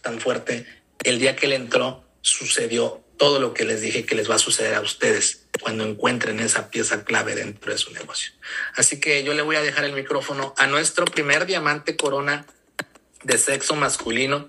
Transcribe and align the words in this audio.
tan 0.00 0.20
fuerte, 0.20 0.66
el 1.04 1.18
día 1.18 1.36
que 1.36 1.46
él 1.46 1.52
entró 1.52 2.04
sucedió 2.20 3.04
todo 3.16 3.40
lo 3.40 3.52
que 3.52 3.64
les 3.64 3.80
dije 3.80 4.06
que 4.06 4.14
les 4.14 4.30
va 4.30 4.36
a 4.36 4.38
suceder 4.38 4.74
a 4.74 4.80
ustedes 4.80 5.46
cuando 5.60 5.84
encuentren 5.84 6.40
esa 6.40 6.70
pieza 6.70 7.04
clave 7.04 7.34
dentro 7.34 7.72
de 7.72 7.78
su 7.78 7.92
negocio. 7.92 8.32
Así 8.76 9.00
que 9.00 9.24
yo 9.24 9.34
le 9.34 9.42
voy 9.42 9.56
a 9.56 9.62
dejar 9.62 9.84
el 9.84 9.92
micrófono 9.92 10.54
a 10.56 10.66
nuestro 10.66 11.04
primer 11.04 11.44
diamante 11.44 11.96
corona 11.96 12.46
de 13.24 13.36
sexo 13.36 13.74
masculino, 13.74 14.48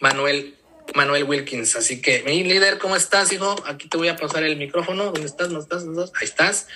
Manuel, 0.00 0.56
Manuel 0.94 1.24
Wilkins. 1.24 1.76
Así 1.76 2.00
que, 2.00 2.22
mi 2.22 2.42
líder, 2.44 2.78
¿cómo 2.78 2.96
estás, 2.96 3.30
hijo? 3.32 3.54
Aquí 3.66 3.88
te 3.88 3.98
voy 3.98 4.08
a 4.08 4.16
pasar 4.16 4.42
el 4.42 4.56
micrófono. 4.56 5.04
¿Dónde 5.04 5.26
estás? 5.26 5.50
¿No 5.50 5.60
estás? 5.60 5.84
¿No 5.84 6.02
estás? 6.02 6.20
Ahí 6.20 6.26
estás. 6.26 6.66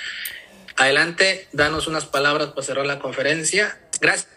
Adelante, 0.77 1.49
danos 1.53 1.87
unas 1.87 2.05
palabras 2.05 2.49
para 2.49 2.63
cerrar 2.63 2.87
la 2.87 2.99
conferencia. 2.99 3.81
Gracias, 4.01 4.29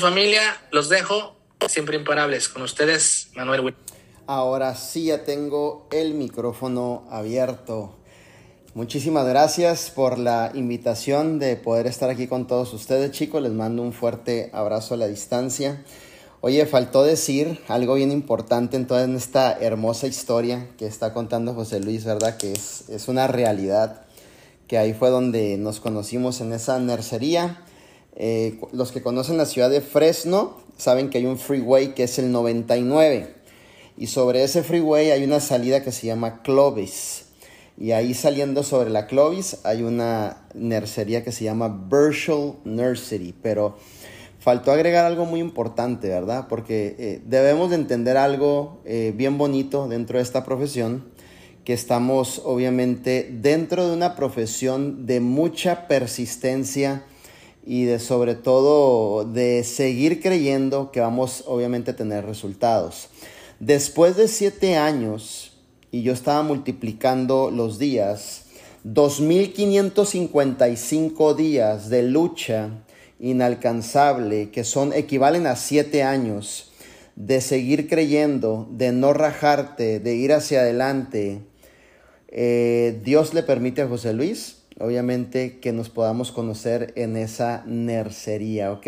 familia. 0.00 0.62
Los 0.70 0.88
dejo 0.88 1.39
siempre 1.68 1.96
imparables. 1.96 2.48
Con 2.48 2.62
ustedes, 2.62 3.30
Manuel. 3.34 3.74
Ahora 4.26 4.74
sí 4.74 5.06
ya 5.06 5.24
tengo 5.24 5.88
el 5.90 6.14
micrófono 6.14 7.06
abierto. 7.10 7.96
Muchísimas 8.74 9.26
gracias 9.26 9.90
por 9.90 10.18
la 10.18 10.52
invitación 10.54 11.40
de 11.40 11.56
poder 11.56 11.88
estar 11.88 12.08
aquí 12.08 12.28
con 12.28 12.46
todos 12.46 12.72
ustedes, 12.72 13.10
chicos. 13.10 13.42
Les 13.42 13.52
mando 13.52 13.82
un 13.82 13.92
fuerte 13.92 14.50
abrazo 14.52 14.94
a 14.94 14.96
la 14.96 15.08
distancia. 15.08 15.84
Oye, 16.40 16.64
faltó 16.66 17.02
decir 17.02 17.60
algo 17.68 17.94
bien 17.94 18.12
importante 18.12 18.76
en 18.76 18.86
toda 18.86 19.04
esta 19.04 19.58
hermosa 19.58 20.06
historia 20.06 20.68
que 20.78 20.86
está 20.86 21.12
contando 21.12 21.52
José 21.52 21.80
Luis, 21.80 22.04
¿verdad? 22.04 22.36
Que 22.36 22.52
es, 22.52 22.88
es 22.88 23.08
una 23.08 23.26
realidad, 23.26 24.06
que 24.68 24.78
ahí 24.78 24.94
fue 24.94 25.10
donde 25.10 25.58
nos 25.58 25.80
conocimos 25.80 26.40
en 26.40 26.52
esa 26.52 26.78
nercería. 26.78 27.64
Eh, 28.14 28.60
los 28.72 28.92
que 28.92 29.02
conocen 29.02 29.36
la 29.36 29.46
ciudad 29.46 29.68
de 29.68 29.80
Fresno 29.80 30.58
saben 30.80 31.10
que 31.10 31.18
hay 31.18 31.26
un 31.26 31.38
freeway 31.38 31.94
que 31.94 32.04
es 32.04 32.18
el 32.18 32.32
99 32.32 33.40
y 34.00 34.06
sobre 34.06 34.42
ese 34.42 34.62
freeway 34.62 35.10
hay 35.10 35.24
una 35.24 35.40
salida 35.40 35.82
que 35.82 35.92
se 35.92 36.06
llama 36.06 36.40
Clovis. 36.42 37.26
Y 37.76 37.92
ahí 37.92 38.14
saliendo 38.14 38.62
sobre 38.62 38.88
la 38.88 39.06
Clovis 39.06 39.58
hay 39.62 39.82
una 39.82 40.48
nursería 40.54 41.22
que 41.22 41.32
se 41.32 41.44
llama 41.44 41.68
Burchell 41.68 42.54
Nursery. 42.64 43.34
Pero 43.42 43.76
faltó 44.38 44.72
agregar 44.72 45.04
algo 45.04 45.26
muy 45.26 45.40
importante, 45.40 46.08
¿verdad? 46.08 46.46
Porque 46.48 46.96
eh, 46.98 47.22
debemos 47.26 47.68
de 47.68 47.76
entender 47.76 48.16
algo 48.16 48.80
eh, 48.86 49.12
bien 49.14 49.36
bonito 49.36 49.86
dentro 49.86 50.16
de 50.16 50.22
esta 50.22 50.44
profesión, 50.44 51.04
que 51.66 51.74
estamos 51.74 52.40
obviamente 52.46 53.28
dentro 53.30 53.86
de 53.86 53.94
una 53.94 54.16
profesión 54.16 55.04
de 55.04 55.20
mucha 55.20 55.88
persistencia 55.88 57.04
y 57.66 57.84
de 57.84 57.98
sobre 57.98 58.34
todo 58.34 59.24
de 59.24 59.64
seguir 59.64 60.20
creyendo 60.20 60.90
que 60.90 61.00
vamos 61.00 61.44
obviamente 61.46 61.92
a 61.92 61.96
tener 61.96 62.24
resultados. 62.24 63.08
Después 63.58 64.16
de 64.16 64.28
siete 64.28 64.76
años, 64.76 65.52
y 65.90 66.02
yo 66.02 66.12
estaba 66.12 66.42
multiplicando 66.42 67.50
los 67.50 67.78
días, 67.78 68.44
2.555 68.84 71.36
días 71.36 71.90
de 71.90 72.02
lucha 72.02 72.70
inalcanzable, 73.18 74.50
que 74.50 74.64
son 74.64 74.94
equivalen 74.94 75.46
a 75.46 75.56
siete 75.56 76.02
años, 76.02 76.72
de 77.16 77.42
seguir 77.42 77.88
creyendo, 77.88 78.66
de 78.70 78.92
no 78.92 79.12
rajarte, 79.12 80.00
de 80.00 80.14
ir 80.14 80.32
hacia 80.32 80.60
adelante, 80.60 81.42
eh, 82.28 82.98
Dios 83.04 83.34
le 83.34 83.42
permite 83.42 83.82
a 83.82 83.88
José 83.88 84.14
Luis, 84.14 84.59
obviamente, 84.80 85.58
que 85.60 85.72
nos 85.72 85.88
podamos 85.88 86.32
conocer 86.32 86.92
en 86.96 87.16
esa 87.16 87.62
nercería, 87.66 88.72
¿ok? 88.72 88.86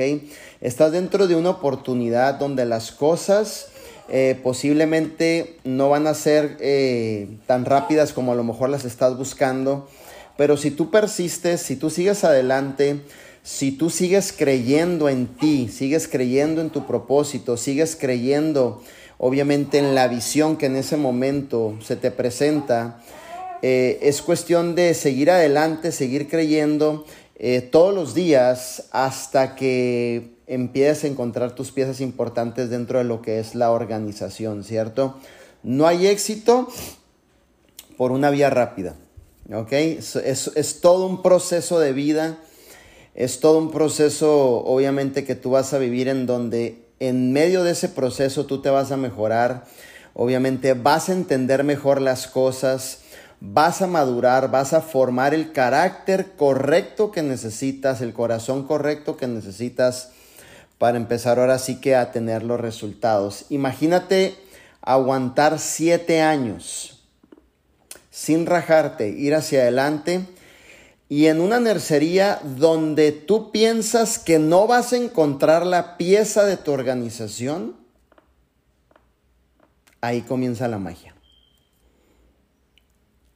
Estás 0.60 0.92
dentro 0.92 1.26
de 1.26 1.36
una 1.36 1.50
oportunidad 1.50 2.34
donde 2.34 2.64
las 2.64 2.92
cosas 2.92 3.68
eh, 4.08 4.38
posiblemente 4.42 5.56
no 5.64 5.90
van 5.90 6.06
a 6.06 6.14
ser 6.14 6.56
eh, 6.60 7.28
tan 7.46 7.64
rápidas 7.64 8.12
como 8.12 8.32
a 8.32 8.34
lo 8.34 8.44
mejor 8.44 8.68
las 8.68 8.84
estás 8.84 9.16
buscando, 9.16 9.88
pero 10.36 10.56
si 10.56 10.70
tú 10.70 10.90
persistes, 10.90 11.60
si 11.62 11.76
tú 11.76 11.88
sigues 11.90 12.24
adelante, 12.24 13.00
si 13.42 13.72
tú 13.72 13.90
sigues 13.90 14.32
creyendo 14.32 15.08
en 15.08 15.26
ti, 15.26 15.68
sigues 15.68 16.08
creyendo 16.08 16.60
en 16.60 16.70
tu 16.70 16.86
propósito, 16.86 17.56
sigues 17.56 17.96
creyendo 17.96 18.82
obviamente 19.18 19.78
en 19.78 19.94
la 19.94 20.08
visión 20.08 20.56
que 20.56 20.66
en 20.66 20.76
ese 20.76 20.96
momento 20.96 21.76
se 21.80 21.96
te 21.96 22.10
presenta, 22.10 23.00
eh, 23.62 23.98
es 24.02 24.22
cuestión 24.22 24.74
de 24.74 24.94
seguir 24.94 25.30
adelante, 25.30 25.92
seguir 25.92 26.28
creyendo 26.28 27.04
todos 27.72 27.92
los 27.92 28.14
días 28.14 28.84
hasta 28.92 29.56
que 29.56 30.36
empiezas 30.46 31.04
a 31.04 31.06
encontrar 31.08 31.54
tus 31.54 31.72
piezas 31.72 32.00
importantes 32.00 32.70
dentro 32.70 32.98
de 32.98 33.04
lo 33.04 33.22
que 33.22 33.40
es 33.40 33.54
la 33.54 33.70
organización, 33.70 34.64
¿cierto? 34.64 35.16
No 35.62 35.86
hay 35.86 36.06
éxito 36.06 36.68
por 37.96 38.12
una 38.12 38.30
vía 38.30 38.50
rápida, 38.50 38.96
¿ok? 39.52 39.72
Es, 39.72 40.16
es, 40.16 40.80
todo 40.80 41.06
un 41.06 41.22
proceso 41.22 41.78
de 41.78 41.92
vida, 41.92 42.38
es 43.14 43.40
todo 43.40 43.58
un 43.58 43.70
proceso 43.70 44.64
obviamente 44.64 45.24
que 45.24 45.34
tú 45.34 45.52
vas 45.52 45.72
a 45.72 45.78
vivir 45.78 46.08
en 46.08 46.26
donde 46.26 46.82
en 46.98 47.32
medio 47.32 47.64
de 47.64 47.72
ese 47.72 47.88
proceso 47.88 48.44
tú 48.44 48.60
te 48.60 48.70
vas 48.70 48.92
a 48.92 48.96
mejorar, 48.96 49.64
obviamente 50.14 50.74
vas 50.74 51.08
a 51.08 51.12
entender 51.12 51.64
mejor 51.64 52.00
las 52.00 52.26
cosas, 52.26 53.01
vas 53.44 53.82
a 53.82 53.88
madurar, 53.88 54.52
vas 54.52 54.72
a 54.72 54.80
formar 54.80 55.34
el 55.34 55.50
carácter 55.50 56.36
correcto 56.36 57.10
que 57.10 57.22
necesitas, 57.22 58.00
el 58.00 58.12
corazón 58.12 58.64
correcto 58.66 59.16
que 59.16 59.26
necesitas 59.26 60.10
para 60.78 60.96
empezar 60.96 61.40
ahora 61.40 61.58
sí 61.58 61.80
que 61.80 61.96
a 61.96 62.12
tener 62.12 62.44
los 62.44 62.60
resultados. 62.60 63.46
Imagínate 63.50 64.36
aguantar 64.80 65.58
siete 65.58 66.22
años 66.22 67.02
sin 68.10 68.46
rajarte, 68.46 69.08
ir 69.08 69.34
hacia 69.34 69.62
adelante 69.62 70.24
y 71.08 71.26
en 71.26 71.40
una 71.40 71.58
nercería 71.58 72.40
donde 72.44 73.10
tú 73.10 73.50
piensas 73.50 74.20
que 74.20 74.38
no 74.38 74.68
vas 74.68 74.92
a 74.92 74.98
encontrar 74.98 75.66
la 75.66 75.96
pieza 75.96 76.44
de 76.44 76.56
tu 76.56 76.70
organización, 76.70 77.76
ahí 80.00 80.22
comienza 80.22 80.68
la 80.68 80.78
magia. 80.78 81.11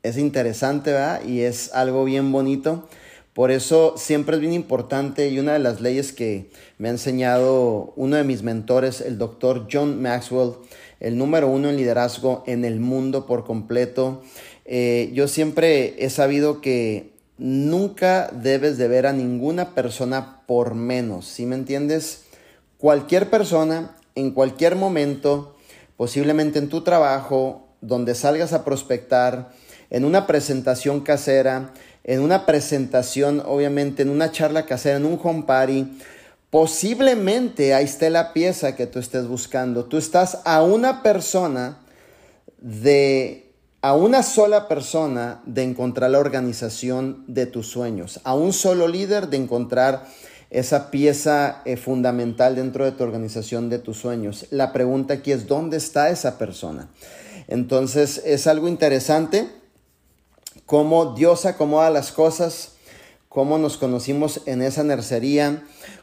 Es 0.06 0.18
interesante, 0.18 0.92
¿verdad? 0.92 1.24
Y 1.24 1.40
es 1.40 1.72
algo 1.74 2.04
bien 2.04 2.32
bonito 2.32 2.88
por 3.36 3.50
eso 3.50 3.96
siempre 3.98 4.36
es 4.36 4.40
bien 4.40 4.54
importante 4.54 5.28
y 5.28 5.38
una 5.38 5.52
de 5.52 5.58
las 5.58 5.82
leyes 5.82 6.10
que 6.14 6.50
me 6.78 6.88
ha 6.88 6.92
enseñado 6.92 7.92
uno 7.94 8.16
de 8.16 8.24
mis 8.24 8.42
mentores, 8.42 9.02
el 9.02 9.18
doctor 9.18 9.68
John 9.70 10.00
Maxwell, 10.00 10.54
el 11.00 11.18
número 11.18 11.48
uno 11.48 11.68
en 11.68 11.76
liderazgo 11.76 12.44
en 12.46 12.64
el 12.64 12.80
mundo 12.80 13.26
por 13.26 13.44
completo. 13.44 14.22
Eh, 14.64 15.10
yo 15.12 15.28
siempre 15.28 16.02
he 16.02 16.08
sabido 16.08 16.62
que 16.62 17.12
nunca 17.36 18.30
debes 18.32 18.78
de 18.78 18.88
ver 18.88 19.06
a 19.06 19.12
ninguna 19.12 19.74
persona 19.74 20.40
por 20.46 20.74
menos, 20.74 21.26
¿sí 21.26 21.44
me 21.44 21.56
entiendes? 21.56 22.22
Cualquier 22.78 23.28
persona, 23.28 23.98
en 24.14 24.30
cualquier 24.30 24.76
momento, 24.76 25.56
posiblemente 25.98 26.58
en 26.58 26.70
tu 26.70 26.84
trabajo, 26.84 27.68
donde 27.82 28.14
salgas 28.14 28.54
a 28.54 28.64
prospectar, 28.64 29.50
en 29.90 30.04
una 30.04 30.26
presentación 30.26 31.00
casera, 31.00 31.72
en 32.04 32.20
una 32.20 32.46
presentación, 32.46 33.42
obviamente, 33.44 34.02
en 34.02 34.10
una 34.10 34.30
charla 34.30 34.66
casera, 34.66 34.96
en 34.96 35.04
un 35.04 35.18
home 35.22 35.42
party, 35.46 35.98
posiblemente 36.50 37.74
ahí 37.74 37.84
esté 37.84 38.10
la 38.10 38.32
pieza 38.32 38.76
que 38.76 38.86
tú 38.86 38.98
estés 38.98 39.26
buscando. 39.26 39.84
Tú 39.84 39.98
estás 39.98 40.38
a 40.44 40.62
una 40.62 41.02
persona 41.02 41.78
de, 42.58 43.52
a 43.82 43.94
una 43.94 44.22
sola 44.22 44.68
persona 44.68 45.42
de 45.46 45.64
encontrar 45.64 46.10
la 46.10 46.18
organización 46.18 47.24
de 47.26 47.46
tus 47.46 47.68
sueños, 47.68 48.20
a 48.24 48.34
un 48.34 48.52
solo 48.52 48.88
líder 48.88 49.28
de 49.28 49.36
encontrar 49.36 50.06
esa 50.50 50.90
pieza 50.92 51.60
eh, 51.64 51.76
fundamental 51.76 52.54
dentro 52.54 52.84
de 52.84 52.92
tu 52.92 53.02
organización 53.02 53.68
de 53.68 53.80
tus 53.80 53.98
sueños. 53.98 54.46
La 54.50 54.72
pregunta 54.72 55.14
aquí 55.14 55.32
es, 55.32 55.46
¿dónde 55.46 55.76
está 55.76 56.08
esa 56.10 56.38
persona? 56.38 56.88
Entonces, 57.48 58.22
es 58.24 58.46
algo 58.46 58.68
interesante 58.68 59.48
cómo 60.66 61.14
Dios 61.14 61.46
acomoda 61.46 61.90
las 61.90 62.12
cosas, 62.12 62.72
cómo 63.28 63.56
nos 63.56 63.76
conocimos 63.76 64.42
en 64.46 64.62
esa 64.62 64.82
nercería, 64.82 65.62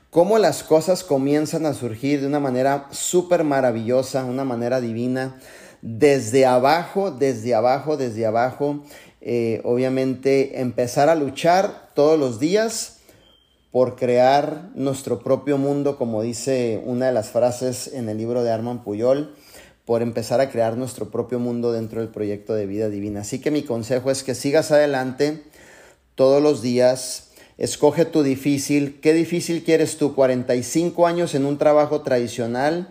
cómo 0.10 0.38
las 0.38 0.64
cosas 0.64 1.04
comienzan 1.04 1.66
a 1.66 1.74
surgir 1.74 2.22
de 2.22 2.28
una 2.28 2.40
manera 2.40 2.88
súper 2.92 3.44
maravillosa, 3.44 4.26
una 4.26 4.46
manera 4.46 4.80
divina, 4.80 5.40
desde 5.82 6.46
abajo, 6.46 7.12
desde 7.12 7.54
abajo, 7.54 7.98
desde 7.98 8.26
abajo. 8.26 8.84
Eh, 9.20 9.62
obviamente 9.66 10.62
empezar 10.62 11.10
a 11.10 11.16
luchar 11.16 11.92
todos 11.94 12.18
los 12.18 12.40
días 12.40 13.00
por 13.72 13.96
crear 13.96 14.70
nuestro 14.76 15.24
propio 15.24 15.58
mundo, 15.58 15.98
como 15.98 16.22
dice 16.22 16.82
una 16.86 17.08
de 17.08 17.12
las 17.12 17.32
frases 17.32 17.88
en 17.94 18.08
el 18.08 18.18
libro 18.18 18.44
de 18.44 18.52
Armand 18.52 18.84
Puyol 18.84 19.34
por 19.86 20.02
empezar 20.02 20.42
a 20.42 20.50
crear 20.50 20.78
nuestro 20.78 21.12
propio 21.12 21.40
mundo 21.40 21.72
dentro 21.72 22.02
del 22.02 22.10
proyecto 22.10 22.54
de 22.54 22.66
vida 22.66 22.90
divina. 22.90 23.22
Así 23.22 23.40
que 23.40 23.52
mi 23.52 23.64
consejo 23.64 24.12
es 24.12 24.24
que 24.24 24.36
sigas 24.36 24.72
adelante 24.72 25.44
todos 26.16 26.42
los 26.42 26.62
días. 26.62 27.30
Escoge 27.58 28.06
tu 28.06 28.24
difícil. 28.24 29.00
¿Qué 29.02 29.14
difícil 29.14 29.64
quieres 29.64 29.98
tú? 29.98 30.16
¿45 30.16 31.08
años 31.08 31.36
en 31.36 31.46
un 31.46 31.58
trabajo 31.58 32.02
tradicional? 32.02 32.90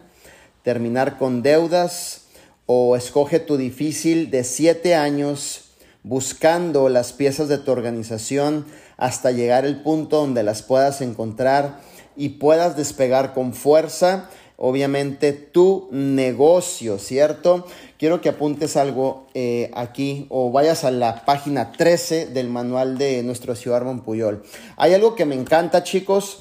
terminar 0.63 1.19
con 1.19 1.43
deudas 1.43 2.23
o 2.67 2.97
escoge 2.97 3.41
tu 3.41 3.57
difícil 3.57 4.31
de 4.31 4.45
siete 4.45 4.95
años 4.95 5.73
buscando 6.05 6.89
las 6.89 7.13
piezas 7.13 7.49
de 7.49 7.59
tu 7.59 7.71
organización 7.71 8.67
hasta 8.97 9.31
llegar 9.31 9.65
al 9.65 9.83
punto 9.83 10.19
donde 10.19 10.43
las 10.43 10.63
puedas 10.63 11.01
encontrar 11.01 11.81
y 12.17 12.31
puedas 12.31 12.77
despegar 12.77 13.35
con 13.35 13.55
fuerza, 13.55 14.29
obviamente, 14.57 15.33
tu 15.33 15.89
negocio, 15.91 16.99
¿cierto? 16.99 17.67
Quiero 17.99 18.21
que 18.21 18.29
apuntes 18.29 18.77
algo 18.77 19.27
eh, 19.35 19.71
aquí 19.75 20.27
o 20.29 20.51
vayas 20.51 20.85
a 20.85 20.91
la 20.91 21.25
página 21.25 21.73
13 21.73 22.27
del 22.27 22.49
manual 22.49 22.99
de 22.99 23.23
nuestro 23.23 23.55
ciudad 23.55 23.83
Puyol. 24.05 24.43
Hay 24.77 24.95
algo 24.95 25.15
que 25.15 25.25
me 25.25 25.35
encanta, 25.35 25.83
chicos. 25.83 26.39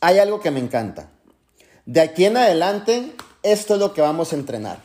Hay 0.00 0.18
algo 0.18 0.40
que 0.40 0.50
me 0.50 0.60
encanta. 0.60 1.10
De 1.86 2.00
aquí 2.00 2.24
en 2.24 2.36
adelante, 2.36 3.12
esto 3.42 3.74
es 3.74 3.80
lo 3.80 3.92
que 3.92 4.00
vamos 4.00 4.32
a 4.32 4.36
entrenar. 4.36 4.78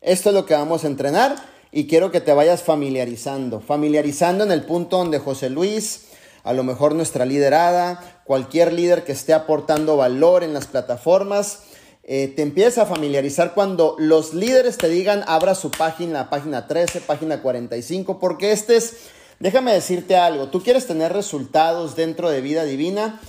Esto 0.00 0.30
es 0.30 0.34
lo 0.34 0.46
que 0.46 0.54
vamos 0.54 0.84
a 0.84 0.88
entrenar 0.88 1.36
y 1.70 1.86
quiero 1.86 2.10
que 2.10 2.20
te 2.20 2.32
vayas 2.32 2.62
familiarizando. 2.62 3.60
Familiarizando 3.60 4.44
en 4.44 4.52
el 4.52 4.64
punto 4.64 4.98
donde 4.98 5.18
José 5.18 5.48
Luis, 5.48 6.08
a 6.44 6.52
lo 6.52 6.64
mejor 6.64 6.94
nuestra 6.94 7.24
liderada, 7.24 8.11
cualquier 8.24 8.72
líder 8.72 9.04
que 9.04 9.12
esté 9.12 9.32
aportando 9.32 9.96
valor 9.96 10.44
en 10.44 10.54
las 10.54 10.66
plataformas, 10.66 11.60
eh, 12.04 12.32
te 12.34 12.42
empieza 12.42 12.82
a 12.82 12.86
familiarizar 12.86 13.54
cuando 13.54 13.94
los 13.98 14.34
líderes 14.34 14.76
te 14.76 14.88
digan 14.88 15.22
abra 15.26 15.54
su 15.54 15.70
página, 15.70 16.30
página 16.30 16.66
13, 16.66 17.00
página 17.00 17.42
45, 17.42 18.18
porque 18.18 18.50
este 18.50 18.76
es, 18.76 18.96
déjame 19.38 19.72
decirte 19.72 20.16
algo, 20.16 20.48
tú 20.48 20.62
quieres 20.62 20.86
tener 20.86 21.12
resultados 21.12 21.94
dentro 21.94 22.28
de 22.28 22.40
vida 22.40 22.64
divina, 22.64 23.20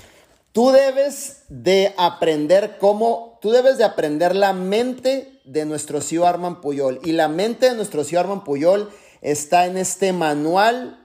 tú 0.54 0.72
debes 0.72 1.44
de 1.50 1.94
aprender 1.98 2.78
cómo, 2.80 3.38
tú 3.42 3.51
debes 3.51 3.78
de 3.78 3.84
aprender 3.84 4.36
la 4.36 4.54
mente 4.54 5.39
de 5.46 5.66
nuestro 5.66 6.01
CEO 6.01 6.25
Arman 6.25 6.62
Puyol. 6.62 7.00
Y 7.04 7.12
la 7.12 7.28
mente 7.28 7.69
de 7.69 7.75
nuestro 7.75 8.04
CEO 8.04 8.22
Arman 8.22 8.44
Puyol 8.44 8.89
está 9.22 9.66
en 9.66 9.78
este 9.78 10.13
manual 10.13 11.03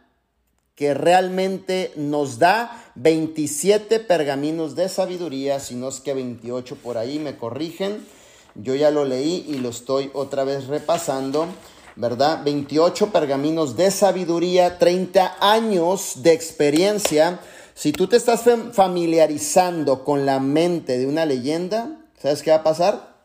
que 0.78 0.94
realmente 0.94 1.92
nos 1.96 2.38
da 2.38 2.70
27 2.94 3.98
pergaminos 3.98 4.76
de 4.76 4.88
sabiduría, 4.88 5.58
si 5.58 5.74
no 5.74 5.88
es 5.88 5.98
que 5.98 6.14
28 6.14 6.76
por 6.76 6.98
ahí, 6.98 7.18
me 7.18 7.36
corrigen. 7.36 8.06
Yo 8.54 8.76
ya 8.76 8.92
lo 8.92 9.04
leí 9.04 9.44
y 9.48 9.54
lo 9.54 9.70
estoy 9.70 10.08
otra 10.14 10.44
vez 10.44 10.68
repasando, 10.68 11.48
¿verdad? 11.96 12.44
28 12.44 13.10
pergaminos 13.10 13.76
de 13.76 13.90
sabiduría, 13.90 14.78
30 14.78 15.38
años 15.40 16.22
de 16.22 16.32
experiencia. 16.32 17.40
Si 17.74 17.90
tú 17.90 18.06
te 18.06 18.16
estás 18.16 18.44
familiarizando 18.72 20.04
con 20.04 20.26
la 20.26 20.38
mente 20.38 20.96
de 20.96 21.08
una 21.08 21.26
leyenda, 21.26 21.98
¿sabes 22.22 22.44
qué 22.44 22.50
va 22.50 22.58
a 22.58 22.62
pasar? 22.62 23.18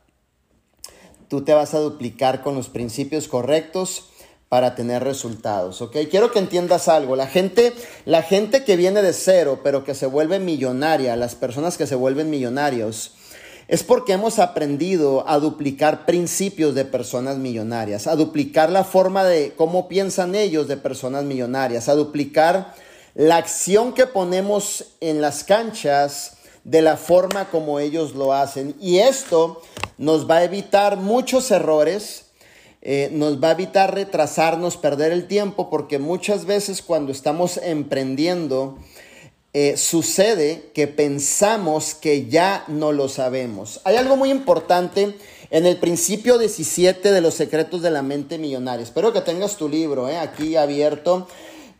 tú 1.33 1.43
te 1.43 1.55
vas 1.55 1.73
a 1.73 1.79
duplicar 1.79 2.43
con 2.43 2.53
los 2.53 2.69
principios 2.69 3.27
correctos 3.27 4.09
para 4.53 4.75
tener 4.75 5.03
resultados, 5.03 5.81
¿ok? 5.81 5.97
Quiero 6.11 6.31
que 6.31 6.37
entiendas 6.37 6.87
algo. 6.87 7.15
La 7.15 7.25
gente, 7.25 7.73
la 8.05 8.21
gente 8.21 8.63
que 8.63 8.75
viene 8.75 9.01
de 9.01 9.11
cero, 9.11 9.61
pero 9.63 9.83
que 9.83 9.95
se 9.95 10.05
vuelve 10.05 10.37
millonaria, 10.37 11.15
las 11.15 11.33
personas 11.33 11.75
que 11.75 11.87
se 11.87 11.95
vuelven 11.95 12.29
millonarios, 12.29 13.13
es 13.67 13.81
porque 13.81 14.13
hemos 14.13 14.37
aprendido 14.37 15.27
a 15.27 15.39
duplicar 15.39 16.05
principios 16.05 16.75
de 16.75 16.85
personas 16.85 17.37
millonarias, 17.37 18.05
a 18.05 18.15
duplicar 18.15 18.69
la 18.69 18.83
forma 18.83 19.23
de 19.23 19.53
cómo 19.57 19.87
piensan 19.87 20.35
ellos 20.35 20.67
de 20.67 20.77
personas 20.77 21.23
millonarias, 21.23 21.89
a 21.89 21.95
duplicar 21.95 22.75
la 23.15 23.37
acción 23.37 23.91
que 23.91 24.05
ponemos 24.05 24.85
en 25.01 25.19
las 25.19 25.43
canchas 25.43 26.33
de 26.63 26.83
la 26.83 26.97
forma 26.97 27.49
como 27.49 27.79
ellos 27.79 28.13
lo 28.13 28.33
hacen. 28.33 28.75
Y 28.79 28.99
esto 28.99 29.63
nos 29.97 30.29
va 30.29 30.35
a 30.35 30.43
evitar 30.43 30.97
muchos 30.97 31.49
errores, 31.49 32.22
eh, 32.85 33.07
nos 33.13 33.41
va 33.41 33.47
a 33.47 33.51
evitar 33.53 33.95
retrasarnos, 33.95 34.75
perder 34.75 35.13
el 35.13 35.25
tiempo, 35.25 35.69
porque 35.69 35.99
muchas 35.99 36.43
veces 36.43 36.81
cuando 36.81 37.13
estamos 37.13 37.55
emprendiendo, 37.55 38.77
eh, 39.53 39.77
sucede 39.77 40.69
que 40.73 40.87
pensamos 40.87 41.95
que 41.95 42.27
ya 42.27 42.65
no 42.67 42.91
lo 42.91 43.07
sabemos. 43.07 43.79
Hay 43.85 43.95
algo 43.95 44.17
muy 44.17 44.31
importante 44.31 45.15
en 45.49 45.65
el 45.65 45.77
principio 45.77 46.37
17 46.37 47.09
de 47.09 47.21
los 47.21 47.35
secretos 47.35 47.81
de 47.81 47.89
la 47.89 48.01
mente 48.01 48.37
millonaria. 48.37 48.83
Espero 48.83 49.13
que 49.13 49.21
tengas 49.21 49.55
tu 49.55 49.69
libro 49.69 50.09
eh, 50.09 50.17
aquí 50.17 50.57
abierto. 50.57 51.27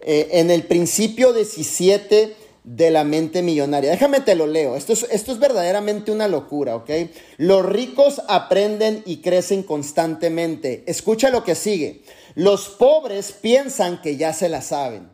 en 0.06 0.52
el 0.52 0.64
principio 0.64 1.32
17 1.32 2.43
de 2.64 2.92
la 2.92 3.04
mente 3.04 3.42
millonaria. 3.42 3.92
Déjame 3.92 4.22
te 4.22 4.36
lo 4.36 4.48
leo. 4.48 4.76
Esto 4.76 4.94
es, 4.94 5.04
esto 5.12 5.32
es 5.32 5.40
verdaderamente 5.40 6.12
una 6.12 6.28
locura, 6.28 6.76
¿ok? 6.76 6.90
Los 7.38 7.66
ricos 7.66 8.22
aprenden 8.28 9.04
y 9.06 9.22
crecen 9.22 9.64
constantemente. 9.64 10.84
Escucha 10.88 11.30
lo 11.30 11.44
que 11.44 11.56
sigue. 11.56 12.04
Los 12.36 12.70
pobres 12.70 13.32
piensan 13.32 14.02
que 14.02 14.18
ya 14.18 14.34
se 14.34 14.50
la 14.50 14.62
saben. 14.62 15.10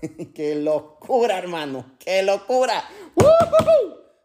¡Qué 0.34 0.54
locura, 0.54 1.38
hermano! 1.38 1.96
¡Qué 1.98 2.22
locura! 2.22 2.84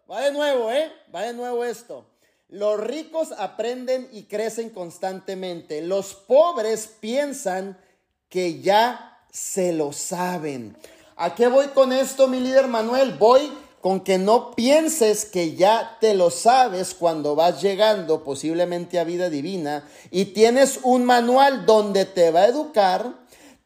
Va 0.10 0.22
de 0.22 0.32
nuevo, 0.32 0.72
¿eh? 0.72 0.92
Va 1.14 1.24
de 1.24 1.34
nuevo 1.34 1.66
esto. 1.66 2.06
Los 2.48 2.80
ricos 2.80 3.34
aprenden 3.38 4.08
y 4.12 4.24
crecen 4.24 4.70
constantemente. 4.70 5.82
Los 5.82 6.14
pobres 6.14 6.88
piensan 7.00 7.78
que 8.30 8.62
ya 8.62 9.26
se 9.32 9.74
lo 9.74 9.92
saben. 9.92 10.78
¿A 11.18 11.34
qué 11.34 11.48
voy 11.48 11.68
con 11.68 11.94
esto, 11.94 12.28
mi 12.28 12.42
líder 12.42 12.68
Manuel? 12.68 13.14
Voy 13.18 13.50
con 13.80 14.02
que 14.02 14.18
no 14.18 14.52
pienses 14.52 15.24
que 15.24 15.56
ya 15.56 15.96
te 16.02 16.14
lo 16.14 16.30
sabes 16.30 16.94
cuando 16.94 17.36
vas 17.36 17.62
llegando 17.62 18.22
posiblemente 18.22 19.00
a 19.00 19.06
vida 19.06 19.30
divina 19.30 19.88
y 20.12 20.26
tienes 20.26 20.80
un 20.84 21.06
manual 21.06 21.66
donde 21.66 22.04
te 22.04 22.32
va 22.32 22.42
a 22.42 22.48
educar, 22.48 23.14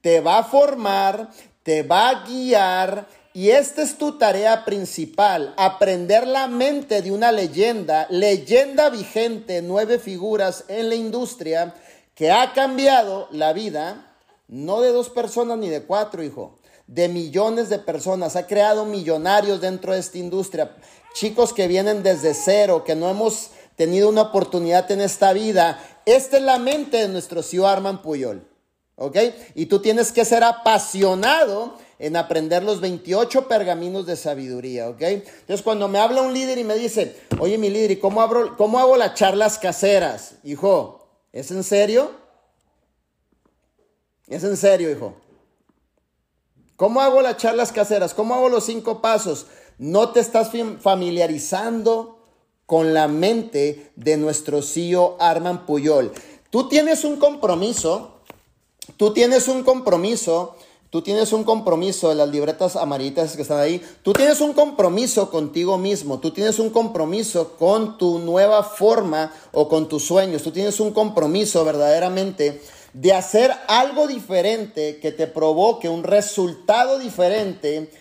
te 0.01 0.19
va 0.19 0.38
a 0.38 0.44
formar, 0.44 1.31
te 1.63 1.81
va 1.81 2.10
a 2.10 2.24
guiar 2.24 3.07
y 3.34 3.50
esta 3.50 3.81
es 3.81 3.98
tu 3.98 4.19
tarea 4.19 4.63
principal, 4.63 5.56
aprender 5.57 6.28
la 6.28 6.46
mente 6.46 7.01
de 7.01 7.12
una 7.12 7.31
leyenda, 7.31 8.06
leyenda 8.12 8.92
vigente, 8.92 9.63
nueve 9.63 9.98
figuras 9.98 10.66
en 10.68 10.90
la 10.90 10.96
industria 10.96 11.74
que 12.13 12.31
ha 12.31 12.54
cambiado 12.54 13.28
la 13.31 13.54
vida, 13.54 14.13
no 14.48 14.81
de 14.81 14.92
dos 14.92 15.10
personas 15.10 15.57
ni 15.57 15.69
de 15.69 15.81
cuatro, 15.81 16.22
hijo, 16.22 16.59
de 16.89 17.07
millones 17.07 17.69
de 17.69 17.77
personas, 17.77 18.36
ha 18.36 18.47
creado 18.47 18.83
millonarios 18.83 19.62
dentro 19.62 19.94
de 19.94 20.00
esta 20.00 20.18
industria, 20.18 20.75
chicos 21.13 21.53
que 21.53 21.68
vienen 21.68 22.01
desde 22.01 22.33
cero, 22.33 22.83
que 22.83 22.95
no 22.95 23.09
hemos 23.09 23.51
tenido 23.75 24.09
una 24.09 24.24
oportunidad 24.24 24.89
en 24.91 25.01
esta 25.01 25.31
vida. 25.31 25.79
Esta 26.05 26.38
es 26.38 26.43
la 26.43 26.58
mente 26.58 26.98
de 26.98 27.08
nuestro 27.08 27.43
CEO 27.43 27.67
Arman 27.67 28.01
Puyol, 28.01 28.43
¿ok? 28.96 29.17
Y 29.53 29.67
tú 29.67 29.79
tienes 29.79 30.12
que 30.12 30.25
ser 30.25 30.43
apasionado 30.43 31.77
en 32.00 32.15
aprender 32.15 32.63
los 32.63 32.81
28 32.81 33.48
pergaminos 33.48 34.08
de 34.08 34.15
sabiduría, 34.15 34.89
¿ok? 34.89 35.01
Entonces, 35.01 35.62
cuando 35.62 35.88
me 35.88 36.00
habla 36.00 36.24
un 36.24 36.34
líder 36.34 36.58
y 36.58 36.63
me 36.63 36.75
dice, 36.75 37.15
oye, 37.39 37.60
mi 37.60 37.69
líder, 37.69 37.91
¿y 37.91 37.98
cómo, 37.98 38.19
abro, 38.22 38.58
cómo 38.58 38.79
hago 38.79 38.98
las 38.98 39.13
charlas 39.13 39.60
caseras? 39.60 40.36
Hijo, 40.43 41.08
¿es 41.31 41.51
en 41.51 41.63
serio? 41.63 42.10
¿Es 44.27 44.43
en 44.43 44.58
serio, 44.58 44.89
hijo? 44.89 45.28
¿Cómo 46.79 47.01
hago 47.01 47.21
las 47.21 47.36
charlas 47.36 47.74
caseras? 47.74 48.13
¿Cómo 48.13 48.36
hago 48.36 48.48
los 48.48 48.63
cinco 48.63 49.01
pasos? 49.01 49.48
No 49.79 50.12
te 50.12 50.21
estás 50.21 50.50
familiarizando 50.79 52.19
con 52.65 52.93
la 52.93 53.09
mente 53.09 53.91
de 53.98 54.15
nuestro 54.15 54.62
CEO 54.62 55.17
Arman 55.19 55.65
Puyol. 55.65 56.13
Tú 56.50 56.69
tienes 56.69 57.03
un 57.03 57.17
compromiso, 57.17 58.21
tú 58.95 59.12
tienes 59.12 59.50
un 59.50 59.63
compromiso, 59.63 60.55
tú 60.89 61.01
tienes 61.01 61.33
un 61.33 61.43
compromiso 61.43 62.07
de 62.07 62.15
las 62.15 62.29
libretas 62.29 62.77
amarillitas 62.77 63.36
que 63.36 63.41
están 63.41 63.59
ahí, 63.59 63.86
tú 64.01 64.13
tienes 64.13 64.39
un 64.39 64.53
compromiso 64.53 65.29
contigo 65.29 65.77
mismo, 65.77 66.19
tú 66.19 66.31
tienes 66.31 66.59
un 66.59 66.69
compromiso 66.69 67.57
con 67.59 67.98
tu 67.98 68.19
nueva 68.19 68.63
forma 68.63 69.33
o 69.51 69.67
con 69.67 69.89
tus 69.89 70.05
sueños, 70.05 70.43
tú 70.43 70.51
tienes 70.51 70.79
un 70.79 70.93
compromiso 70.93 71.65
verdaderamente 71.65 72.62
de 72.93 73.13
hacer 73.13 73.51
algo 73.67 74.08
diferente 74.08 75.00
que 75.00 75.12
te 75.12 75.27
provoque 75.27 75.89
un 75.89 76.03
resultado 76.03 77.00
diferente 77.00 77.91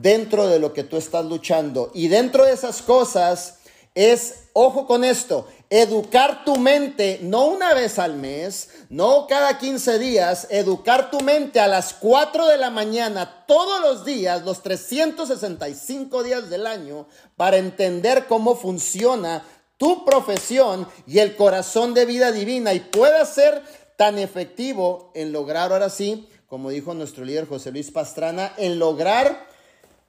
dentro 0.00 0.46
de 0.48 0.58
lo 0.58 0.72
que 0.72 0.84
tú 0.84 0.96
estás 0.96 1.24
luchando. 1.24 1.90
Y 1.94 2.08
dentro 2.08 2.44
de 2.44 2.52
esas 2.52 2.82
cosas 2.82 3.58
es, 3.94 4.44
ojo 4.52 4.86
con 4.86 5.04
esto, 5.04 5.46
educar 5.70 6.44
tu 6.44 6.56
mente 6.56 7.18
no 7.22 7.46
una 7.46 7.74
vez 7.74 7.98
al 7.98 8.14
mes, 8.14 8.70
no 8.88 9.26
cada 9.26 9.58
15 9.58 9.98
días, 9.98 10.46
educar 10.50 11.10
tu 11.10 11.20
mente 11.20 11.60
a 11.60 11.66
las 11.66 11.94
4 11.94 12.46
de 12.46 12.56
la 12.56 12.70
mañana 12.70 13.44
todos 13.46 13.80
los 13.80 14.04
días, 14.04 14.44
los 14.44 14.62
365 14.62 16.22
días 16.22 16.48
del 16.48 16.66
año, 16.66 17.06
para 17.36 17.58
entender 17.58 18.26
cómo 18.26 18.56
funciona 18.56 19.44
tu 19.76 20.04
profesión 20.04 20.88
y 21.06 21.20
el 21.20 21.36
corazón 21.36 21.94
de 21.94 22.04
vida 22.04 22.32
divina 22.32 22.74
y 22.74 22.80
pueda 22.80 23.24
ser 23.24 23.62
tan 23.98 24.16
efectivo 24.20 25.10
en 25.14 25.32
lograr, 25.32 25.72
ahora 25.72 25.90
sí, 25.90 26.28
como 26.46 26.70
dijo 26.70 26.94
nuestro 26.94 27.24
líder 27.24 27.48
José 27.48 27.72
Luis 27.72 27.90
Pastrana, 27.90 28.52
en 28.56 28.78
lograr 28.78 29.48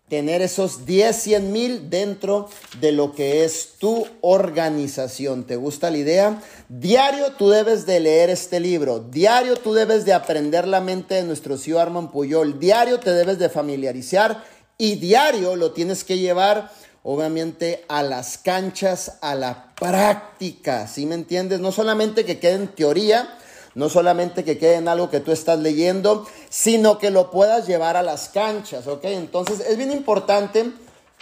tener 0.07 0.43
esos 0.43 0.85
10, 0.85 1.15
100 1.15 1.51
mil 1.51 1.89
dentro 1.89 2.49
de 2.79 2.91
lo 2.91 3.13
que 3.13 3.43
es 3.43 3.73
tu 3.79 4.05
organización. 4.21 5.43
¿Te 5.43 5.55
gusta 5.55 5.89
la 5.89 5.97
idea? 5.97 6.39
Diario 6.69 7.31
tú 7.33 7.49
debes 7.49 7.87
de 7.87 7.99
leer 7.99 8.29
este 8.29 8.59
libro. 8.59 8.99
Diario 8.99 9.55
tú 9.55 9.73
debes 9.73 10.05
de 10.05 10.13
aprender 10.13 10.67
la 10.67 10.81
mente 10.81 11.15
de 11.15 11.23
nuestro 11.23 11.57
CEO 11.57 11.79
Arman 11.79 12.11
Puyol. 12.11 12.59
Diario 12.59 12.99
te 12.99 13.09
debes 13.09 13.39
de 13.39 13.49
familiarizar 13.49 14.43
y 14.77 14.95
diario 14.95 15.55
lo 15.55 15.71
tienes 15.71 16.03
que 16.03 16.19
llevar 16.19 16.71
obviamente 17.01 17.85
a 17.87 18.03
las 18.03 18.37
canchas, 18.37 19.17
a 19.21 19.33
la 19.33 19.73
práctica. 19.73 20.87
¿Sí 20.87 21.07
me 21.07 21.15
entiendes? 21.15 21.59
No 21.59 21.71
solamente 21.71 22.23
que 22.23 22.39
quede 22.39 22.53
en 22.53 22.67
teoría, 22.67 23.35
no 23.79 23.87
solamente 23.87 24.43
que 24.43 24.57
quede 24.57 24.75
en 24.75 24.89
algo 24.89 25.09
que 25.09 25.21
tú 25.21 25.31
estás 25.31 25.57
leyendo, 25.57 26.27
sino 26.49 26.97
que 26.97 27.11
lo 27.11 27.31
puedas 27.31 27.65
llevar 27.65 27.95
a 27.95 28.03
las 28.03 28.27
canchas, 28.27 28.87
¿ok? 28.87 29.05
Entonces 29.05 29.61
es 29.61 29.77
bien 29.77 29.93
importante 29.93 30.69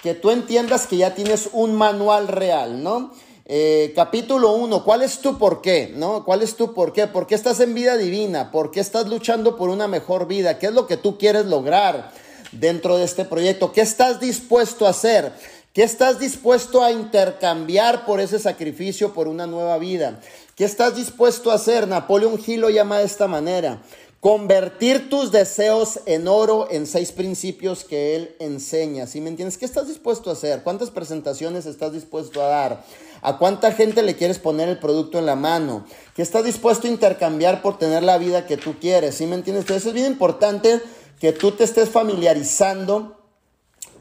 que 0.01 0.15
tú 0.15 0.31
entiendas 0.31 0.87
que 0.87 0.97
ya 0.97 1.13
tienes 1.13 1.49
un 1.53 1.75
manual 1.75 2.27
real, 2.27 2.81
¿no? 2.81 3.13
Eh, 3.45 3.93
capítulo 3.95 4.53
1, 4.53 4.83
¿cuál 4.83 5.03
es 5.03 5.19
tu 5.19 5.37
por 5.37 5.61
qué? 5.61 5.93
¿No? 5.95 6.25
¿Cuál 6.25 6.41
es 6.41 6.55
tu 6.55 6.73
por 6.73 6.93
qué? 6.93 7.05
¿Por 7.05 7.27
qué 7.27 7.35
estás 7.35 7.59
en 7.59 7.75
vida 7.75 7.95
divina? 7.95 8.49
¿Por 8.49 8.71
qué 8.71 8.79
estás 8.79 9.07
luchando 9.07 9.55
por 9.55 9.69
una 9.69 9.87
mejor 9.87 10.27
vida? 10.27 10.57
¿Qué 10.57 10.65
es 10.65 10.73
lo 10.73 10.87
que 10.87 10.97
tú 10.97 11.19
quieres 11.19 11.45
lograr 11.45 12.11
dentro 12.51 12.97
de 12.97 13.05
este 13.05 13.23
proyecto? 13.23 13.71
¿Qué 13.71 13.81
estás 13.81 14.19
dispuesto 14.19 14.87
a 14.87 14.89
hacer? 14.89 15.31
¿Qué 15.73 15.83
estás 15.83 16.17
dispuesto 16.17 16.83
a 16.83 16.91
intercambiar 16.91 18.03
por 18.07 18.19
ese 18.19 18.39
sacrificio, 18.39 19.13
por 19.13 19.27
una 19.27 19.45
nueva 19.45 19.77
vida? 19.77 20.19
¿Qué 20.57 20.65
estás 20.65 20.95
dispuesto 20.95 21.51
a 21.51 21.53
hacer? 21.53 21.87
Napoleón 21.87 22.41
Hill 22.43 22.61
lo 22.61 22.71
llama 22.71 22.97
de 22.97 23.05
esta 23.05 23.27
manera. 23.27 23.83
Convertir 24.19 25.07
tus 25.07 25.31
deseos 25.31 25.99
en 26.07 26.27
oro 26.27 26.67
en 26.71 26.87
seis 26.87 27.11
principios 27.11 27.83
que 27.83 28.15
él 28.15 28.35
enseña. 28.39 29.05
¿Sí 29.05 29.21
me 29.21 29.29
entiendes? 29.29 29.59
¿Qué 29.59 29.65
estás 29.65 29.87
dispuesto 29.87 30.31
a 30.31 30.33
hacer? 30.33 30.63
¿Cuántas 30.63 30.89
presentaciones 30.89 31.67
estás 31.67 31.93
dispuesto 31.93 32.41
a 32.41 32.47
dar? 32.47 32.83
¿A 33.21 33.37
cuánta 33.37 33.71
gente 33.71 34.01
le 34.01 34.15
quieres 34.15 34.39
poner 34.39 34.67
el 34.67 34.79
producto 34.79 35.19
en 35.19 35.27
la 35.27 35.35
mano? 35.35 35.85
¿Qué 36.15 36.23
estás 36.23 36.43
dispuesto 36.43 36.87
a 36.87 36.89
intercambiar 36.89 37.61
por 37.61 37.77
tener 37.77 38.01
la 38.01 38.17
vida 38.17 38.47
que 38.47 38.57
tú 38.57 38.79
quieres? 38.79 39.13
¿Sí 39.13 39.27
me 39.27 39.35
entiendes? 39.35 39.61
Entonces 39.61 39.85
es 39.85 39.93
bien 39.93 40.07
importante 40.07 40.81
que 41.19 41.33
tú 41.33 41.51
te 41.51 41.65
estés 41.65 41.89
familiarizando 41.89 43.21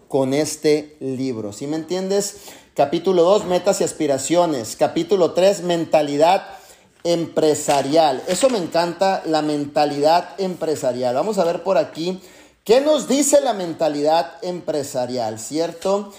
con 0.08 0.32
este 0.32 0.96
libro. 1.00 1.52
¿Sí 1.52 1.66
me 1.66 1.76
entiendes? 1.76 2.36
Capítulo 2.76 3.22
2, 3.22 3.46
metas 3.46 3.80
y 3.80 3.84
aspiraciones. 3.84 4.76
Capítulo 4.76 5.32
3, 5.32 5.62
mentalidad 5.62 6.44
empresarial. 7.04 8.22
Eso 8.28 8.50
me 8.50 8.58
encanta, 8.58 9.22
la 9.24 9.40
mentalidad 9.40 10.38
empresarial. 10.38 11.14
Vamos 11.14 11.38
a 11.38 11.44
ver 11.44 11.62
por 11.62 11.78
aquí 11.78 12.20
qué 12.64 12.82
nos 12.82 13.08
dice 13.08 13.40
la 13.40 13.54
mentalidad 13.54 14.34
empresarial, 14.42 15.38
¿cierto? 15.38 16.12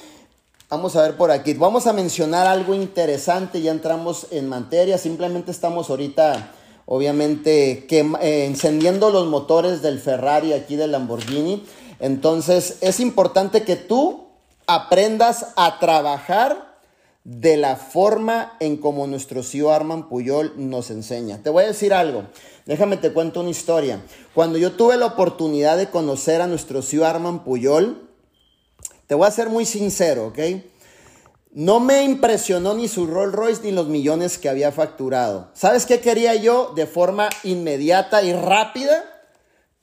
Vamos 0.68 0.96
a 0.96 1.04
ver 1.04 1.16
por 1.16 1.30
aquí. 1.30 1.54
Vamos 1.54 1.86
a 1.86 1.94
mencionar 1.94 2.48
algo 2.48 2.74
interesante, 2.74 3.62
ya 3.62 3.70
entramos 3.70 4.26
en 4.32 4.50
materia, 4.50 4.98
simplemente 4.98 5.52
estamos 5.52 5.92
ahorita, 5.92 6.54
obviamente, 6.88 7.86
eh, 7.88 8.46
encendiendo 8.48 9.12
los 9.12 9.28
motores 9.28 9.84
del 9.84 10.00
Ferrari 10.00 10.54
aquí 10.54 10.76
del 10.76 10.94
Lamborghini. 10.94 11.64
Entonces 12.00 12.80
es 12.82 13.00
importante 13.00 13.62
que 13.62 13.76
tú 13.76 14.27
aprendas 14.68 15.48
a 15.56 15.80
trabajar 15.80 16.78
de 17.24 17.58
la 17.58 17.76
forma 17.76 18.56
en 18.60 18.78
como 18.78 19.08
nuestro 19.08 19.44
CEO 19.44 19.72
Arman 19.72 20.08
Puyol 20.08 20.54
nos 20.58 20.92
enseña. 20.92 21.42
Te 21.42 21.50
voy 21.50 21.64
a 21.64 21.68
decir 21.68 21.94
algo, 21.94 22.24
déjame 22.66 22.98
te 22.98 23.12
cuento 23.12 23.42
una 23.42 23.50
historia. 23.50 24.02
Cuando 24.34 24.58
yo 24.58 24.74
tuve 24.74 24.98
la 24.98 25.08
oportunidad 25.08 25.78
de 25.78 25.90
conocer 25.90 26.42
a 26.42 26.48
nuestro 26.48 26.82
CEO 26.82 27.06
Arman 27.06 27.44
Puyol, 27.44 28.10
te 29.08 29.16
voy 29.16 29.28
a 29.28 29.32
ser 29.32 29.50
muy 29.50 29.66
sincero, 29.66 30.28
¿ok? 30.28 30.40
No 31.52 31.80
me 31.80 32.04
impresionó 32.04 32.74
ni 32.74 32.88
su 32.88 33.08
Rolls 33.08 33.34
Royce 33.34 33.62
ni 33.64 33.72
los 33.72 33.88
millones 33.88 34.38
que 34.38 34.50
había 34.50 34.72
facturado. 34.72 35.50
¿Sabes 35.54 35.86
qué 35.86 36.02
quería 36.02 36.36
yo 36.36 36.74
de 36.76 36.86
forma 36.86 37.30
inmediata 37.44 38.22
y 38.22 38.34
rápida? 38.34 39.17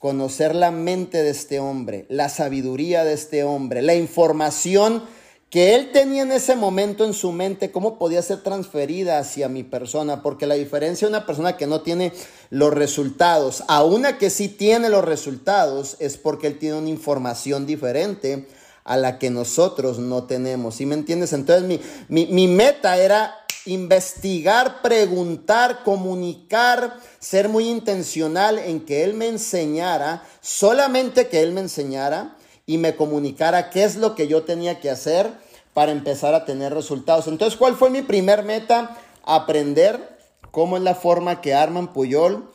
Conocer 0.04 0.54
la 0.54 0.70
mente 0.70 1.23
de 1.23 1.30
este 1.30 1.61
hombre, 1.61 2.04
la 2.11 2.28
sabiduría 2.28 3.04
de 3.04 3.14
este 3.14 3.42
hombre, 3.42 3.80
la 3.80 3.94
información 3.94 5.02
que 5.49 5.75
él 5.75 5.92
tenía 5.92 6.25
en 6.25 6.32
ese 6.32 6.56
momento 6.56 7.06
en 7.06 7.14
su 7.14 7.32
mente, 7.32 7.73
cómo 7.73 7.99
podía 7.99 8.20
ser 8.20 8.42
transferida 8.42 9.18
hacia 9.18 9.49
mi 9.49 9.62
persona, 9.62 10.23
porque 10.23 10.46
la 10.46 10.56
diferencia 10.56 11.08
de 11.08 11.14
una 11.14 11.25
persona 11.25 11.56
que 11.56 11.66
no 11.66 11.80
tiene 11.80 12.12
los 12.50 12.75
resultados 12.75 13.64
a 13.66 13.82
una 13.82 14.18
que 14.18 14.28
sí 14.28 14.50
tiene 14.50 14.90
los 14.90 15.06
resultados 15.06 15.96
es 16.00 16.18
porque 16.18 16.49
él 16.49 16.58
tiene 16.58 16.76
una 16.76 16.90
información 16.90 17.64
diferente 17.64 18.46
a 18.85 18.97
la 18.97 19.19
que 19.19 19.31
nosotros 19.31 19.99
no 19.99 20.25
tenemos. 20.25 20.76
¿Sí 20.76 20.87
me 20.87 20.95
entiendes? 20.95 21.33
Entonces 21.33 21.67
mi, 21.67 21.81
mi, 22.09 22.26
mi 22.33 22.47
meta 22.47 22.97
era 22.99 23.35
investigar, 23.67 24.83
preguntar, 24.83 25.83
comunicar, 25.85 26.99
ser 27.19 27.49
muy 27.49 27.69
intencional 27.69 28.59
en 28.59 28.85
que 28.85 29.05
Él 29.05 29.14
me 29.14 29.29
enseñara, 29.29 30.23
solamente 30.41 31.29
que 31.29 31.41
Él 31.41 31.53
me 31.53 31.62
enseñara 31.62 32.37
y 32.67 32.79
me 32.79 32.95
comunicara 32.95 33.71
qué 33.71 33.85
es 33.85 33.97
lo 33.97 34.14
que 34.14 34.29
yo 34.29 34.43
tenía 34.43 34.81
que 34.81 34.91
hacer 34.91 35.33
para 35.73 35.93
empezar 35.93 36.35
a 36.35 36.45
tener 36.45 36.73
resultados. 36.75 37.26
Entonces, 37.26 37.59
¿cuál 37.59 37.75
fue 37.75 37.91
mi 37.91 38.03
primer 38.03 38.45
meta? 38.45 38.97
Aprender 39.25 40.19
cómo 40.50 40.76
es 40.76 40.83
la 40.83 40.95
forma 40.95 41.41
que 41.41 41.55
Arman 41.55 41.93
Puyol 41.93 42.50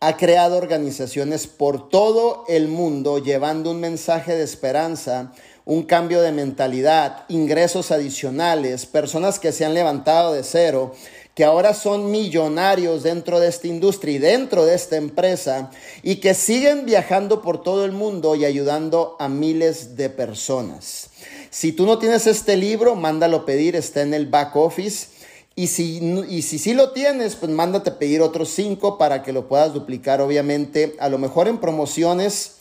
ha 0.00 0.16
creado 0.16 0.56
organizaciones 0.56 1.46
por 1.46 1.88
todo 1.88 2.44
el 2.48 2.68
mundo 2.68 3.18
llevando 3.18 3.70
un 3.70 3.80
mensaje 3.80 4.34
de 4.34 4.42
esperanza 4.42 5.32
un 5.64 5.82
cambio 5.84 6.20
de 6.20 6.32
mentalidad, 6.32 7.24
ingresos 7.28 7.90
adicionales, 7.90 8.86
personas 8.86 9.38
que 9.38 9.52
se 9.52 9.64
han 9.64 9.74
levantado 9.74 10.34
de 10.34 10.42
cero, 10.42 10.94
que 11.34 11.44
ahora 11.44 11.74
son 11.74 12.10
millonarios 12.10 13.02
dentro 13.02 13.40
de 13.40 13.48
esta 13.48 13.66
industria 13.66 14.14
y 14.14 14.18
dentro 14.18 14.64
de 14.66 14.74
esta 14.74 14.96
empresa 14.96 15.70
y 16.02 16.16
que 16.16 16.34
siguen 16.34 16.86
viajando 16.86 17.42
por 17.42 17.62
todo 17.62 17.84
el 17.84 17.92
mundo 17.92 18.36
y 18.36 18.44
ayudando 18.44 19.16
a 19.18 19.28
miles 19.28 19.96
de 19.96 20.10
personas. 20.10 21.10
Si 21.50 21.72
tú 21.72 21.86
no 21.86 21.98
tienes 21.98 22.26
este 22.26 22.56
libro, 22.56 22.94
mándalo 22.94 23.44
pedir, 23.44 23.74
está 23.74 24.02
en 24.02 24.14
el 24.14 24.26
back 24.26 24.54
office. 24.54 25.08
Y 25.56 25.68
si, 25.68 25.98
y 26.28 26.42
si 26.42 26.58
sí 26.58 26.74
lo 26.74 26.90
tienes, 26.90 27.36
pues 27.36 27.50
mándate 27.50 27.92
pedir 27.92 28.22
otros 28.22 28.48
cinco 28.48 28.98
para 28.98 29.22
que 29.22 29.32
lo 29.32 29.46
puedas 29.46 29.72
duplicar, 29.72 30.20
obviamente, 30.20 30.96
a 30.98 31.08
lo 31.08 31.16
mejor 31.16 31.46
en 31.46 31.58
promociones 31.58 32.56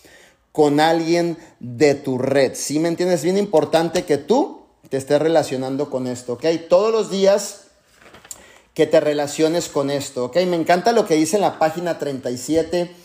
con 0.54 0.80
alguien 0.80 1.38
de 1.60 1.96
tu 1.96 2.18
red. 2.18 2.54
¿Sí 2.56 2.80
me 2.80 2.88
entiendes? 2.88 3.20
Es 3.20 3.24
bien 3.24 3.38
importante 3.38 4.06
que 4.06 4.18
tú 4.18 4.62
te 4.88 4.98
estés 4.98 5.22
relacionando 5.22 5.90
con 5.90 6.08
esto, 6.08 6.34
¿ok? 6.34 6.46
Todos 6.70 6.92
los 6.92 7.10
días 7.10 7.64
que 8.76 8.88
te 8.88 9.00
relaciones 9.00 9.68
con 9.68 9.90
esto, 9.90 10.26
¿ok? 10.26 10.38
Me 10.48 10.56
encanta 10.56 10.92
lo 10.92 11.06
que 11.06 11.16
dice 11.16 11.38
en 11.38 11.42
la 11.42 11.58
página 11.58 11.98
37. 11.98 12.96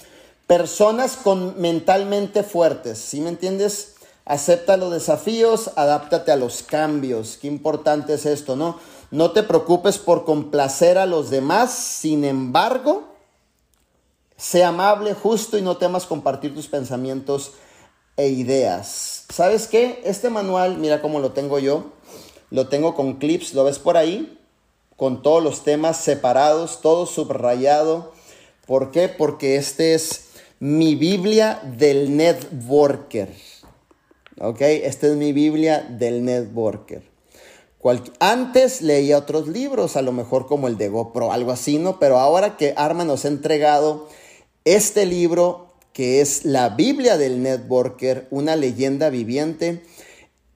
Personas 0.46 1.16
con 1.16 1.60
mentalmente 1.60 2.42
fuertes, 2.42 2.98
¿sí 2.98 3.20
me 3.20 3.30
entiendes? 3.30 3.94
Acepta 4.26 4.76
los 4.76 4.92
desafíos, 4.92 5.70
adáptate 5.76 6.32
a 6.32 6.36
los 6.36 6.62
cambios. 6.62 7.38
Qué 7.40 7.46
importante 7.46 8.14
es 8.14 8.26
esto, 8.26 8.56
¿no? 8.56 8.78
No 9.10 9.30
te 9.30 9.42
preocupes 9.42 9.96
por 9.96 10.26
complacer 10.26 10.98
a 10.98 11.06
los 11.06 11.30
demás, 11.30 11.72
sin 11.72 12.24
embargo, 12.24 13.07
Sé 14.38 14.62
amable, 14.62 15.14
justo 15.14 15.58
y 15.58 15.62
no 15.62 15.78
temas 15.78 16.06
compartir 16.06 16.54
tus 16.54 16.68
pensamientos 16.68 17.54
e 18.16 18.28
ideas. 18.28 19.24
¿Sabes 19.28 19.66
qué? 19.66 20.00
Este 20.04 20.30
manual, 20.30 20.78
mira 20.78 21.02
cómo 21.02 21.18
lo 21.18 21.32
tengo 21.32 21.58
yo. 21.58 21.92
Lo 22.50 22.68
tengo 22.68 22.94
con 22.94 23.14
clips, 23.14 23.52
¿lo 23.52 23.64
ves 23.64 23.80
por 23.80 23.96
ahí? 23.96 24.38
Con 24.96 25.22
todos 25.22 25.42
los 25.42 25.64
temas 25.64 25.96
separados, 25.96 26.80
todo 26.80 27.04
subrayado. 27.06 28.12
¿Por 28.64 28.92
qué? 28.92 29.08
Porque 29.08 29.56
este 29.56 29.94
es 29.94 30.28
mi 30.60 30.94
Biblia 30.94 31.60
del 31.76 32.16
networker. 32.16 33.34
¿Ok? 34.40 34.60
Esta 34.60 35.08
es 35.08 35.16
mi 35.16 35.32
Biblia 35.32 35.84
del 35.90 36.24
networker. 36.24 37.02
Antes 38.20 38.82
leía 38.82 39.18
otros 39.18 39.48
libros, 39.48 39.96
a 39.96 40.02
lo 40.02 40.12
mejor 40.12 40.46
como 40.46 40.68
el 40.68 40.76
de 40.76 40.90
GoPro, 40.90 41.32
algo 41.32 41.52
así, 41.52 41.78
¿no? 41.78 41.98
Pero 41.98 42.18
ahora 42.18 42.56
que 42.56 42.74
Arma 42.76 43.04
nos 43.04 43.24
ha 43.24 43.28
entregado 43.28 44.08
este 44.74 45.06
libro, 45.06 45.72
que 45.94 46.20
es 46.20 46.44
la 46.44 46.68
Biblia 46.68 47.16
del 47.16 47.42
networker, 47.42 48.28
una 48.30 48.54
leyenda 48.54 49.08
viviente, 49.08 49.82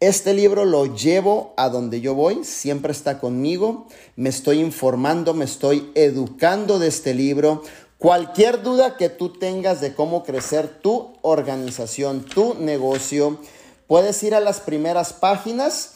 este 0.00 0.34
libro 0.34 0.66
lo 0.66 0.94
llevo 0.94 1.54
a 1.56 1.70
donde 1.70 2.02
yo 2.02 2.14
voy, 2.14 2.44
siempre 2.44 2.92
está 2.92 3.18
conmigo, 3.20 3.86
me 4.16 4.28
estoy 4.28 4.58
informando, 4.58 5.32
me 5.32 5.46
estoy 5.46 5.90
educando 5.94 6.78
de 6.78 6.88
este 6.88 7.14
libro. 7.14 7.62
Cualquier 7.96 8.62
duda 8.62 8.98
que 8.98 9.08
tú 9.08 9.30
tengas 9.30 9.80
de 9.80 9.94
cómo 9.94 10.24
crecer 10.24 10.68
tu 10.82 11.14
organización, 11.22 12.24
tu 12.24 12.54
negocio, 12.54 13.38
puedes 13.86 14.22
ir 14.24 14.34
a 14.34 14.40
las 14.40 14.60
primeras 14.60 15.14
páginas 15.14 15.92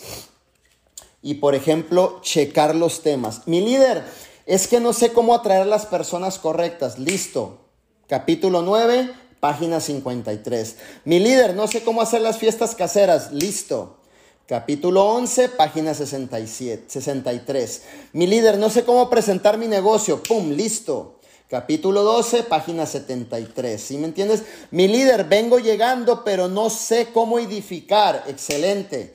y, 1.21 1.35
por 1.35 1.55
ejemplo, 1.55 2.21
checar 2.23 2.75
los 2.75 3.03
temas. 3.03 3.43
Mi 3.47 3.61
líder, 3.61 4.05
es 4.47 4.69
que 4.69 4.81
no 4.81 4.95
sé 4.95 5.13
cómo 5.13 5.35
atraer 5.35 5.63
a 5.63 5.67
las 5.67 5.85
personas 5.85 6.39
correctas. 6.39 6.99
Listo, 6.99 7.66
capítulo 8.09 8.63
9, 8.63 9.13
página 9.41 9.81
53. 9.81 10.77
Mi 11.05 11.19
líder, 11.19 11.55
no 11.55 11.67
sé 11.67 11.83
cómo 11.83 12.03
hacer 12.03 12.21
las 12.21 12.39
fiestas 12.39 12.75
caseras. 12.75 13.33
Listo. 13.33 13.99
Capítulo 14.47 15.05
11, 15.07 15.49
página 15.51 15.93
67, 15.93 16.85
63. 16.87 17.83
Mi 18.13 18.29
líder, 18.29 18.59
no 18.59 18.71
sé 18.71 18.85
cómo 18.85 19.11
presentar 19.11 19.59
mi 19.59 19.67
negocio. 19.67 20.23
¡Pum! 20.23 20.53
Listo. 20.53 21.19
Capítulo 21.49 22.03
12, 22.03 22.45
página 22.45 22.87
73. 22.87 23.81
¿Sí 23.81 23.99
me 23.99 24.07
entiendes? 24.07 24.43
Mi 24.71 24.87
líder, 24.87 25.25
vengo 25.25 25.59
llegando, 25.59 26.23
pero 26.25 26.49
no 26.49 26.71
sé 26.71 27.09
cómo 27.13 27.41
edificar. 27.41 28.25
Excelente. 28.29 29.15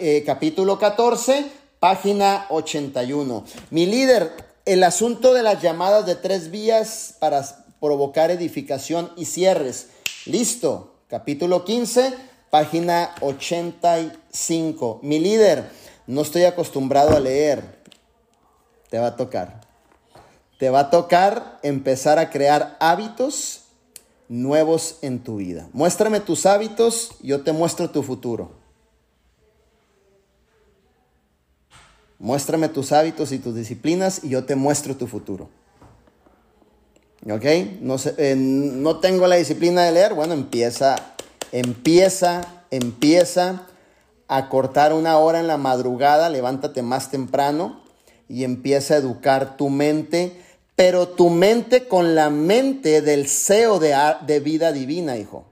Eh, 0.00 0.22
capítulo 0.24 0.78
14, 0.78 1.46
página 1.80 2.46
81. 2.50 3.44
Mi 3.70 3.86
líder, 3.86 4.32
el 4.66 4.84
asunto 4.84 5.32
de 5.32 5.42
las 5.42 5.62
llamadas 5.62 6.06
de 6.06 6.14
tres 6.14 6.50
vías 6.50 7.14
para 7.18 7.44
provocar 7.80 8.30
edificación 8.30 9.10
y 9.16 9.24
cierres. 9.24 9.88
Listo. 10.26 10.94
Capítulo 11.08 11.64
15 11.64 12.30
página 12.50 13.14
85. 13.20 15.00
Mi 15.02 15.18
líder, 15.20 15.70
no 16.06 16.20
estoy 16.22 16.44
acostumbrado 16.44 17.16
a 17.16 17.20
leer. 17.20 17.80
Te 18.90 18.98
va 18.98 19.08
a 19.08 19.16
tocar. 19.16 19.60
Te 20.58 20.68
va 20.68 20.80
a 20.80 20.90
tocar 20.90 21.58
empezar 21.62 22.18
a 22.18 22.28
crear 22.28 22.76
hábitos 22.80 23.62
nuevos 24.28 24.98
en 25.00 25.20
tu 25.20 25.36
vida. 25.36 25.68
Muéstrame 25.72 26.20
tus 26.20 26.44
hábitos, 26.44 27.12
yo 27.22 27.42
te 27.42 27.52
muestro 27.52 27.88
tu 27.90 28.02
futuro. 28.02 28.50
Muéstrame 32.18 32.68
tus 32.68 32.92
hábitos 32.92 33.32
y 33.32 33.38
tus 33.38 33.54
disciplinas 33.54 34.22
y 34.22 34.28
yo 34.28 34.44
te 34.44 34.54
muestro 34.54 34.94
tu 34.96 35.06
futuro. 35.06 35.48
¿Ok? 37.28 37.44
No, 37.80 37.96
eh, 38.18 38.34
no 38.36 38.98
tengo 39.00 39.26
la 39.26 39.36
disciplina 39.36 39.82
de 39.82 39.92
leer. 39.92 40.14
Bueno, 40.14 40.34
empieza 40.34 41.10
Empieza, 41.52 42.62
empieza 42.70 43.66
a 44.28 44.48
cortar 44.48 44.92
una 44.92 45.18
hora 45.18 45.40
en 45.40 45.48
la 45.48 45.56
madrugada, 45.56 46.28
levántate 46.28 46.82
más 46.82 47.10
temprano 47.10 47.82
y 48.28 48.44
empieza 48.44 48.94
a 48.94 48.98
educar 48.98 49.56
tu 49.56 49.68
mente, 49.68 50.40
pero 50.76 51.08
tu 51.08 51.28
mente 51.28 51.88
con 51.88 52.14
la 52.14 52.30
mente 52.30 53.02
del 53.02 53.26
CEO 53.28 53.80
de, 53.80 53.96
de 54.26 54.40
vida 54.40 54.70
divina, 54.70 55.16
hijo. 55.16 55.44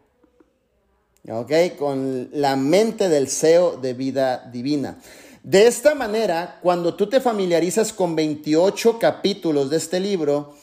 ¿Ok? 1.28 1.52
Con 1.76 2.30
la 2.32 2.54
mente 2.54 3.08
del 3.08 3.28
CEO 3.28 3.76
de 3.78 3.94
vida 3.94 4.48
divina. 4.52 4.98
De 5.42 5.66
esta 5.66 5.96
manera, 5.96 6.60
cuando 6.62 6.94
tú 6.94 7.08
te 7.08 7.20
familiarizas 7.20 7.92
con 7.92 8.14
28 8.14 9.00
capítulos 9.00 9.68
de 9.68 9.78
este 9.78 9.98
libro, 9.98 10.54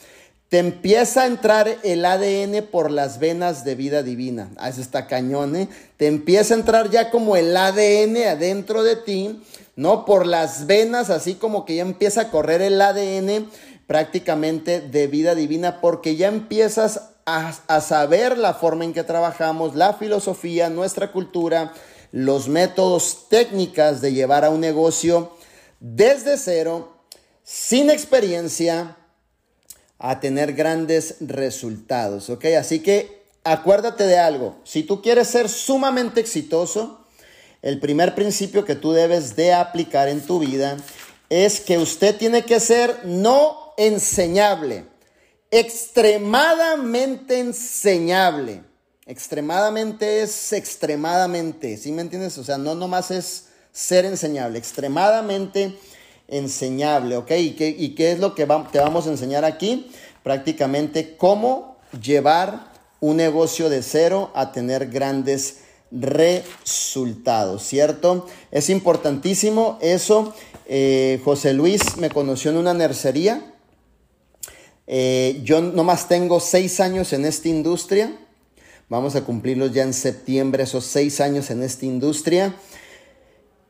te 0.48 0.58
empieza 0.58 1.22
a 1.22 1.26
entrar 1.26 1.78
el 1.82 2.04
ADN 2.04 2.66
por 2.70 2.90
las 2.90 3.18
venas 3.18 3.64
de 3.64 3.74
vida 3.74 4.02
divina. 4.02 4.50
Ah, 4.56 4.68
eso 4.68 4.80
está 4.80 5.06
cañón, 5.06 5.56
¿eh? 5.56 5.68
Te 5.96 6.06
empieza 6.06 6.54
a 6.54 6.58
entrar 6.58 6.90
ya 6.90 7.10
como 7.10 7.36
el 7.36 7.56
ADN 7.56 8.16
adentro 8.28 8.84
de 8.84 8.94
ti, 8.94 9.42
¿no? 9.74 10.04
Por 10.04 10.24
las 10.26 10.66
venas, 10.66 11.10
así 11.10 11.34
como 11.34 11.64
que 11.64 11.76
ya 11.76 11.82
empieza 11.82 12.22
a 12.22 12.30
correr 12.30 12.62
el 12.62 12.80
ADN 12.80 13.50
prácticamente 13.88 14.80
de 14.80 15.06
vida 15.08 15.34
divina, 15.34 15.80
porque 15.80 16.14
ya 16.14 16.28
empiezas 16.28 17.10
a, 17.24 17.52
a 17.66 17.80
saber 17.80 18.38
la 18.38 18.54
forma 18.54 18.84
en 18.84 18.92
que 18.92 19.02
trabajamos, 19.02 19.74
la 19.74 19.94
filosofía, 19.94 20.70
nuestra 20.70 21.10
cultura, 21.10 21.72
los 22.12 22.48
métodos, 22.48 23.26
técnicas 23.28 24.00
de 24.00 24.12
llevar 24.12 24.44
a 24.44 24.50
un 24.50 24.60
negocio 24.60 25.32
desde 25.80 26.38
cero, 26.38 26.92
sin 27.42 27.90
experiencia, 27.90 28.96
a 29.98 30.20
tener 30.20 30.52
grandes 30.52 31.16
resultados, 31.20 32.28
¿ok? 32.30 32.44
Así 32.58 32.80
que 32.80 33.22
acuérdate 33.44 34.04
de 34.04 34.18
algo, 34.18 34.56
si 34.64 34.82
tú 34.82 35.00
quieres 35.02 35.28
ser 35.28 35.48
sumamente 35.48 36.20
exitoso, 36.20 37.06
el 37.62 37.80
primer 37.80 38.14
principio 38.14 38.64
que 38.64 38.74
tú 38.74 38.92
debes 38.92 39.36
de 39.36 39.52
aplicar 39.52 40.08
en 40.08 40.20
tu 40.20 40.38
vida 40.38 40.76
es 41.28 41.60
que 41.60 41.78
usted 41.78 42.16
tiene 42.16 42.44
que 42.44 42.60
ser 42.60 43.00
no 43.04 43.72
enseñable, 43.76 44.84
extremadamente 45.50 47.38
enseñable. 47.40 48.62
Extremadamente 49.08 50.22
es 50.22 50.52
extremadamente, 50.52 51.76
¿sí 51.76 51.92
me 51.92 52.02
entiendes? 52.02 52.36
O 52.38 52.44
sea, 52.44 52.58
no 52.58 52.74
nomás 52.74 53.12
es 53.12 53.46
ser 53.72 54.04
enseñable, 54.04 54.58
extremadamente 54.58 55.78
enseñable, 56.28 57.16
¿ok? 57.16 57.30
¿Y 57.32 57.50
qué, 57.52 57.68
y 57.68 57.94
qué 57.94 58.12
es 58.12 58.18
lo 58.18 58.34
que 58.34 58.46
te 58.72 58.78
vamos 58.78 59.06
a 59.06 59.10
enseñar 59.10 59.44
aquí? 59.44 59.90
Prácticamente 60.22 61.16
cómo 61.16 61.76
llevar 62.02 62.72
un 63.00 63.16
negocio 63.16 63.68
de 63.68 63.82
cero 63.82 64.30
a 64.34 64.52
tener 64.52 64.88
grandes 64.90 65.58
resultados, 65.90 67.62
¿cierto? 67.62 68.26
Es 68.50 68.70
importantísimo 68.70 69.78
eso. 69.80 70.34
Eh, 70.66 71.20
José 71.24 71.52
Luis 71.52 71.96
me 71.96 72.10
conoció 72.10 72.50
en 72.50 72.56
una 72.56 72.74
nercería. 72.74 73.54
Eh, 74.88 75.40
yo 75.44 75.60
nomás 75.60 76.08
tengo 76.08 76.40
seis 76.40 76.80
años 76.80 77.12
en 77.12 77.24
esta 77.24 77.48
industria. 77.48 78.16
Vamos 78.88 79.16
a 79.16 79.24
cumplirlos 79.24 79.72
ya 79.72 79.82
en 79.82 79.92
septiembre, 79.92 80.62
esos 80.62 80.84
seis 80.84 81.20
años 81.20 81.50
en 81.50 81.62
esta 81.62 81.86
industria. 81.86 82.54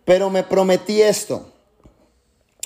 Pero 0.04 0.30
me 0.30 0.42
prometí 0.42 1.02
esto. 1.02 1.52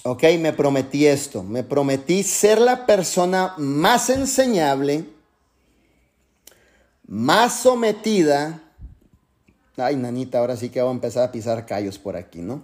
Ok, 0.02 0.22
me 0.38 0.54
prometí 0.54 1.06
esto. 1.06 1.42
Me 1.42 1.62
prometí 1.62 2.22
ser 2.22 2.58
la 2.58 2.86
persona 2.86 3.54
más 3.58 4.08
enseñable, 4.08 5.04
más 7.06 7.60
sometida. 7.60 8.62
Ay, 9.76 9.96
nanita, 9.96 10.38
ahora 10.38 10.56
sí 10.56 10.70
que 10.70 10.80
voy 10.80 10.90
a 10.90 10.94
empezar 10.94 11.24
a 11.24 11.32
pisar 11.32 11.66
callos 11.66 11.98
por 11.98 12.16
aquí, 12.16 12.38
¿no? 12.40 12.62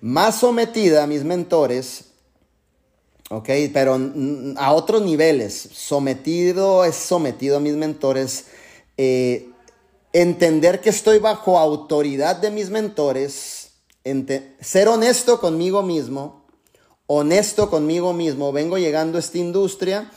Más 0.00 0.40
sometida 0.40 1.04
a 1.04 1.06
mis 1.06 1.22
mentores, 1.22 2.06
ok, 3.30 3.48
pero 3.72 3.98
a 4.56 4.72
otros 4.72 5.02
niveles. 5.02 5.54
Sometido 5.72 6.84
es 6.84 6.96
sometido 6.96 7.58
a 7.58 7.60
mis 7.60 7.74
mentores. 7.74 8.46
Eh, 8.96 9.48
entender 10.12 10.80
que 10.80 10.90
estoy 10.90 11.20
bajo 11.20 11.56
autoridad 11.56 12.36
de 12.36 12.50
mis 12.50 12.68
mentores. 12.68 13.70
Ser 14.60 14.88
honesto 14.88 15.40
conmigo 15.40 15.82
mismo 15.82 16.43
honesto 17.06 17.70
conmigo 17.70 18.12
mismo, 18.12 18.52
vengo 18.52 18.78
llegando 18.78 19.18
a 19.18 19.20
esta 19.20 19.38
industria. 19.38 20.10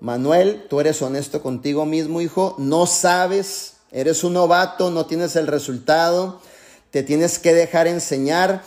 Manuel, 0.00 0.66
tú 0.68 0.80
eres 0.80 1.02
honesto 1.02 1.42
contigo 1.42 1.84
mismo, 1.84 2.20
hijo, 2.20 2.54
no 2.58 2.86
sabes, 2.86 3.74
eres 3.92 4.24
un 4.24 4.32
novato, 4.32 4.90
no 4.90 5.04
tienes 5.06 5.36
el 5.36 5.46
resultado, 5.46 6.40
te 6.90 7.02
tienes 7.02 7.38
que 7.38 7.52
dejar 7.52 7.86
enseñar. 7.86 8.62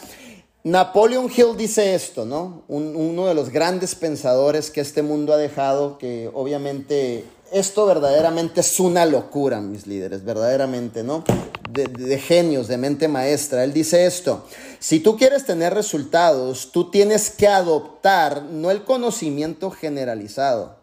Napoleon 0.64 1.30
Hill 1.36 1.58
dice 1.58 1.96
esto, 1.96 2.26
¿no? 2.26 2.64
uno 2.68 3.28
de 3.28 3.34
los 3.34 3.50
grandes 3.50 3.96
pensadores 3.96 4.70
que 4.70 4.80
este 4.80 5.02
mundo 5.02 5.34
ha 5.34 5.38
dejado, 5.38 5.98
que 5.98 6.30
obviamente 6.34 7.26
esto 7.54 7.86
verdaderamente 7.86 8.62
es 8.62 8.80
una 8.80 9.06
locura, 9.06 9.62
mis 9.62 9.86
líderes, 9.86 10.26
verdaderamente, 10.26 11.04
¿no? 11.04 11.24
De, 11.70 12.18
genios, 12.20 12.68
de 12.68 12.78
mente 12.78 13.08
maestra. 13.08 13.64
Él 13.64 13.74
dice 13.74 14.06
esto, 14.06 14.46
si 14.80 15.00
tú 15.00 15.18
quieres 15.18 15.46
tener 15.46 15.74
resultados, 15.74 16.72
tú 16.72 16.90
tienes 16.90 17.30
que 17.30 17.48
adoptar 17.48 18.44
no 18.44 18.72
el 18.72 18.84
conocimiento 18.84 19.70
generalizado, 19.70 20.78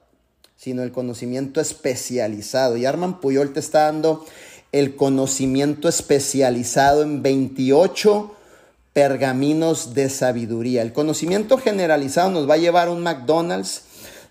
sino 0.57 0.83
el 0.83 0.93
conocimiento 0.93 1.61
especializado. 1.61 2.77
Y 2.77 2.87
Arman 2.87 3.21
Puyol 3.21 3.53
te 3.53 3.61
está 3.61 3.85
dando 3.85 4.25
el 4.73 4.95
conocimiento 4.95 5.89
especializado 5.89 7.03
en 7.03 7.23
28 7.23 8.37
pergaminos 8.93 9.95
de 9.95 10.11
sabiduría. 10.11 10.83
El 10.83 10.93
conocimiento 10.93 11.59
generalizado 11.59 12.31
nos 12.31 12.49
va 12.49 12.55
a 12.55 12.59
llevar 12.59 12.89
a 12.89 12.93
un 12.93 13.03
McDonald's, 13.03 13.83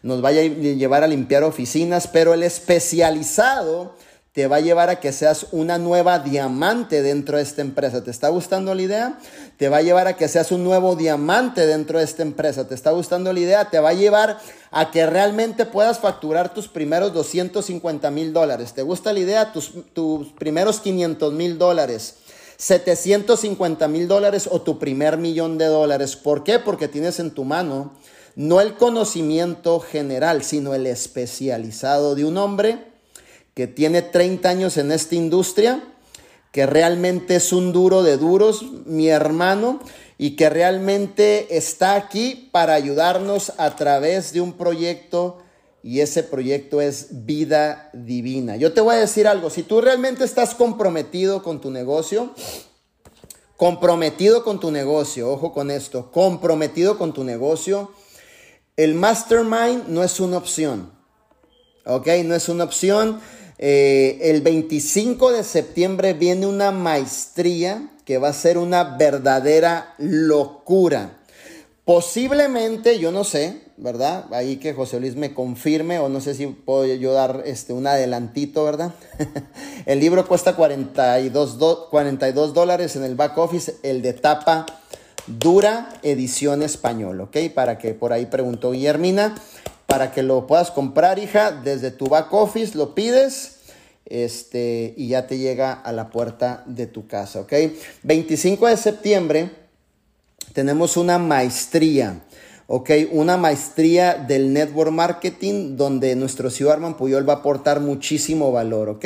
nos 0.02 0.22
vaya 0.22 0.42
a 0.42 0.46
llevar 0.46 1.04
a 1.04 1.08
limpiar 1.08 1.44
oficinas, 1.44 2.08
pero 2.08 2.34
el 2.34 2.44
especializado 2.44 3.96
te 4.32 4.48
va 4.48 4.58
a 4.58 4.62
llevar 4.62 4.90
a 4.90 5.00
que 5.00 5.12
seas 5.12 5.48
una 5.52 5.78
nueva 5.78 6.20
diamante 6.20 7.02
dentro 7.02 7.38
de 7.38 7.44
esta 7.44 7.62
empresa. 7.62 8.04
¿Te 8.04 8.12
está 8.12 8.30
gustando 8.30 8.74
la 8.76 8.82
idea? 8.82 9.20
Te 9.58 9.70
va 9.70 9.78
a 9.78 9.82
llevar 9.82 10.08
a 10.08 10.16
que 10.16 10.28
seas 10.28 10.52
un 10.52 10.64
nuevo 10.64 10.96
diamante 10.96 11.66
dentro 11.66 11.98
de 11.98 12.06
esta 12.06 12.22
empresa. 12.22 12.68
¿Te 12.68 12.76
está 12.76 12.92
gustando 12.92 13.34
la 13.34 13.40
idea? 13.40 13.70
Te 13.70 13.80
va 13.80 13.90
a 13.90 13.94
llevar 13.94 14.40
a 14.72 14.92
que 14.92 15.06
realmente 15.08 15.66
puedas 15.66 16.00
facturar 16.00 16.54
tus 16.54 16.68
primeros 16.68 17.12
250 17.14 18.12
mil 18.12 18.32
dólares. 18.32 18.74
¿Te 18.74 18.84
gusta 18.84 19.12
la 19.14 19.20
idea? 19.20 19.52
Tus, 19.52 19.74
tus 19.94 20.28
primeros 20.34 20.80
500 20.80 21.34
mil 21.34 21.58
dólares. 21.58 22.16
750 22.58 23.88
mil 23.88 24.08
dólares 24.08 24.48
o 24.52 24.62
tu 24.62 24.78
primer 24.78 25.18
millón 25.18 25.58
de 25.58 25.66
dólares. 25.66 26.16
¿Por 26.16 26.44
qué? 26.44 26.60
Porque 26.60 26.88
tienes 26.88 27.20
en 27.20 27.32
tu 27.32 27.46
mano 27.46 27.94
no 28.40 28.62
el 28.62 28.76
conocimiento 28.76 29.82
general, 29.82 30.44
sino 30.44 30.74
el 30.74 30.88
especializado 30.88 32.16
de 32.16 32.24
un 32.24 32.38
hombre 32.38 32.86
que 33.54 33.68
tiene 33.68 34.02
30 34.02 34.48
años 34.48 34.78
en 34.78 34.94
esta 34.94 35.16
industria, 35.16 35.84
que 36.54 36.66
realmente 36.66 37.36
es 37.36 37.52
un 37.52 37.74
duro 37.74 38.02
de 38.02 38.16
duros, 38.16 38.64
mi 38.86 39.10
hermano, 39.10 39.82
y 40.18 40.38
que 40.38 40.50
realmente 40.50 41.58
está 41.58 41.96
aquí 41.96 42.48
para 42.54 42.76
ayudarnos 42.76 43.52
a 43.58 43.76
través 43.76 44.32
de 44.32 44.40
un 44.40 44.54
proyecto 44.54 45.40
y 45.84 46.00
ese 46.00 46.24
proyecto 46.24 46.80
es 46.80 47.26
vida 47.26 47.90
divina. 47.92 48.56
Yo 48.56 48.72
te 48.72 48.80
voy 48.80 48.96
a 48.96 49.00
decir 49.00 49.28
algo, 49.28 49.50
si 49.50 49.64
tú 49.64 49.82
realmente 49.82 50.24
estás 50.24 50.56
comprometido 50.56 51.44
con 51.44 51.60
tu 51.60 51.72
negocio, 51.72 52.34
comprometido 53.58 54.46
con 54.46 54.62
tu 54.62 54.72
negocio, 54.72 55.30
ojo 55.30 55.52
con 55.52 55.72
esto, 55.72 56.10
comprometido 56.14 56.98
con 56.98 57.12
tu 57.12 57.26
negocio, 57.26 57.92
el 58.80 58.96
mastermind 58.96 59.90
no 59.90 60.06
es 60.06 60.22
una 60.22 60.38
opción, 60.38 60.90
¿ok? 61.86 62.08
No 62.24 62.34
es 62.34 62.48
una 62.48 62.64
opción. 62.64 63.20
Eh, 63.58 64.18
el 64.22 64.40
25 64.40 65.34
de 65.34 65.44
septiembre 65.44 66.14
viene 66.14 66.48
una 66.48 66.72
maestría 66.72 67.90
que 68.06 68.20
va 68.20 68.30
a 68.30 68.34
ser 68.34 68.58
una 68.58 68.96
verdadera 68.96 69.96
locura. 69.98 71.18
Posiblemente, 71.84 73.00
yo 73.00 73.12
no 73.12 73.26
sé, 73.26 73.64
¿verdad? 73.76 74.28
Ahí 74.32 74.56
que 74.56 74.74
José 74.74 75.02
Luis 75.02 75.18
me 75.18 75.34
confirme 75.34 76.00
o 76.00 76.08
no 76.08 76.22
sé 76.22 76.34
si 76.34 76.48
puedo 76.48 76.86
yo 76.86 77.12
dar 77.12 77.44
este, 77.46 77.74
un 77.74 77.86
adelantito, 77.86 78.64
¿verdad? 78.64 78.94
el 79.88 80.00
libro 80.00 80.26
cuesta 80.26 80.56
42, 80.56 81.88
42 81.90 82.54
dólares 82.54 82.96
en 82.96 83.04
el 83.04 83.16
back 83.16 83.38
office, 83.40 83.76
el 83.84 84.02
de 84.02 84.14
tapa 84.14 84.66
dura 85.38 85.90
edición 86.02 86.64
español, 86.64 87.22
¿ok? 87.22 87.38
Para 87.54 87.78
que 87.78 87.94
por 87.94 88.14
ahí 88.14 88.26
preguntó 88.26 88.72
Guillermina, 88.72 89.36
para 89.86 90.12
que 90.12 90.24
lo 90.24 90.48
puedas 90.48 90.72
comprar, 90.72 91.20
hija, 91.20 91.52
desde 91.52 91.92
tu 91.92 92.08
back 92.08 92.34
office 92.34 92.78
lo 92.78 92.96
pides 92.96 93.58
este, 94.06 94.94
y 94.98 95.10
ya 95.10 95.28
te 95.28 95.38
llega 95.38 95.74
a 95.74 95.92
la 95.92 96.10
puerta 96.10 96.64
de 96.66 96.88
tu 96.88 97.08
casa, 97.08 97.42
¿ok? 97.42 97.54
25 98.04 98.68
de 98.68 98.78
septiembre 98.78 99.50
tenemos 100.54 100.98
una 100.98 101.20
maestría. 101.20 102.22
¿Ok? 102.72 102.92
Una 103.12 103.36
maestría 103.36 104.14
del 104.14 104.54
network 104.54 104.92
marketing 104.92 105.76
donde 105.76 106.16
nuestro 106.16 106.52
CEO 106.52 106.72
Arman 106.72 106.96
Puyol 106.96 107.28
va 107.28 107.34
a 107.34 107.36
aportar 107.38 107.80
muchísimo 107.80 108.52
valor, 108.52 108.90
¿ok? 108.90 109.06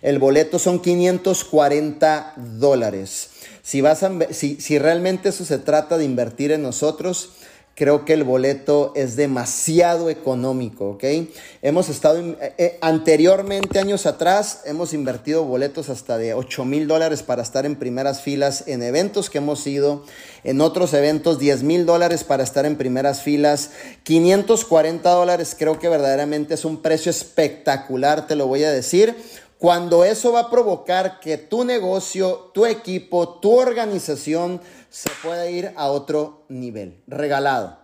El 0.00 0.18
boleto 0.18 0.58
son 0.58 0.80
540 0.80 2.32
dólares. 2.58 3.28
Si, 3.62 3.82
vas 3.82 4.04
si, 4.30 4.56
si 4.58 4.78
realmente 4.78 5.28
eso 5.28 5.44
se 5.44 5.58
trata 5.58 5.98
de 5.98 6.06
invertir 6.06 6.50
en 6.50 6.62
nosotros, 6.62 7.28
creo 7.74 8.04
que 8.04 8.12
el 8.12 8.24
boleto 8.24 8.92
es 8.94 9.16
demasiado 9.16 10.08
económico, 10.08 10.90
¿ok? 10.90 11.04
Hemos 11.62 11.88
estado, 11.88 12.18
eh, 12.20 12.54
eh, 12.58 12.78
anteriormente, 12.80 13.78
años 13.78 14.06
atrás, 14.06 14.62
hemos 14.64 14.92
invertido 14.94 15.44
boletos 15.44 15.88
hasta 15.88 16.16
de 16.16 16.34
8 16.34 16.64
mil 16.64 16.86
dólares 16.86 17.22
para 17.22 17.42
estar 17.42 17.66
en 17.66 17.76
primeras 17.76 18.22
filas 18.22 18.64
en 18.66 18.82
eventos 18.82 19.28
que 19.28 19.38
hemos 19.38 19.66
ido, 19.66 20.04
en 20.44 20.60
otros 20.60 20.94
eventos 20.94 21.38
10 21.38 21.62
mil 21.64 21.86
dólares 21.86 22.22
para 22.22 22.44
estar 22.44 22.64
en 22.64 22.76
primeras 22.76 23.22
filas, 23.22 23.70
540 24.04 25.10
dólares 25.10 25.56
creo 25.58 25.78
que 25.78 25.88
verdaderamente 25.88 26.54
es 26.54 26.64
un 26.64 26.80
precio 26.80 27.10
espectacular, 27.10 28.26
te 28.26 28.36
lo 28.36 28.46
voy 28.46 28.64
a 28.64 28.70
decir. 28.70 29.16
Cuando 29.58 30.04
eso 30.04 30.32
va 30.32 30.40
a 30.40 30.50
provocar 30.50 31.20
que 31.20 31.38
tu 31.38 31.64
negocio, 31.64 32.50
tu 32.52 32.66
equipo, 32.66 33.40
tu 33.40 33.52
organización 33.52 34.60
se 34.90 35.10
puede 35.22 35.52
ir 35.52 35.72
a 35.76 35.88
otro 35.88 36.44
nivel. 36.48 37.02
Regalado. 37.06 37.78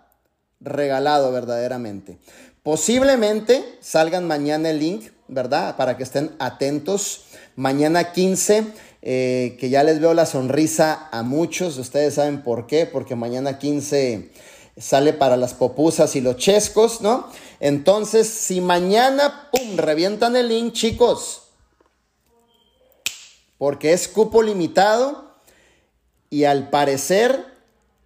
Regalado 0.61 1.33
verdaderamente. 1.33 2.19
Posiblemente 2.63 3.79
salgan 3.81 4.27
mañana 4.27 4.71
el 4.71 4.79
link, 4.79 5.11
¿verdad? 5.29 5.77
Para 5.77 5.97
que 5.97 6.03
estén 6.03 6.33
atentos. 6.39 7.25
Mañana 7.57 8.13
15, 8.13 8.67
eh, 9.01 9.57
que 9.59 9.71
ya 9.71 9.83
les 9.83 10.01
veo 10.01 10.13
la 10.13 10.27
sonrisa 10.27 11.09
a 11.11 11.23
muchos. 11.23 11.79
Ustedes 11.79 12.15
saben 12.15 12.43
por 12.43 12.67
qué. 12.67 12.85
Porque 12.85 13.15
mañana 13.15 13.59
15 13.59 14.31
sale 14.77 15.13
para 15.13 15.37
las 15.37 15.55
popusas 15.55 16.15
y 16.17 16.21
los 16.21 16.37
chescos, 16.37 17.01
¿no? 17.01 17.27
Entonces, 17.61 18.29
si 18.29 18.61
mañana, 18.61 19.51
¡pum!, 19.51 19.77
revientan 19.77 20.37
el 20.37 20.49
link, 20.49 20.73
chicos. 20.73 21.50
Porque 23.61 23.93
es 23.93 24.09
cupo 24.09 24.43
limitado 24.43 25.35
y 26.31 26.45
al 26.45 26.71
parecer 26.71 27.45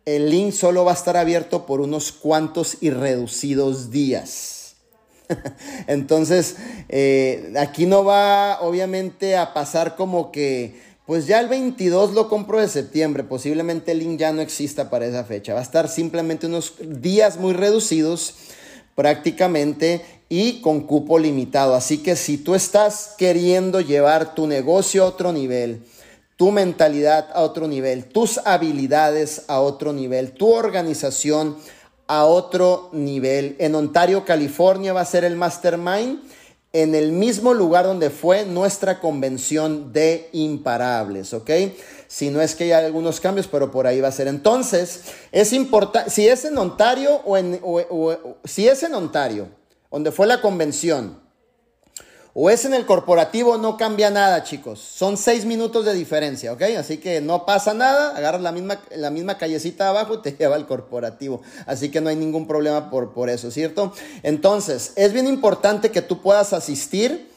el 0.04 0.28
link 0.28 0.52
solo 0.52 0.84
va 0.84 0.90
a 0.90 0.94
estar 0.94 1.16
abierto 1.16 1.64
por 1.64 1.80
unos 1.80 2.10
cuantos 2.10 2.78
y 2.80 2.90
reducidos 2.90 3.92
días. 3.92 4.74
Entonces, 5.86 6.56
eh, 6.88 7.54
aquí 7.56 7.86
no 7.86 8.04
va 8.04 8.62
obviamente 8.62 9.36
a 9.36 9.54
pasar 9.54 9.94
como 9.94 10.32
que, 10.32 10.82
pues 11.06 11.28
ya 11.28 11.38
el 11.38 11.46
22 11.46 12.14
lo 12.14 12.28
compro 12.28 12.60
de 12.60 12.66
septiembre, 12.66 13.22
posiblemente 13.22 13.92
el 13.92 14.00
link 14.00 14.18
ya 14.18 14.32
no 14.32 14.42
exista 14.42 14.90
para 14.90 15.06
esa 15.06 15.22
fecha, 15.22 15.54
va 15.54 15.60
a 15.60 15.62
estar 15.62 15.88
simplemente 15.88 16.48
unos 16.48 16.74
días 16.80 17.36
muy 17.36 17.52
reducidos 17.52 18.34
prácticamente 18.96 20.04
y 20.28 20.60
con 20.60 20.80
cupo 20.80 21.18
limitado. 21.18 21.74
Así 21.74 21.98
que 21.98 22.16
si 22.16 22.38
tú 22.38 22.54
estás 22.54 23.14
queriendo 23.18 23.80
llevar 23.80 24.34
tu 24.34 24.46
negocio 24.46 25.04
a 25.04 25.08
otro 25.08 25.32
nivel, 25.32 25.82
tu 26.36 26.50
mentalidad 26.50 27.28
a 27.32 27.42
otro 27.42 27.68
nivel, 27.68 28.06
tus 28.06 28.38
habilidades 28.44 29.42
a 29.48 29.60
otro 29.60 29.92
nivel, 29.92 30.32
tu 30.32 30.52
organización 30.52 31.56
a 32.06 32.24
otro 32.24 32.90
nivel. 32.92 33.56
En 33.58 33.74
Ontario, 33.74 34.24
California 34.24 34.92
va 34.92 35.02
a 35.02 35.06
ser 35.06 35.24
el 35.24 35.36
Mastermind 35.36 36.20
en 36.72 36.96
el 36.96 37.12
mismo 37.12 37.54
lugar 37.54 37.84
donde 37.84 38.10
fue 38.10 38.44
nuestra 38.44 38.98
convención 38.98 39.92
de 39.92 40.28
imparables, 40.32 41.32
¿ok? 41.32 41.50
Si 42.08 42.30
no 42.30 42.40
es 42.40 42.56
que 42.56 42.64
hay 42.64 42.72
algunos 42.72 43.20
cambios, 43.20 43.46
pero 43.46 43.70
por 43.70 43.86
ahí 43.86 44.00
va 44.00 44.08
a 44.08 44.12
ser. 44.12 44.26
Entonces, 44.26 45.02
es 45.30 45.52
importante, 45.52 46.10
si 46.10 46.26
es 46.26 46.44
en 46.44 46.58
Ontario 46.58 47.20
o 47.24 47.36
en, 47.36 47.60
si 48.44 48.66
es 48.66 48.82
en 48.82 48.94
Ontario, 48.94 49.48
donde 49.94 50.10
fue 50.10 50.26
la 50.26 50.40
convención, 50.40 51.20
o 52.32 52.50
es 52.50 52.64
en 52.64 52.74
el 52.74 52.84
corporativo, 52.84 53.58
no 53.58 53.76
cambia 53.76 54.10
nada, 54.10 54.42
chicos. 54.42 54.80
Son 54.80 55.16
seis 55.16 55.44
minutos 55.44 55.84
de 55.84 55.94
diferencia, 55.94 56.52
¿ok? 56.52 56.62
Así 56.76 56.98
que 56.98 57.20
no 57.20 57.46
pasa 57.46 57.74
nada, 57.74 58.16
agarras 58.16 58.42
la 58.42 58.50
misma, 58.50 58.82
la 58.96 59.10
misma 59.10 59.38
callecita 59.38 59.88
abajo 59.88 60.14
y 60.14 60.22
te 60.22 60.32
lleva 60.36 60.56
al 60.56 60.66
corporativo. 60.66 61.42
Así 61.64 61.92
que 61.92 62.00
no 62.00 62.10
hay 62.10 62.16
ningún 62.16 62.48
problema 62.48 62.90
por, 62.90 63.14
por 63.14 63.30
eso, 63.30 63.52
¿cierto? 63.52 63.92
Entonces, 64.24 64.94
es 64.96 65.12
bien 65.12 65.28
importante 65.28 65.92
que 65.92 66.02
tú 66.02 66.20
puedas 66.22 66.52
asistir 66.52 67.30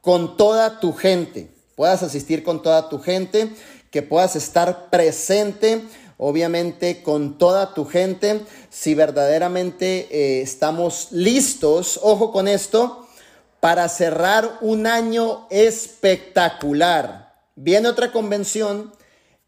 con 0.00 0.38
toda 0.38 0.80
tu 0.80 0.94
gente. 0.94 1.50
Puedas 1.76 2.02
asistir 2.02 2.42
con 2.42 2.62
toda 2.62 2.88
tu 2.88 3.00
gente, 3.00 3.52
que 3.90 4.00
puedas 4.00 4.34
estar 4.34 4.88
presente 4.88 5.84
obviamente 6.18 7.02
con 7.02 7.38
toda 7.38 7.72
tu 7.72 7.86
gente, 7.86 8.42
si 8.68 8.94
verdaderamente 8.94 10.08
eh, 10.10 10.42
estamos 10.42 11.08
listos, 11.10 11.98
ojo 12.02 12.30
con 12.32 12.46
esto, 12.46 13.08
para 13.60 13.88
cerrar 13.88 14.58
un 14.60 14.86
año 14.86 15.46
espectacular. 15.50 17.34
Viene 17.56 17.88
otra 17.88 18.12
convención 18.12 18.92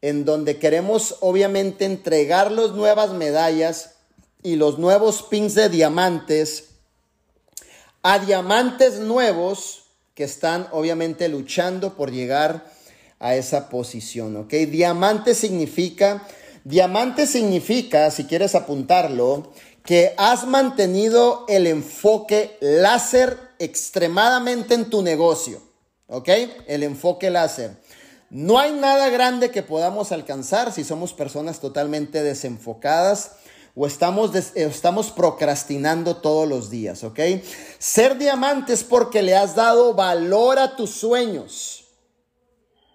en 0.01 0.25
donde 0.25 0.59
queremos 0.59 1.17
obviamente 1.21 1.85
entregar 1.85 2.51
las 2.51 2.71
nuevas 2.71 3.11
medallas 3.13 3.97
y 4.43 4.57
los 4.57 4.79
nuevos 4.79 5.23
pins 5.23 5.55
de 5.55 5.69
diamantes 5.69 6.71
a 8.03 8.19
diamantes 8.19 8.99
nuevos 8.99 9.83
que 10.15 10.25
están 10.25 10.69
obviamente 10.73 11.29
luchando 11.29 11.95
por 11.95 12.11
llegar 12.11 12.65
a 13.19 13.35
esa 13.35 13.69
posición, 13.69 14.37
¿ok? 14.37 14.53
Diamante 14.71 15.35
significa, 15.35 16.27
diamante 16.65 17.27
significa, 17.27 18.11
si 18.11 18.25
quieres 18.25 18.55
apuntarlo, 18.55 19.53
que 19.85 20.15
has 20.17 20.47
mantenido 20.47 21.45
el 21.49 21.67
enfoque 21.67 22.57
láser 22.61 23.39
extremadamente 23.59 24.75
en 24.75 24.91
tu 24.91 25.03
negocio. 25.03 25.63
¿Ok? 26.09 26.29
El 26.67 26.83
enfoque 26.83 27.31
láser. 27.31 27.77
No 28.31 28.59
hay 28.59 28.73
nada 28.73 29.09
grande 29.09 29.51
que 29.51 29.63
podamos 29.63 30.13
alcanzar 30.13 30.73
si 30.73 30.85
somos 30.85 31.13
personas 31.13 31.61
totalmente 31.61 32.23
desenfocadas 32.23 33.33
o 33.75 33.87
estamos, 33.87 34.35
estamos 34.55 35.11
procrastinando 35.11 36.17
todos 36.17 36.49
los 36.49 36.71
días, 36.71 37.03
¿ok? 37.03 37.19
Ser 37.79 38.19
diamante 38.19 38.73
es 38.73 38.85
porque 38.85 39.23
le 39.23 39.37
has 39.37 39.55
dado 39.55 39.95
valor 39.95 40.59
a 40.59 40.77
tus 40.77 40.91
sueños. 40.91 41.85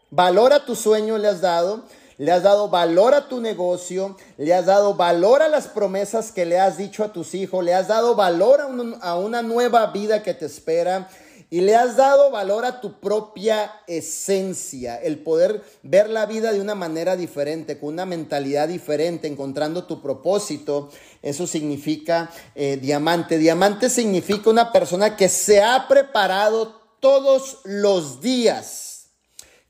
Valor 0.09 0.53
a 0.53 0.65
tus 0.65 0.79
sueños 0.79 1.19
le 1.19 1.27
has 1.27 1.41
dado 1.41 1.83
le 2.17 2.31
has 2.31 2.43
dado 2.43 2.69
valor 2.69 3.13
a 3.13 3.27
tu 3.27 3.41
negocio, 3.41 4.15
le 4.37 4.53
has 4.53 4.65
dado 4.65 4.95
valor 4.95 5.41
a 5.41 5.49
las 5.49 5.67
promesas 5.67 6.31
que 6.31 6.45
le 6.45 6.59
has 6.59 6.77
dicho 6.77 7.03
a 7.03 7.11
tus 7.11 7.33
hijos, 7.35 7.63
le 7.63 7.73
has 7.73 7.87
dado 7.87 8.15
valor 8.15 8.61
a, 9.01 9.15
una 9.17 9.41
nueva 9.41 9.87
vida 9.87 10.23
que 10.23 10.33
te 10.33 10.45
espera 10.45 11.09
y 11.49 11.61
le 11.61 11.75
has 11.75 11.95
dado 11.95 12.31
valor 12.31 12.65
a 12.65 12.81
tu 12.81 12.99
propia 12.99 13.71
esencia, 13.87 14.95
el 14.95 15.19
poder 15.19 15.61
ver 15.83 16.09
la 16.09 16.25
vida 16.25 16.51
de 16.51 16.61
una 16.61 16.73
manera 16.73 17.15
diferente, 17.15 17.77
con 17.79 17.89
una 17.89 18.05
mentalidad 18.05 18.67
diferente, 18.67 19.27
encontrando 19.27 19.85
tu 19.85 20.01
propósito. 20.01 20.89
Eso 21.21 21.45
significa 21.45 22.31
eh, 22.55 22.77
diamante. 22.81 23.37
Diamante 23.37 23.89
significa 23.89 24.49
una 24.49 24.71
persona 24.71 25.15
que 25.15 25.29
se 25.29 25.61
ha 25.61 25.87
preparado 25.87 26.81
todos 26.99 27.59
los 27.63 28.21
días 28.21 28.94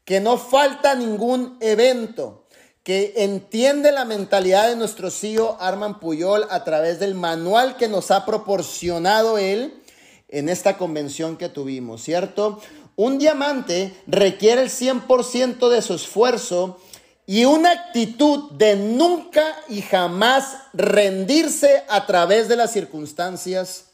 que 0.05 0.19
no 0.19 0.37
falta 0.37 0.95
ningún 0.95 1.57
evento, 1.59 2.45
que 2.83 3.13
entiende 3.17 3.91
la 3.91 4.05
mentalidad 4.05 4.69
de 4.69 4.75
nuestro 4.75 5.09
CEO 5.09 5.57
Arman 5.59 5.99
Puyol 5.99 6.45
a 6.51 6.63
través 6.63 6.99
del 6.99 7.15
manual 7.15 7.77
que 7.77 7.87
nos 7.87 8.11
ha 8.11 8.25
proporcionado 8.25 9.39
él 9.39 9.81
en 10.29 10.49
esta 10.49 10.77
convención 10.77 11.37
que 11.37 11.49
tuvimos, 11.49 12.03
¿cierto? 12.03 12.61
Un 12.95 13.17
diamante 13.17 13.93
requiere 14.05 14.61
el 14.61 14.69
100% 14.69 15.69
de 15.69 15.81
su 15.81 15.95
esfuerzo 15.95 16.79
y 17.25 17.45
una 17.45 17.71
actitud 17.71 18.51
de 18.51 18.75
nunca 18.75 19.43
y 19.67 19.81
jamás 19.81 20.55
rendirse 20.73 21.83
a 21.89 22.05
través 22.05 22.47
de 22.47 22.55
las 22.55 22.71
circunstancias 22.71 23.85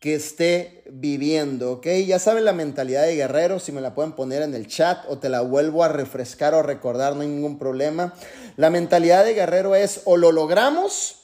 que 0.00 0.14
esté 0.14 0.84
viviendo, 0.90 1.72
¿ok? 1.72 1.86
Ya 2.06 2.18
saben 2.18 2.44
la 2.44 2.52
mentalidad 2.52 3.04
de 3.04 3.16
guerrero, 3.16 3.58
si 3.58 3.72
me 3.72 3.80
la 3.80 3.94
pueden 3.94 4.12
poner 4.12 4.42
en 4.42 4.54
el 4.54 4.66
chat 4.66 5.04
o 5.08 5.18
te 5.18 5.28
la 5.28 5.40
vuelvo 5.40 5.82
a 5.82 5.88
refrescar 5.88 6.54
o 6.54 6.62
recordar, 6.62 7.16
no 7.16 7.22
hay 7.22 7.28
ningún 7.28 7.58
problema. 7.58 8.14
La 8.56 8.70
mentalidad 8.70 9.24
de 9.24 9.34
guerrero 9.34 9.74
es 9.74 10.02
o 10.04 10.16
lo 10.16 10.32
logramos, 10.32 11.16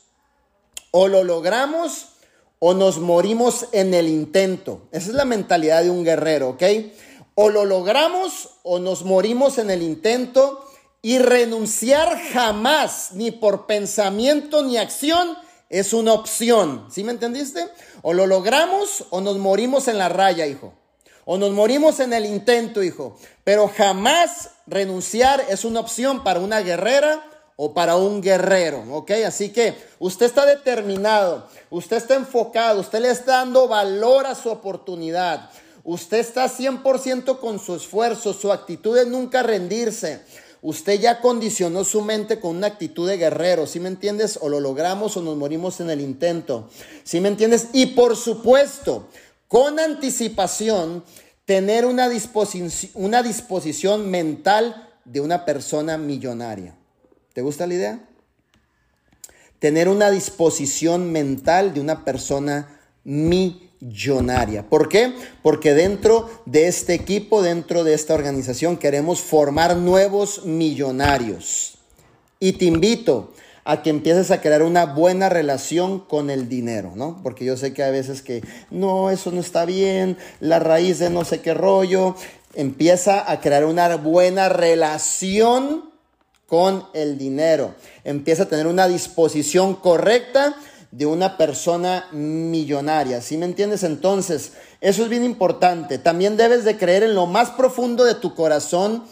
o 0.90 1.08
lo 1.08 1.22
logramos, 1.22 2.08
o 2.58 2.74
nos 2.74 2.98
morimos 2.98 3.66
en 3.72 3.92
el 3.92 4.08
intento. 4.08 4.88
Esa 4.92 5.10
es 5.10 5.14
la 5.14 5.24
mentalidad 5.24 5.82
de 5.82 5.90
un 5.90 6.04
guerrero, 6.04 6.50
¿ok? 6.50 6.62
O 7.34 7.50
lo 7.50 7.64
logramos 7.64 8.50
o 8.62 8.78
nos 8.78 9.04
morimos 9.04 9.58
en 9.58 9.70
el 9.70 9.82
intento 9.82 10.64
y 11.02 11.18
renunciar 11.18 12.16
jamás, 12.32 13.10
ni 13.14 13.32
por 13.32 13.66
pensamiento 13.66 14.62
ni 14.62 14.76
acción, 14.76 15.36
es 15.72 15.94
una 15.94 16.12
opción. 16.12 16.86
¿Sí 16.90 17.02
me 17.02 17.12
entendiste? 17.12 17.66
O 18.02 18.12
lo 18.12 18.26
logramos 18.26 19.06
o 19.10 19.20
nos 19.20 19.38
morimos 19.38 19.88
en 19.88 19.98
la 19.98 20.10
raya, 20.10 20.46
hijo. 20.46 20.74
O 21.24 21.38
nos 21.38 21.52
morimos 21.52 21.98
en 21.98 22.12
el 22.12 22.26
intento, 22.26 22.82
hijo. 22.82 23.16
Pero 23.42 23.68
jamás 23.74 24.50
renunciar 24.66 25.44
es 25.48 25.64
una 25.64 25.80
opción 25.80 26.22
para 26.22 26.40
una 26.40 26.60
guerrera 26.60 27.24
o 27.56 27.72
para 27.72 27.96
un 27.96 28.20
guerrero, 28.20 28.84
¿ok? 28.90 29.12
Así 29.26 29.50
que 29.50 29.74
usted 29.98 30.26
está 30.26 30.44
determinado, 30.44 31.48
usted 31.70 31.96
está 31.96 32.14
enfocado, 32.16 32.80
usted 32.80 33.00
le 33.00 33.10
está 33.10 33.38
dando 33.38 33.66
valor 33.66 34.26
a 34.26 34.34
su 34.34 34.50
oportunidad. 34.50 35.48
Usted 35.84 36.18
está 36.18 36.48
100% 36.48 37.40
con 37.40 37.58
su 37.58 37.74
esfuerzo, 37.74 38.34
su 38.34 38.52
actitud 38.52 38.96
de 38.96 39.06
nunca 39.06 39.42
rendirse. 39.42 40.22
Usted 40.62 41.00
ya 41.00 41.20
condicionó 41.20 41.82
su 41.82 42.02
mente 42.02 42.38
con 42.38 42.56
una 42.56 42.68
actitud 42.68 43.08
de 43.08 43.18
guerrero, 43.18 43.66
¿sí 43.66 43.80
me 43.80 43.88
entiendes? 43.88 44.38
O 44.40 44.48
lo 44.48 44.60
logramos 44.60 45.16
o 45.16 45.22
nos 45.22 45.36
morimos 45.36 45.80
en 45.80 45.90
el 45.90 46.00
intento, 46.00 46.70
¿sí 47.02 47.20
me 47.20 47.28
entiendes? 47.28 47.68
Y 47.72 47.86
por 47.86 48.16
supuesto, 48.16 49.08
con 49.48 49.80
anticipación, 49.80 51.02
tener 51.44 51.84
una 51.84 52.08
disposición, 52.08 52.70
una 52.94 53.24
disposición 53.24 54.08
mental 54.08 54.88
de 55.04 55.20
una 55.20 55.44
persona 55.44 55.98
millonaria. 55.98 56.76
¿Te 57.32 57.42
gusta 57.42 57.66
la 57.66 57.74
idea? 57.74 58.08
Tener 59.58 59.88
una 59.88 60.12
disposición 60.12 61.10
mental 61.10 61.74
de 61.74 61.80
una 61.80 62.04
persona 62.04 62.78
millonaria 63.02 63.71
millonaria. 63.82 64.68
¿Por 64.68 64.88
qué? 64.88 65.12
Porque 65.42 65.74
dentro 65.74 66.30
de 66.46 66.68
este 66.68 66.94
equipo, 66.94 67.42
dentro 67.42 67.84
de 67.84 67.94
esta 67.94 68.14
organización, 68.14 68.76
queremos 68.76 69.20
formar 69.20 69.76
nuevos 69.76 70.44
millonarios. 70.44 71.78
Y 72.38 72.52
te 72.52 72.66
invito 72.66 73.32
a 73.64 73.82
que 73.82 73.90
empieces 73.90 74.30
a 74.30 74.40
crear 74.40 74.62
una 74.62 74.86
buena 74.86 75.28
relación 75.28 76.00
con 76.00 76.30
el 76.30 76.48
dinero, 76.48 76.92
¿no? 76.96 77.20
Porque 77.22 77.44
yo 77.44 77.56
sé 77.56 77.72
que 77.72 77.82
a 77.82 77.90
veces 77.90 78.22
que, 78.22 78.42
no, 78.70 79.10
eso 79.10 79.30
no 79.30 79.40
está 79.40 79.64
bien, 79.64 80.16
la 80.40 80.58
raíz 80.58 80.98
de 80.98 81.10
no 81.10 81.24
sé 81.24 81.40
qué 81.40 81.54
rollo, 81.54 82.16
empieza 82.54 83.30
a 83.30 83.40
crear 83.40 83.64
una 83.64 83.96
buena 83.96 84.48
relación 84.48 85.90
con 86.46 86.86
el 86.92 87.18
dinero, 87.18 87.74
empieza 88.04 88.42
a 88.44 88.48
tener 88.48 88.66
una 88.66 88.88
disposición 88.88 89.74
correcta 89.74 90.56
de 90.92 91.06
una 91.06 91.38
persona 91.38 92.06
millonaria. 92.12 93.22
¿Sí 93.22 93.38
me 93.38 93.46
entiendes? 93.46 93.82
Entonces, 93.82 94.52
eso 94.80 95.02
es 95.02 95.08
bien 95.08 95.24
importante. 95.24 95.98
También 95.98 96.36
debes 96.36 96.64
de 96.64 96.76
creer 96.76 97.02
en 97.02 97.14
lo 97.14 97.26
más 97.26 97.50
profundo 97.50 98.04
de 98.04 98.14
tu 98.14 98.34
corazón 98.34 99.04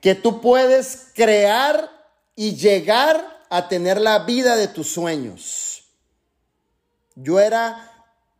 que 0.00 0.16
tú 0.16 0.40
puedes 0.40 1.06
crear 1.14 1.90
y 2.34 2.56
llegar 2.56 3.24
a 3.50 3.68
tener 3.68 4.00
la 4.00 4.20
vida 4.20 4.56
de 4.56 4.68
tus 4.68 4.88
sueños. 4.88 5.84
Yo 7.14 7.40
era 7.40 7.88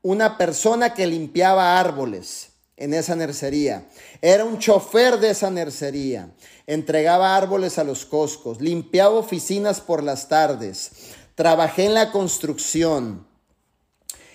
una 0.02 0.36
persona 0.36 0.92
que 0.92 1.06
limpiaba 1.06 1.78
árboles 1.78 2.50
en 2.76 2.94
esa 2.94 3.14
nercería. 3.16 3.88
Era 4.22 4.44
un 4.44 4.58
chofer 4.58 5.18
de 5.18 5.30
esa 5.30 5.50
nercería. 5.50 6.30
Entregaba 6.66 7.36
árboles 7.36 7.78
a 7.78 7.84
los 7.84 8.04
coscos, 8.04 8.60
limpiaba 8.60 9.14
oficinas 9.14 9.80
por 9.80 10.02
las 10.02 10.28
tardes, 10.28 10.90
trabajé 11.38 11.84
en 11.84 11.94
la 11.94 12.10
construcción, 12.10 13.24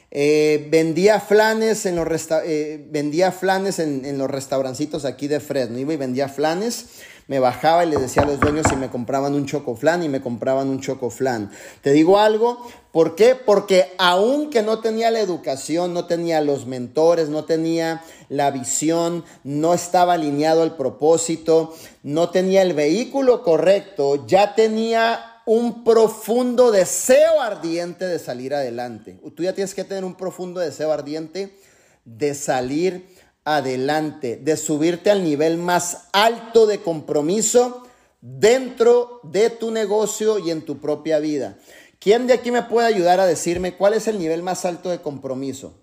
eh, 0.09 0.69
vendía 0.71 1.19
flanes, 1.19 1.85
en 1.85 1.97
los, 1.97 2.07
eh, 2.45 2.87
vendía 2.91 3.33
flanes 3.33 3.79
en, 3.79 4.17
los 4.17 4.31
restaurancitos 4.31 5.03
aquí 5.03 5.27
de 5.27 5.41
Fresno. 5.41 5.77
Iba 5.77 5.91
y 5.91 5.97
vendía 5.97 6.29
flanes, 6.29 7.01
me 7.27 7.39
bajaba 7.39 7.83
y 7.83 7.89
le 7.89 7.97
decía 7.97 8.23
a 8.23 8.25
los 8.25 8.39
dueños 8.39 8.67
si 8.69 8.77
me 8.77 8.89
compraban 8.89 9.33
un 9.33 9.45
chocoflan 9.45 10.01
y 10.01 10.07
me 10.07 10.21
compraban 10.21 10.69
un 10.69 10.79
chocoflan. 10.79 11.51
Te 11.81 11.91
digo 11.91 12.19
algo, 12.19 12.65
¿por 12.93 13.15
qué? 13.15 13.35
Porque 13.35 13.91
aunque 13.97 14.61
no 14.61 14.79
tenía 14.79 15.11
la 15.11 15.19
educación, 15.19 15.93
no 15.93 16.05
tenía 16.05 16.39
los 16.39 16.67
mentores, 16.67 17.27
no 17.27 17.43
tenía 17.43 18.01
la 18.29 18.49
visión, 18.49 19.25
no 19.43 19.73
estaba 19.73 20.13
alineado 20.13 20.63
al 20.63 20.77
propósito, 20.77 21.75
no 22.01 22.29
tenía 22.29 22.61
el 22.61 22.71
vehículo 22.71 23.43
correcto, 23.43 24.25
ya 24.25 24.55
tenía 24.55 25.32
un 25.45 25.83
profundo 25.83 26.71
deseo 26.71 27.41
ardiente 27.41 28.05
de 28.05 28.19
salir 28.19 28.53
adelante. 28.53 29.19
Tú 29.35 29.43
ya 29.43 29.53
tienes 29.53 29.73
que 29.73 29.83
tener 29.83 30.05
un 30.05 30.15
profundo 30.15 30.59
deseo 30.59 30.91
ardiente 30.91 31.57
de 32.05 32.33
salir 32.33 33.07
adelante, 33.43 34.37
de 34.37 34.57
subirte 34.57 35.11
al 35.11 35.23
nivel 35.23 35.57
más 35.57 36.07
alto 36.13 36.65
de 36.65 36.81
compromiso 36.81 37.83
dentro 38.21 39.19
de 39.23 39.49
tu 39.49 39.71
negocio 39.71 40.39
y 40.39 40.49
en 40.49 40.61
tu 40.61 40.79
propia 40.79 41.19
vida. 41.19 41.57
¿Quién 41.99 42.27
de 42.27 42.33
aquí 42.33 42.51
me 42.51 42.63
puede 42.63 42.87
ayudar 42.87 43.19
a 43.19 43.25
decirme 43.25 43.75
cuál 43.75 43.93
es 43.93 44.07
el 44.07 44.19
nivel 44.19 44.43
más 44.43 44.65
alto 44.65 44.89
de 44.89 45.01
compromiso? 45.01 45.73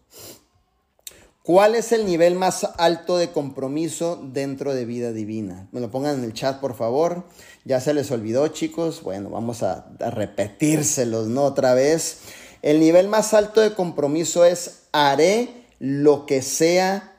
¿Cuál 1.43 1.75
es 1.75 1.93
el 1.93 2.05
nivel 2.05 2.35
más 2.35 2.69
alto 2.77 3.17
de 3.17 3.31
compromiso 3.31 4.21
dentro 4.23 4.75
de 4.75 4.85
vida 4.85 5.11
divina? 5.11 5.69
Me 5.73 5.81
lo 5.81 5.91
pongan 5.91 6.19
en 6.19 6.25
el 6.25 6.35
chat, 6.35 6.61
por 6.61 6.75
favor. 6.75 7.25
Ya 7.65 7.81
se 7.81 7.95
les 7.95 8.11
olvidó, 8.11 8.47
chicos. 8.49 9.03
Bueno, 9.03 9.31
vamos 9.31 9.63
a, 9.63 9.87
repetírselos, 9.99 11.29
¿no? 11.29 11.45
Otra 11.45 11.73
vez. 11.73 12.19
El 12.61 12.79
nivel 12.79 13.09
más 13.09 13.33
alto 13.33 13.63
de 13.63 13.73
compromiso 13.73 14.45
es 14.45 14.83
haré 14.93 15.65
lo 15.79 16.27
que 16.27 16.43
sea. 16.43 17.17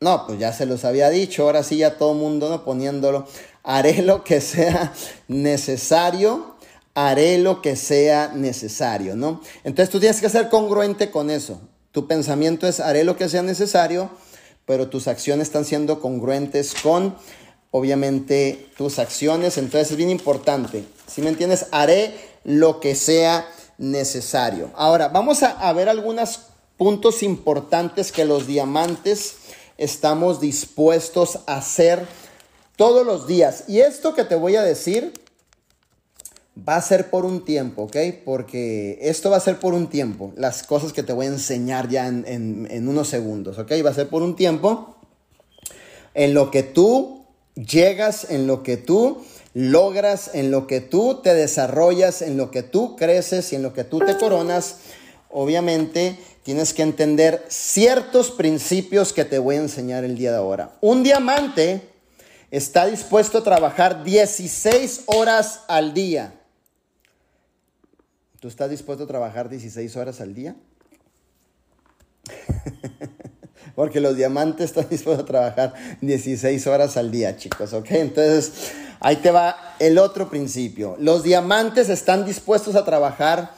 No, 0.00 0.26
pues 0.26 0.38
ya 0.38 0.52
se 0.52 0.66
los 0.66 0.84
había 0.84 1.08
dicho. 1.08 1.44
Ahora 1.44 1.62
sí, 1.62 1.78
ya 1.78 1.96
todo 1.96 2.12
el 2.12 2.18
mundo 2.18 2.50
¿no? 2.50 2.62
poniéndolo. 2.62 3.26
Haré 3.62 4.02
lo 4.02 4.22
que 4.22 4.42
sea 4.42 4.92
necesario. 5.28 6.56
Haré 6.92 7.38
lo 7.38 7.62
que 7.62 7.74
sea 7.74 8.32
necesario, 8.34 9.16
¿no? 9.16 9.40
Entonces 9.64 9.90
tú 9.90 9.98
tienes 9.98 10.20
que 10.20 10.28
ser 10.28 10.50
congruente 10.50 11.10
con 11.10 11.30
eso. 11.30 11.58
Tu 11.92 12.06
pensamiento 12.06 12.66
es 12.66 12.78
haré 12.80 13.04
lo 13.04 13.16
que 13.16 13.28
sea 13.28 13.42
necesario, 13.42 14.10
pero 14.64 14.88
tus 14.88 15.08
acciones 15.08 15.48
están 15.48 15.64
siendo 15.64 16.00
congruentes 16.00 16.74
con, 16.80 17.16
obviamente, 17.72 18.68
tus 18.76 18.98
acciones. 18.98 19.58
Entonces 19.58 19.90
es 19.90 19.96
bien 19.96 20.10
importante. 20.10 20.84
Si 21.08 21.20
me 21.20 21.30
entiendes, 21.30 21.66
haré 21.72 22.14
lo 22.44 22.78
que 22.78 22.94
sea 22.94 23.46
necesario. 23.78 24.70
Ahora, 24.76 25.08
vamos 25.08 25.42
a, 25.42 25.72
ver 25.72 25.88
algunos 25.88 26.40
puntos 26.76 27.22
importantes 27.22 28.12
que 28.12 28.24
los 28.24 28.46
diamantes 28.46 29.36
estamos 29.76 30.40
dispuestos 30.40 31.40
a 31.46 31.56
hacer 31.56 32.06
todos 32.76 33.04
los 33.04 33.26
días. 33.26 33.64
Y 33.66 33.80
esto 33.80 34.14
que 34.14 34.24
te 34.24 34.36
voy 34.36 34.56
a 34.56 34.62
decir 34.62 35.12
va 36.68 36.76
a 36.76 36.82
ser 36.82 37.10
por 37.10 37.24
un 37.24 37.44
tiempo, 37.44 37.82
¿ok? 37.84 37.96
Porque 38.24 38.98
esto 39.00 39.30
va 39.30 39.36
a 39.36 39.40
ser 39.40 39.58
por 39.58 39.74
un 39.74 39.88
tiempo. 39.88 40.32
Las 40.36 40.62
cosas 40.62 40.92
que 40.92 41.02
te 41.02 41.12
voy 41.12 41.26
a 41.26 41.30
enseñar 41.30 41.88
ya 41.88 42.06
en, 42.06 42.88
unos 42.88 43.08
segundos, 43.08 43.58
¿ok? 43.58 43.72
Va 43.84 43.90
a 43.90 43.94
ser 43.94 44.08
por 44.08 44.22
un 44.22 44.36
tiempo 44.36 44.96
en 46.14 46.34
lo 46.34 46.50
que 46.50 46.62
tú 46.62 47.24
llegas, 47.54 48.30
en 48.30 48.46
lo 48.46 48.62
que 48.62 48.76
tú 48.76 49.22
logras, 49.54 50.30
en 50.34 50.50
lo 50.50 50.66
que 50.66 50.80
tú 50.80 51.20
te 51.22 51.34
desarrollas, 51.34 52.22
en 52.22 52.36
lo 52.36 52.50
que 52.50 52.62
tú 52.62 52.96
creces 52.96 53.52
y 53.52 53.56
en 53.56 53.62
lo 53.62 53.72
que 53.72 53.84
tú 53.84 53.98
te 54.00 54.16
coronas. 54.16 54.76
Obviamente 55.30 56.18
tienes 56.42 56.74
que 56.74 56.82
entender 56.82 57.44
ciertos 57.48 58.30
principios 58.30 59.12
que 59.12 59.24
te 59.24 59.38
voy 59.38 59.56
a 59.56 59.60
enseñar 59.60 60.04
el 60.04 60.16
día 60.16 60.32
de 60.32 60.38
ahora. 60.38 60.76
Un 60.80 61.02
diamante 61.02 61.82
está 62.50 62.86
dispuesto 62.86 63.38
a 63.38 63.44
trabajar 63.44 64.02
16 64.02 65.02
horas 65.06 65.60
al 65.68 65.94
día. 65.94 66.39
¿Tú 68.40 68.48
estás 68.48 68.70
dispuesto 68.70 69.04
a 69.04 69.06
trabajar 69.06 69.48
16 69.48 69.96
horas 69.96 70.20
al 70.20 70.34
día? 70.34 70.56
Porque 73.76 74.00
los 74.00 74.16
diamantes 74.16 74.70
están 74.70 74.88
dispuestos 74.88 75.24
a 75.24 75.26
trabajar 75.26 75.74
16 76.00 76.66
horas 76.66 76.96
al 76.96 77.10
día, 77.10 77.36
chicos, 77.36 77.72
¿ok? 77.72 77.90
Entonces, 77.92 78.72
ahí 78.98 79.16
te 79.16 79.30
va 79.30 79.76
el 79.78 79.98
otro 79.98 80.28
principio. 80.28 80.96
Los 80.98 81.22
diamantes 81.22 81.88
están 81.88 82.24
dispuestos 82.24 82.74
a 82.74 82.84
trabajar 82.84 83.52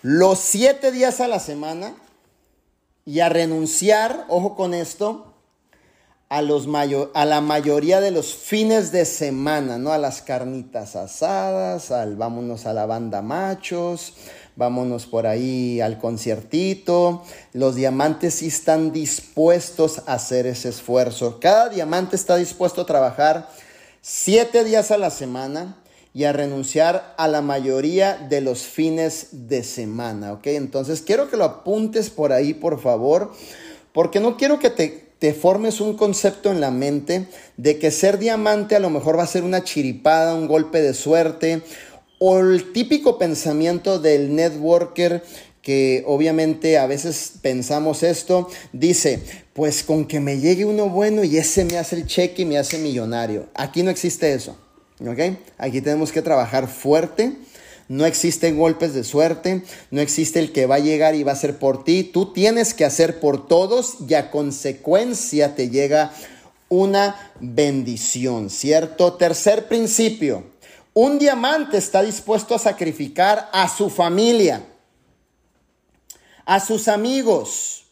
los 0.00 0.38
7 0.38 0.90
días 0.90 1.20
a 1.20 1.28
la 1.28 1.38
semana, 1.38 1.94
y 3.06 3.20
a 3.20 3.28
renunciar, 3.28 4.24
ojo 4.28 4.56
con 4.56 4.74
esto, 4.74 5.33
a, 6.34 6.42
los 6.42 6.66
a 7.14 7.24
la 7.26 7.40
mayoría 7.40 8.00
de 8.00 8.10
los 8.10 8.34
fines 8.34 8.90
de 8.90 9.04
semana, 9.04 9.78
¿no? 9.78 9.92
A 9.92 9.98
las 9.98 10.20
carnitas 10.20 10.96
asadas, 10.96 11.90
vámonos 12.16 12.66
a 12.66 12.72
la 12.72 12.86
banda 12.86 13.22
machos, 13.22 14.14
vámonos 14.56 15.06
por 15.06 15.28
ahí 15.28 15.80
al 15.80 15.98
conciertito. 15.98 17.22
Los 17.52 17.76
diamantes 17.76 18.34
sí 18.34 18.48
están 18.48 18.90
dispuestos 18.90 20.02
a 20.06 20.14
hacer 20.14 20.48
ese 20.48 20.70
esfuerzo. 20.70 21.38
Cada 21.38 21.68
diamante 21.68 22.16
está 22.16 22.34
dispuesto 22.34 22.80
a 22.80 22.86
trabajar 22.86 23.48
siete 24.00 24.64
días 24.64 24.90
a 24.90 24.98
la 24.98 25.10
semana 25.10 25.76
y 26.12 26.24
a 26.24 26.32
renunciar 26.32 27.14
a 27.16 27.28
la 27.28 27.42
mayoría 27.42 28.16
de 28.16 28.40
los 28.40 28.62
fines 28.62 29.28
de 29.30 29.62
semana, 29.62 30.32
¿ok? 30.32 30.48
Entonces 30.48 31.00
quiero 31.00 31.30
que 31.30 31.36
lo 31.36 31.44
apuntes 31.44 32.10
por 32.10 32.32
ahí, 32.32 32.54
por 32.54 32.80
favor, 32.80 33.30
porque 33.92 34.18
no 34.18 34.36
quiero 34.36 34.58
que 34.58 34.70
te 34.70 35.03
te 35.24 35.32
formes 35.32 35.80
un 35.80 35.96
concepto 35.96 36.52
en 36.52 36.60
la 36.60 36.70
mente 36.70 37.28
de 37.56 37.78
que 37.78 37.90
ser 37.90 38.18
diamante 38.18 38.76
a 38.76 38.78
lo 38.78 38.90
mejor 38.90 39.18
va 39.18 39.22
a 39.22 39.26
ser 39.26 39.42
una 39.42 39.64
chiripada, 39.64 40.34
un 40.34 40.46
golpe 40.46 40.82
de 40.82 40.92
suerte, 40.92 41.62
o 42.18 42.40
el 42.40 42.74
típico 42.74 43.16
pensamiento 43.16 43.98
del 43.98 44.36
networker 44.36 45.24
que 45.62 46.04
obviamente 46.06 46.76
a 46.76 46.86
veces 46.86 47.36
pensamos 47.40 48.02
esto, 48.02 48.50
dice, 48.74 49.22
pues 49.54 49.82
con 49.82 50.04
que 50.04 50.20
me 50.20 50.40
llegue 50.40 50.66
uno 50.66 50.90
bueno 50.90 51.24
y 51.24 51.38
ese 51.38 51.64
me 51.64 51.78
hace 51.78 51.96
el 51.96 52.06
cheque 52.06 52.42
y 52.42 52.44
me 52.44 52.58
hace 52.58 52.76
millonario. 52.76 53.46
Aquí 53.54 53.82
no 53.82 53.90
existe 53.90 54.34
eso, 54.34 54.58
¿ok? 55.00 55.38
Aquí 55.56 55.80
tenemos 55.80 56.12
que 56.12 56.20
trabajar 56.20 56.68
fuerte 56.68 57.32
no 57.88 58.06
existen 58.06 58.58
golpes 58.58 58.94
de 58.94 59.04
suerte, 59.04 59.62
no 59.90 60.00
existe 60.00 60.38
el 60.38 60.52
que 60.52 60.66
va 60.66 60.76
a 60.76 60.80
llegar 60.80 61.14
y 61.14 61.22
va 61.22 61.32
a 61.32 61.36
ser 61.36 61.58
por 61.58 61.84
ti. 61.84 62.04
Tú 62.04 62.32
tienes 62.32 62.74
que 62.74 62.84
hacer 62.84 63.20
por 63.20 63.46
todos 63.46 63.96
y 64.08 64.14
a 64.14 64.30
consecuencia 64.30 65.54
te 65.54 65.68
llega 65.68 66.12
una 66.68 67.32
bendición, 67.40 68.50
¿cierto? 68.50 69.14
Tercer 69.14 69.68
principio, 69.68 70.44
un 70.94 71.18
diamante 71.18 71.76
está 71.76 72.02
dispuesto 72.02 72.54
a 72.54 72.58
sacrificar 72.58 73.50
a 73.52 73.68
su 73.68 73.90
familia, 73.90 74.64
a 76.46 76.60
sus 76.60 76.88
amigos 76.88 77.84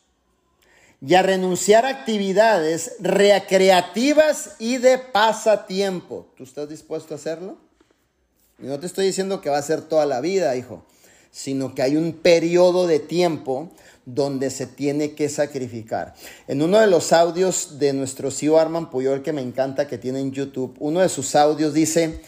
y 1.01 1.15
a 1.15 1.23
renunciar 1.23 1.85
a 1.85 1.89
actividades 1.89 2.97
recreativas 3.01 4.57
y 4.59 4.79
de 4.79 4.99
pasatiempo. 4.99 6.29
¿Tú 6.37 6.45
estás 6.45 6.69
dispuesto 6.69 7.15
a 7.15 7.17
hacerlo? 7.17 7.59
No 8.63 8.79
te 8.79 8.87
estoy 8.87 9.07
diciendo 9.07 9.41
que 9.41 9.51
va 9.51 9.59
a 9.59 9.63
ser 9.63 9.83
toda 9.83 10.07
la 10.07 10.21
vida, 10.21 10.55
hijo, 10.55 10.85
sino 11.33 11.75
que 11.75 11.83
hay 11.83 11.97
un 11.97 12.13
periodo 12.13 12.87
de 12.87 13.01
tiempo 13.01 13.71
donde 14.07 14.51
se 14.51 14.67
tiene 14.67 15.15
que 15.15 15.29
sacrificar. 15.29 16.15
En 16.47 16.63
uno 16.63 16.79
de 16.79 16.87
los 16.87 17.13
audios 17.13 17.81
de 17.81 17.93
nuestro 17.93 18.31
CEO 18.31 18.59
Arman 18.59 18.89
Puyol, 18.89 19.23
que 19.23 19.33
me 19.33 19.43
encanta 19.43 19.89
que 19.89 19.99
tiene 19.99 20.21
en 20.21 20.31
YouTube, 20.31 20.77
uno 20.79 21.01
de 21.01 21.09
sus 21.09 21.35
audios 21.35 21.75
dice 21.75 22.21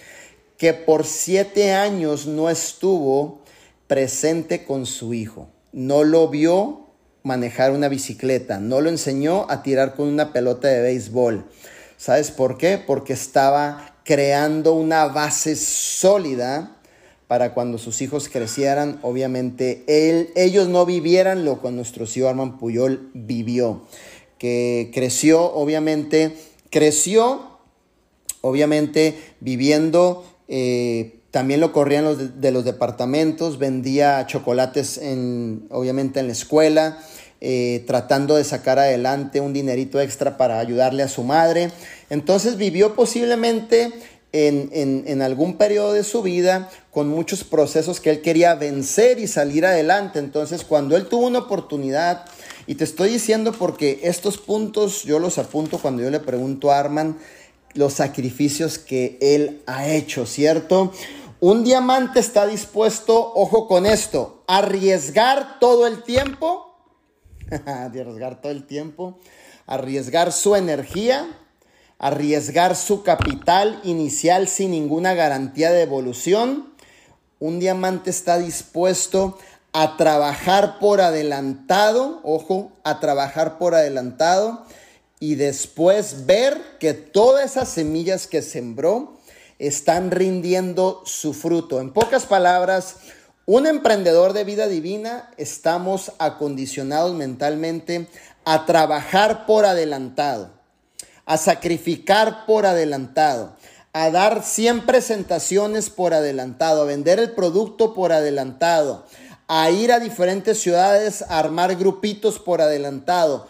que 0.59 0.75
por 0.75 1.05
siete 1.05 1.73
años 1.73 2.27
no 2.27 2.51
estuvo 2.51 3.42
presente 3.87 4.64
con 4.64 4.87
su 4.87 5.14
hijo. 5.14 5.49
No 5.73 6.03
lo 6.03 6.29
vio 6.29 6.88
manejar 7.23 7.70
una 7.70 7.88
bicicleta, 7.88 8.59
no 8.59 8.81
lo 8.81 8.90
enseñó 8.90 9.47
a 9.49 9.62
tirar 9.62 9.94
con 9.94 10.09
una 10.09 10.33
pelota 10.33 10.66
de 10.66 10.83
béisbol. 10.83 11.44
¿Sabes 11.97 12.33
por 12.33 12.59
qué? 12.59 12.77
Porque 12.77 13.12
estaba 13.12 13.93
creando 14.05 14.75
una 14.75 15.07
base 15.07 15.57
sólida 15.57 16.77
para 17.27 17.55
cuando 17.55 17.79
sus 17.79 18.03
hijos 18.03 18.29
crecieran, 18.29 18.99
obviamente 19.03 19.83
él, 19.87 20.31
ellos 20.37 20.69
no 20.69 20.85
vivieran 20.85 21.45
lo 21.45 21.61
que 21.61 21.71
nuestro 21.71 22.07
tío 22.07 22.29
Armand 22.29 22.59
Puyol 22.59 23.11
vivió, 23.14 23.83
que 24.38 24.90
creció, 24.93 25.43
obviamente, 25.53 26.37
creció, 26.71 27.59
obviamente, 28.43 29.19
viviendo, 29.40 30.25
eh, 30.49 31.21
también 31.31 31.61
lo 31.61 31.73
corrían 31.73 32.05
los 32.05 32.40
de, 32.40 32.53
los 32.53 32.64
departamentos, 32.64 33.59
vendía 33.59 34.27
chocolates, 34.27 34.99
en, 34.99 35.67
obviamente, 35.71 36.21
en 36.21 36.27
la 36.27 36.33
escuela, 36.33 36.99
eh, 37.40 37.85
tratando 37.87 38.37
de 38.37 38.44
sacar 38.44 38.79
adelante 38.79 39.40
un 39.40 39.53
dinerito 39.53 40.01
extra 40.01 40.37
para 40.37 40.59
ayudarle 40.59 41.03
a 41.03 41.09
su 41.09 41.23
madre. 41.23 41.70
Entonces 42.11 42.57
vivió 42.57 42.94
posiblemente 42.94 43.92
en, 44.33 45.23
algún 45.23 45.57
periodo 45.57 45.92
de 45.92 46.03
su 46.03 46.23
vida 46.23 46.68
con 46.90 47.09
muchos 47.09 47.44
procesos 47.44 48.01
que 48.01 48.11
él 48.11 48.20
quería 48.20 48.55
vencer 48.55 49.18
y 49.18 49.29
salir 49.29 49.64
adelante. 49.64 50.18
Entonces 50.18 50.64
cuando 50.64 50.97
él 50.97 51.07
tuvo 51.07 51.27
una 51.27 51.40
oportunidad, 51.40 52.25
y 52.66 52.77
te 52.77 52.85
estoy 52.85 53.11
diciendo 53.11 53.53
porque 53.53 54.01
estos 54.03 54.38
puntos 54.38 55.03
yo 55.03 55.18
los 55.18 55.38
apunto 55.38 55.79
cuando 55.79 56.03
yo 56.03 56.11
le 56.11 56.20
pregunto 56.20 56.73
a 56.73 56.79
Arman 56.79 57.18
los 57.75 57.92
sacrificios 57.94 58.79
que 58.79 59.18
él 59.20 59.61
ha 59.66 59.88
hecho, 59.88 60.27
¿cierto? 60.27 60.92
Un 61.40 61.62
diamante 61.62 62.20
está 62.20 62.47
dispuesto, 62.47 63.33
ojo 63.35 63.68
con 63.68 63.85
esto, 63.85 64.42
a 64.47 64.59
arriesgar 64.59 65.59
todo 65.61 65.87
el 65.87 66.03
tiempo 66.03 66.74
arriesgar 67.66 68.40
todo 68.40 68.52
el 68.52 68.66
tiempo, 68.66 69.18
arriesgar 69.66 70.33
su 70.33 70.57
energía, 70.57 71.26
arriesgar 71.98 72.76
su 72.76 73.02
capital 73.02 73.80
inicial 73.85 74.48
sin 74.48 74.72
ninguna 74.72 75.14
garantía 75.14 75.70
de 75.70 75.83
evolución. 75.83 76.72
Un 77.40 77.61
diamante 77.61 78.11
está 78.11 78.38
dispuesto 78.38 79.38
a 79.72 79.96
trabajar 79.96 80.78
por 80.78 81.00
adelantado, 81.00 82.20
ojo, 82.22 82.72
a 82.85 83.00
trabajar 83.00 83.59
por 83.59 83.74
adelantado 83.74 84.64
y 85.18 85.35
después 85.35 86.26
ver 86.26 86.61
que 86.78 86.94
todas 86.94 87.52
esas 87.52 87.68
semillas 87.68 88.26
que 88.26 88.42
sembró 88.42 89.18
están 89.59 90.11
rindiendo 90.11 91.02
su 91.07 91.33
fruto. 91.33 91.80
En 91.80 91.92
pocas 91.92 92.26
palabras, 92.26 92.96
un 93.46 93.66
emprendedor 93.66 94.33
de 94.33 94.44
vida 94.44 94.68
divina 94.68 95.30
estamos 95.37 96.12
acondicionados 96.18 97.14
mentalmente 97.14 98.09
a 98.44 98.64
trabajar 98.64 99.46
por 99.46 99.66
adelantado, 99.66 100.50
a 101.26 101.37
sacrificar 101.37 102.46
por 102.46 102.64
adelantado, 102.64 103.57
a 103.92 104.11
dar 104.11 104.42
100 104.42 104.87
presentaciones 104.87 105.90
por 105.90 106.14
adelantado, 106.14 106.83
a 106.83 106.87
vender 106.87 107.18
el 107.18 107.33
producto 107.33 107.92
por 107.92 108.12
adelantado, 108.12 109.04
a 109.46 109.70
ir 109.70 109.92
a 109.92 110.00
diferentes 110.00 110.59
ciudades 110.61 111.22
a 111.22 111.38
armar 111.38 111.76
grupitos 111.76 112.38
por 112.38 112.62
adelantado. 112.62 113.46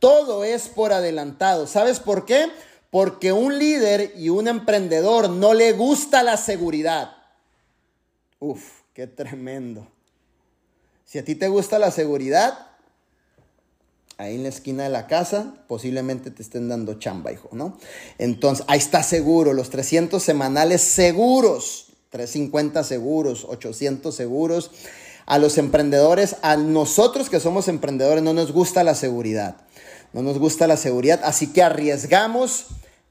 Todo 0.00 0.44
es 0.44 0.68
por 0.68 0.92
adelantado. 0.92 1.66
¿Sabes 1.66 2.00
por 2.00 2.26
qué? 2.26 2.50
Porque 2.90 3.32
un 3.32 3.58
líder 3.58 4.12
y 4.16 4.28
un 4.28 4.48
emprendedor 4.48 5.30
no 5.30 5.54
le 5.54 5.72
gusta 5.72 6.22
la 6.22 6.36
seguridad. 6.36 7.16
Uf. 8.38 8.85
Qué 8.96 9.06
tremendo. 9.06 9.86
Si 11.04 11.18
a 11.18 11.22
ti 11.22 11.34
te 11.34 11.48
gusta 11.48 11.78
la 11.78 11.90
seguridad, 11.90 12.68
ahí 14.16 14.36
en 14.36 14.42
la 14.42 14.48
esquina 14.48 14.84
de 14.84 14.88
la 14.88 15.06
casa, 15.06 15.52
posiblemente 15.68 16.30
te 16.30 16.42
estén 16.42 16.70
dando 16.70 16.94
chamba, 16.94 17.30
hijo, 17.30 17.50
¿no? 17.52 17.76
Entonces, 18.16 18.64
ahí 18.68 18.78
está 18.78 19.02
seguro, 19.02 19.52
los 19.52 19.68
300 19.68 20.22
semanales 20.22 20.80
seguros, 20.80 21.88
350 22.08 22.82
seguros, 22.84 23.44
800 23.46 24.14
seguros. 24.14 24.70
A 25.26 25.36
los 25.36 25.58
emprendedores, 25.58 26.36
a 26.40 26.56
nosotros 26.56 27.28
que 27.28 27.38
somos 27.38 27.68
emprendedores, 27.68 28.24
no 28.24 28.32
nos 28.32 28.50
gusta 28.50 28.82
la 28.82 28.94
seguridad. 28.94 29.56
No 30.14 30.22
nos 30.22 30.38
gusta 30.38 30.66
la 30.66 30.78
seguridad, 30.78 31.20
así 31.22 31.52
que 31.52 31.62
arriesgamos 31.62 32.68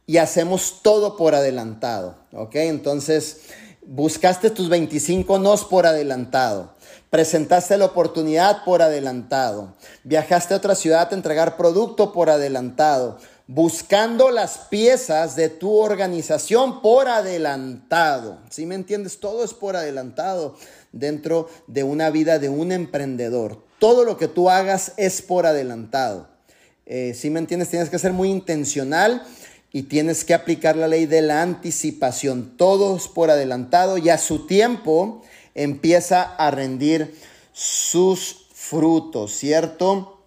y 0.08 0.18
hacemos 0.18 0.80
todo 0.82 1.16
por 1.16 1.36
adelantado, 1.36 2.18
¿ok? 2.32 2.56
Entonces, 2.56 3.42
Buscaste 3.88 4.50
tus 4.50 4.68
25 4.68 5.38
nos 5.38 5.64
por 5.64 5.86
adelantado. 5.86 6.74
Presentaste 7.12 7.78
la 7.78 7.86
oportunidad 7.86 8.64
por 8.64 8.82
adelantado. 8.82 9.76
Viajaste 10.04 10.56
a 10.56 10.58
otra 10.58 10.74
ciudad 10.74 11.08
a 11.12 11.16
entregar 11.16 11.56
producto 11.56 12.12
por 12.12 12.32
adelantado. 12.32 13.20
Buscando 13.46 14.32
las 14.32 14.58
piezas 14.58 15.36
de 15.36 15.50
tu 15.50 15.76
organización 15.76 16.82
por 16.82 17.08
adelantado. 17.08 18.40
¿Sí 18.50 18.66
me 18.66 18.74
entiendes? 18.74 19.20
Todo 19.20 19.44
es 19.44 19.54
por 19.54 19.76
adelantado 19.76 20.56
dentro 20.92 21.48
de 21.68 21.84
una 21.84 22.10
vida 22.10 22.40
de 22.40 22.50
un 22.50 22.72
emprendedor. 22.72 23.64
Todo 23.78 24.04
lo 24.04 24.18
que 24.18 24.28
tú 24.28 24.50
hagas 24.50 24.94
es 24.98 25.22
por 25.22 25.46
adelantado. 25.46 26.28
Eh, 26.88 27.14
¿Sí 27.14 27.30
me 27.30 27.38
entiendes? 27.38 27.70
Tienes 27.70 27.92
que 27.92 28.00
ser 28.00 28.14
muy 28.14 28.32
intencional 28.32 29.22
y 29.76 29.84
tienes 29.84 30.24
que 30.24 30.34
aplicar 30.34 30.78
la 30.78 30.88
ley 30.88 31.06
de 31.06 31.22
la 31.22 31.42
anticipación. 31.42 32.54
Todos 32.56 33.10
por 33.10 33.30
adelantado 33.30 33.98
y 33.98 34.08
a 34.08 34.18
su 34.18 34.48
tiempo 34.48 35.22
empieza 35.54 36.22
a 36.22 36.50
rendir 36.50 37.14
sus 37.52 38.48
frutos, 38.54 39.34
¿cierto? 39.34 40.22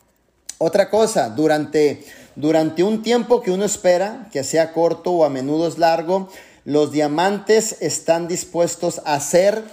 Otra 0.58 0.90
cosa, 0.90 1.30
durante, 1.30 2.04
durante 2.36 2.82
un 2.82 3.02
tiempo 3.02 3.40
que 3.40 3.50
uno 3.50 3.64
espera, 3.64 4.28
que 4.30 4.44
sea 4.44 4.74
corto 4.74 5.12
o 5.12 5.24
a 5.24 5.30
menudo 5.30 5.66
es 5.66 5.78
largo, 5.78 6.28
los 6.66 6.92
diamantes 6.92 7.78
están 7.80 8.28
dispuestos 8.28 9.00
a 9.06 9.14
hacer 9.14 9.64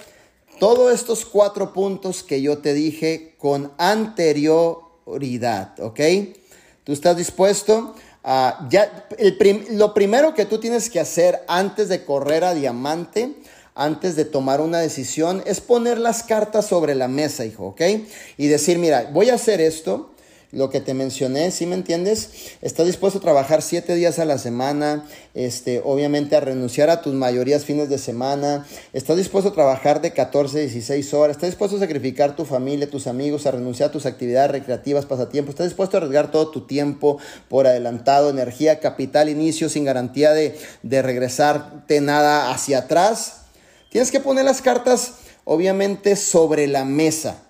todos 0.57 0.93
estos 0.93 1.25
cuatro 1.25 1.73
puntos 1.73 2.23
que 2.23 2.41
yo 2.41 2.59
te 2.59 2.73
dije 2.73 3.35
con 3.37 3.73
anterior, 3.77 4.85
prioridad, 5.03 5.77
¿ok? 5.81 5.99
¿Tú 6.85 6.93
estás 6.93 7.17
dispuesto? 7.17 7.93
A 8.27 8.67
ya, 8.69 9.07
lo 9.69 9.93
primero 9.93 10.33
que 10.33 10.45
tú 10.45 10.59
tienes 10.59 10.89
que 10.89 10.99
hacer 10.99 11.43
antes 11.47 11.89
de 11.89 12.03
correr 12.03 12.43
a 12.43 12.55
diamante, 12.55 13.35
antes 13.75 14.15
de 14.15 14.25
tomar 14.25 14.61
una 14.61 14.79
decisión, 14.79 15.43
es 15.45 15.61
poner 15.61 15.99
las 15.99 16.23
cartas 16.23 16.65
sobre 16.65 16.95
la 16.95 17.07
mesa, 17.07 17.45
hijo, 17.45 17.67
¿ok? 17.67 17.81
Y 18.37 18.47
decir, 18.47 18.79
mira, 18.79 19.11
voy 19.13 19.29
a 19.29 19.35
hacer 19.35 19.61
esto, 19.61 20.14
lo 20.51 20.69
que 20.69 20.81
te 20.81 20.93
mencioné, 20.93 21.51
¿sí 21.51 21.65
me 21.65 21.75
entiendes? 21.75 22.29
Estás 22.61 22.85
dispuesto 22.85 23.19
a 23.19 23.21
trabajar 23.21 23.61
siete 23.61 23.95
días 23.95 24.19
a 24.19 24.25
la 24.25 24.37
semana, 24.37 25.07
este, 25.33 25.81
obviamente 25.83 26.35
a 26.35 26.39
renunciar 26.39 26.89
a 26.89 27.01
tus 27.01 27.13
mayorías 27.13 27.65
fines 27.65 27.89
de 27.89 27.97
semana, 27.97 28.65
estás 28.93 29.17
dispuesto 29.17 29.49
a 29.49 29.53
trabajar 29.53 30.01
de 30.01 30.13
14 30.13 30.57
a 30.57 30.61
16 30.61 31.13
horas, 31.13 31.35
estás 31.35 31.49
dispuesto 31.49 31.77
a 31.77 31.79
sacrificar 31.79 32.35
tu 32.35 32.45
familia, 32.45 32.89
tus 32.89 33.07
amigos, 33.07 33.45
a 33.45 33.51
renunciar 33.51 33.89
a 33.89 33.91
tus 33.91 34.05
actividades 34.05 34.51
recreativas, 34.51 35.05
pasatiempos, 35.05 35.53
estás 35.53 35.67
dispuesto 35.67 35.97
a 35.97 35.99
arriesgar 35.99 36.31
todo 36.31 36.49
tu 36.49 36.61
tiempo 36.61 37.17
por 37.49 37.67
adelantado, 37.67 38.29
energía, 38.29 38.79
capital, 38.79 39.29
inicio, 39.29 39.69
sin 39.69 39.85
garantía 39.85 40.31
de, 40.31 40.57
de 40.83 41.01
regresarte 41.01 42.01
nada 42.01 42.51
hacia 42.51 42.79
atrás. 42.79 43.41
Tienes 43.89 44.11
que 44.11 44.19
poner 44.19 44.45
las 44.45 44.61
cartas, 44.61 45.13
obviamente, 45.43 46.15
sobre 46.15 46.67
la 46.67 46.85
mesa. 46.85 47.43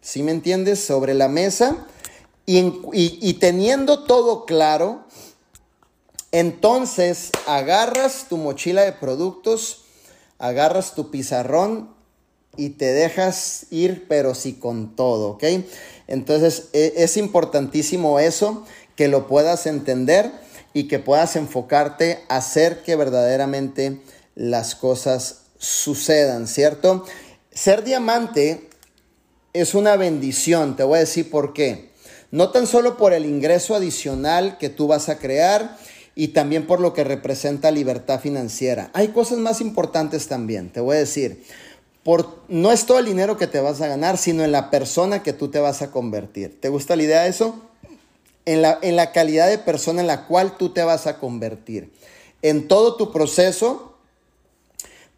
¿Sí 0.00 0.22
me 0.22 0.32
entiendes? 0.32 0.80
Sobre 0.80 1.14
la 1.14 1.28
mesa 1.28 1.86
y, 2.46 3.34
teniendo 3.34 4.04
todo 4.04 4.44
claro, 4.44 5.04
entonces 6.32 7.30
agarras 7.46 8.26
tu 8.28 8.36
mochila 8.36 8.82
de 8.82 8.92
productos, 8.92 9.84
agarras 10.38 10.94
tu 10.94 11.10
pizarrón 11.10 11.90
y 12.56 12.70
te 12.70 12.86
dejas 12.86 13.66
ir, 13.70 14.06
pero 14.08 14.34
sí 14.34 14.54
con 14.54 14.96
todo, 14.96 15.30
¿ok? 15.30 15.44
Entonces 16.08 16.68
e, 16.72 16.94
es 16.96 17.16
importantísimo 17.16 18.18
eso, 18.18 18.64
que 18.96 19.08
lo 19.08 19.26
puedas 19.26 19.66
entender 19.66 20.32
y 20.74 20.88
que 20.88 20.98
puedas 20.98 21.36
enfocarte 21.36 22.20
a 22.28 22.36
hacer 22.36 22.82
que 22.82 22.96
verdaderamente 22.96 24.00
las 24.34 24.74
cosas 24.74 25.42
sucedan, 25.58 26.48
¿cierto? 26.48 27.04
Ser 27.52 27.84
diamante 27.84 28.68
es 29.52 29.74
una 29.74 29.96
bendición, 29.96 30.76
te 30.76 30.82
voy 30.82 30.96
a 30.96 31.00
decir 31.00 31.30
por 31.30 31.52
qué. 31.52 31.91
No 32.32 32.48
tan 32.48 32.66
solo 32.66 32.96
por 32.96 33.12
el 33.12 33.26
ingreso 33.26 33.74
adicional 33.74 34.56
que 34.56 34.70
tú 34.70 34.86
vas 34.86 35.10
a 35.10 35.18
crear 35.18 35.76
y 36.14 36.28
también 36.28 36.66
por 36.66 36.80
lo 36.80 36.94
que 36.94 37.04
representa 37.04 37.70
libertad 37.70 38.20
financiera. 38.20 38.90
Hay 38.94 39.08
cosas 39.08 39.36
más 39.36 39.60
importantes 39.60 40.28
también, 40.28 40.70
te 40.70 40.80
voy 40.80 40.96
a 40.96 41.00
decir. 41.00 41.44
Por, 42.02 42.40
no 42.48 42.72
es 42.72 42.86
todo 42.86 42.98
el 42.98 43.04
dinero 43.04 43.36
que 43.36 43.46
te 43.46 43.60
vas 43.60 43.82
a 43.82 43.86
ganar, 43.86 44.16
sino 44.16 44.44
en 44.44 44.50
la 44.50 44.70
persona 44.70 45.22
que 45.22 45.34
tú 45.34 45.48
te 45.48 45.60
vas 45.60 45.82
a 45.82 45.90
convertir. 45.90 46.58
¿Te 46.58 46.70
gusta 46.70 46.96
la 46.96 47.02
idea 47.02 47.22
de 47.22 47.28
eso? 47.28 47.54
En 48.46 48.62
la, 48.62 48.78
en 48.80 48.96
la 48.96 49.12
calidad 49.12 49.48
de 49.48 49.58
persona 49.58 50.00
en 50.00 50.06
la 50.06 50.26
cual 50.26 50.56
tú 50.56 50.70
te 50.70 50.82
vas 50.82 51.06
a 51.06 51.18
convertir. 51.18 51.92
En 52.40 52.66
todo 52.66 52.96
tu 52.96 53.12
proceso, 53.12 53.94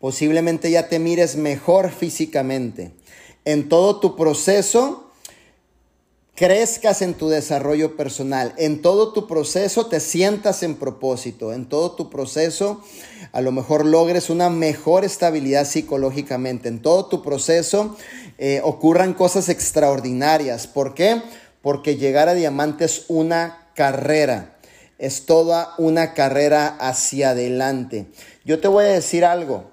posiblemente 0.01 0.69
ya 0.71 0.89
te 0.89 0.99
mires 0.99 1.37
mejor 1.37 1.93
físicamente. 1.93 2.93
En 3.45 3.69
todo 3.69 4.01
tu 4.01 4.17
proceso, 4.17 5.04
crezcas 6.35 7.03
en 7.03 7.15
tu 7.15 7.29
desarrollo 7.29 7.97
personal, 7.97 8.55
en 8.57 8.83
todo 8.83 9.13
tu 9.13 9.27
proceso 9.27 9.87
te 9.87 10.01
sientas 10.01 10.63
en 10.63 10.75
propósito, 10.75 11.53
en 11.53 11.67
todo 11.67 11.93
tu 11.93 12.11
proceso 12.11 12.83
a 13.35 13.41
lo 13.41 13.51
mejor 13.51 13.85
logres 13.85 14.31
una 14.31 14.49
mejor 14.49 15.05
estabilidad 15.05 15.67
psicológicamente, 15.67 16.69
en 16.69 16.81
todo 16.81 17.07
tu 17.07 17.21
proceso 17.21 17.97
eh, 18.39 18.61
ocurran 18.63 19.13
cosas 19.13 19.49
extraordinarias. 19.49 20.69
¿Por 20.69 20.95
qué? 20.95 21.21
Porque 21.61 21.97
llegar 21.97 22.29
a 22.29 22.35
diamante 22.35 22.85
es 22.85 23.07
una 23.09 23.69
carrera, 23.75 24.55
es 24.99 25.27
toda 25.27 25.75
una 25.79 26.15
carrera 26.15 26.69
hacia 26.79 27.31
adelante. 27.31 28.07
Yo 28.45 28.61
te 28.61 28.69
voy 28.69 28.85
a 28.85 28.89
decir 28.89 29.25
algo, 29.25 29.71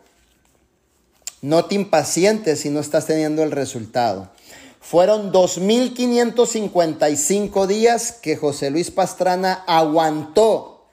no 1.43 1.65
te 1.65 1.75
impacientes 1.75 2.61
si 2.61 2.69
no 2.69 2.79
estás 2.79 3.05
teniendo 3.05 3.43
el 3.43 3.51
resultado. 3.51 4.31
Fueron 4.81 5.31
2.555 5.31 7.67
días 7.67 8.11
que 8.11 8.35
José 8.35 8.69
Luis 8.71 8.91
Pastrana 8.91 9.63
aguantó 9.67 10.87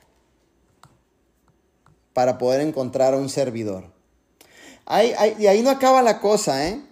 para 2.13 2.39
poder 2.39 2.61
encontrar 2.61 3.15
a 3.15 3.17
un 3.17 3.31
servidor. 3.31 3.87
y 5.39 5.47
ahí 5.47 5.63
no 5.63 5.71
acaba 5.71 6.03
la 6.03 6.21
cosa, 6.21 6.69
¿eh? 6.69 6.83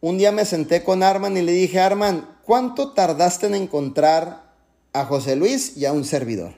Un 0.00 0.18
día 0.18 0.30
me 0.30 0.44
senté 0.44 0.84
con 0.84 1.02
Arman 1.02 1.36
y 1.36 1.42
le 1.42 1.50
dije, 1.52 1.80
Arman, 1.80 2.38
¿cuánto 2.44 2.92
tardaste 2.92 3.46
en 3.46 3.56
encontrar 3.56 4.52
a 4.92 5.06
José 5.06 5.34
Luis 5.34 5.76
y 5.76 5.86
a 5.86 5.92
un 5.92 6.04
servidor? 6.04 6.54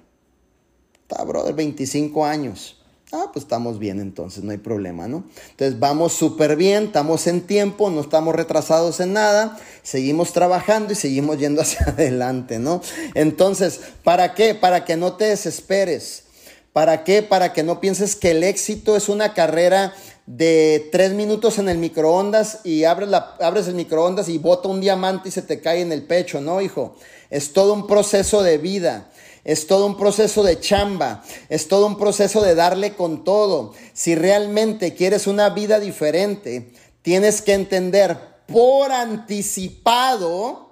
Está, 1.03 1.25
brother, 1.25 1.55
25 1.55 2.27
años. 2.27 2.80
Ah, 3.13 3.31
pues 3.33 3.45
estamos 3.45 3.81
bien 3.81 3.99
entonces, 3.99 4.45
no 4.45 4.53
hay 4.53 4.59
problema, 4.59 5.09
¿no? 5.09 5.25
Entonces 5.51 5.81
vamos 5.81 6.13
súper 6.13 6.55
bien, 6.55 6.85
estamos 6.85 7.27
en 7.27 7.41
tiempo, 7.41 7.91
no 7.91 8.01
estamos 8.01 8.37
retrasados 8.37 9.01
en 9.01 9.15
nada, 9.15 9.59
seguimos 9.83 10.33
trabajando 10.33 10.93
y 10.93 10.97
seguimos 10.97 11.39
yendo 11.39 11.61
hacia 11.63 11.87
adelante, 11.87 12.61
¿no? 12.61 12.81
Entonces, 13.15 13.81
¿para 14.05 14.35
qué? 14.35 14.55
Para 14.55 14.85
que 14.85 14.97
no 14.97 15.15
te 15.15 15.25
desesperes. 15.25 16.25
¿Para 16.73 17.03
qué? 17.03 17.23
Para 17.25 17.53
que 17.53 17.65
no 17.65 17.81
pienses 17.81 18.15
que 18.15 18.31
el 18.31 18.45
éxito 18.45 18.97
es 18.97 19.09
una 19.09 19.35
carrera 19.35 19.93
de 20.27 20.89
tres 20.93 21.13
minutos 21.13 21.59
en 21.59 21.69
el 21.69 21.79
microondas 21.79 22.61
y 22.63 22.85
abres, 22.85 23.09
abres 23.41 23.67
el 23.67 23.75
microondas 23.75 24.29
y 24.29 24.39
bota 24.39 24.69
un 24.69 24.81
diamante 24.81 25.31
y 25.31 25.33
se 25.33 25.43
te 25.43 25.61
cae 25.61 25.81
en 25.81 25.91
el 25.91 26.05
pecho, 26.05 26.41
¿no, 26.41 26.61
hijo? 26.61 26.95
Es 27.29 27.53
todo 27.53 27.75
un 27.75 27.89
proceso 27.89 28.45
de 28.45 28.59
vida. 28.59 29.10
Es 29.45 29.67
todo 29.67 29.87
un 29.87 29.97
proceso 29.97 30.43
de 30.43 30.61
chamba, 30.61 31.25
es 31.49 31.69
todo 31.69 31.87
un 31.87 31.97
proceso 31.97 32.43
de 32.43 32.55
darle 32.55 32.95
con 32.95 33.25
todo. 33.25 33.73
Si 33.95 34.15
realmente 34.15 34.95
quieres 34.95 35.27
una 35.27 35.49
vida 35.51 35.81
diferente, 35.81 36.73
tienes 37.03 37.41
que 37.41 37.55
entender 37.55 38.19
por 38.47 38.93
anticipado 38.93 40.71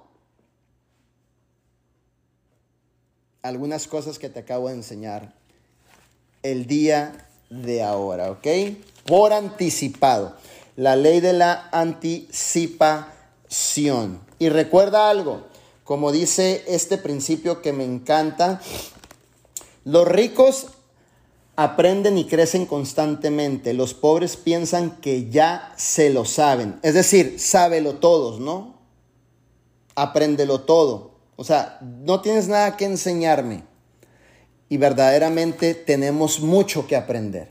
algunas 3.42 3.86
cosas 3.86 4.18
que 4.18 4.28
te 4.28 4.40
acabo 4.40 4.68
de 4.68 4.74
enseñar 4.74 5.32
el 6.42 6.66
día 6.66 7.28
de 7.50 7.82
ahora, 7.82 8.30
¿ok? 8.30 8.46
Por 9.06 9.32
anticipado. 9.32 10.36
La 10.76 10.96
ley 10.96 11.20
de 11.20 11.32
la 11.32 11.70
anticipación. 11.72 14.20
Y 14.38 14.50
recuerda 14.50 15.10
algo, 15.10 15.47
como 15.88 16.12
dice 16.12 16.64
este 16.66 16.98
principio 16.98 17.62
que 17.62 17.72
me 17.72 17.82
encanta, 17.82 18.60
los 19.86 20.06
ricos 20.06 20.66
aprenden 21.56 22.18
y 22.18 22.26
crecen 22.26 22.66
constantemente, 22.66 23.72
los 23.72 23.94
pobres 23.94 24.36
piensan 24.36 25.00
que 25.00 25.30
ya 25.30 25.72
se 25.78 26.10
lo 26.10 26.26
saben, 26.26 26.78
es 26.82 26.92
decir, 26.92 27.40
sábelo 27.40 27.94
todos, 27.94 28.38
¿no? 28.38 28.78
Apréndelo 29.94 30.60
todo. 30.60 31.12
O 31.36 31.44
sea, 31.44 31.78
no 31.80 32.20
tienes 32.20 32.48
nada 32.48 32.76
que 32.76 32.84
enseñarme. 32.84 33.64
Y 34.68 34.76
verdaderamente 34.76 35.72
tenemos 35.72 36.40
mucho 36.40 36.86
que 36.86 36.96
aprender. 36.96 37.48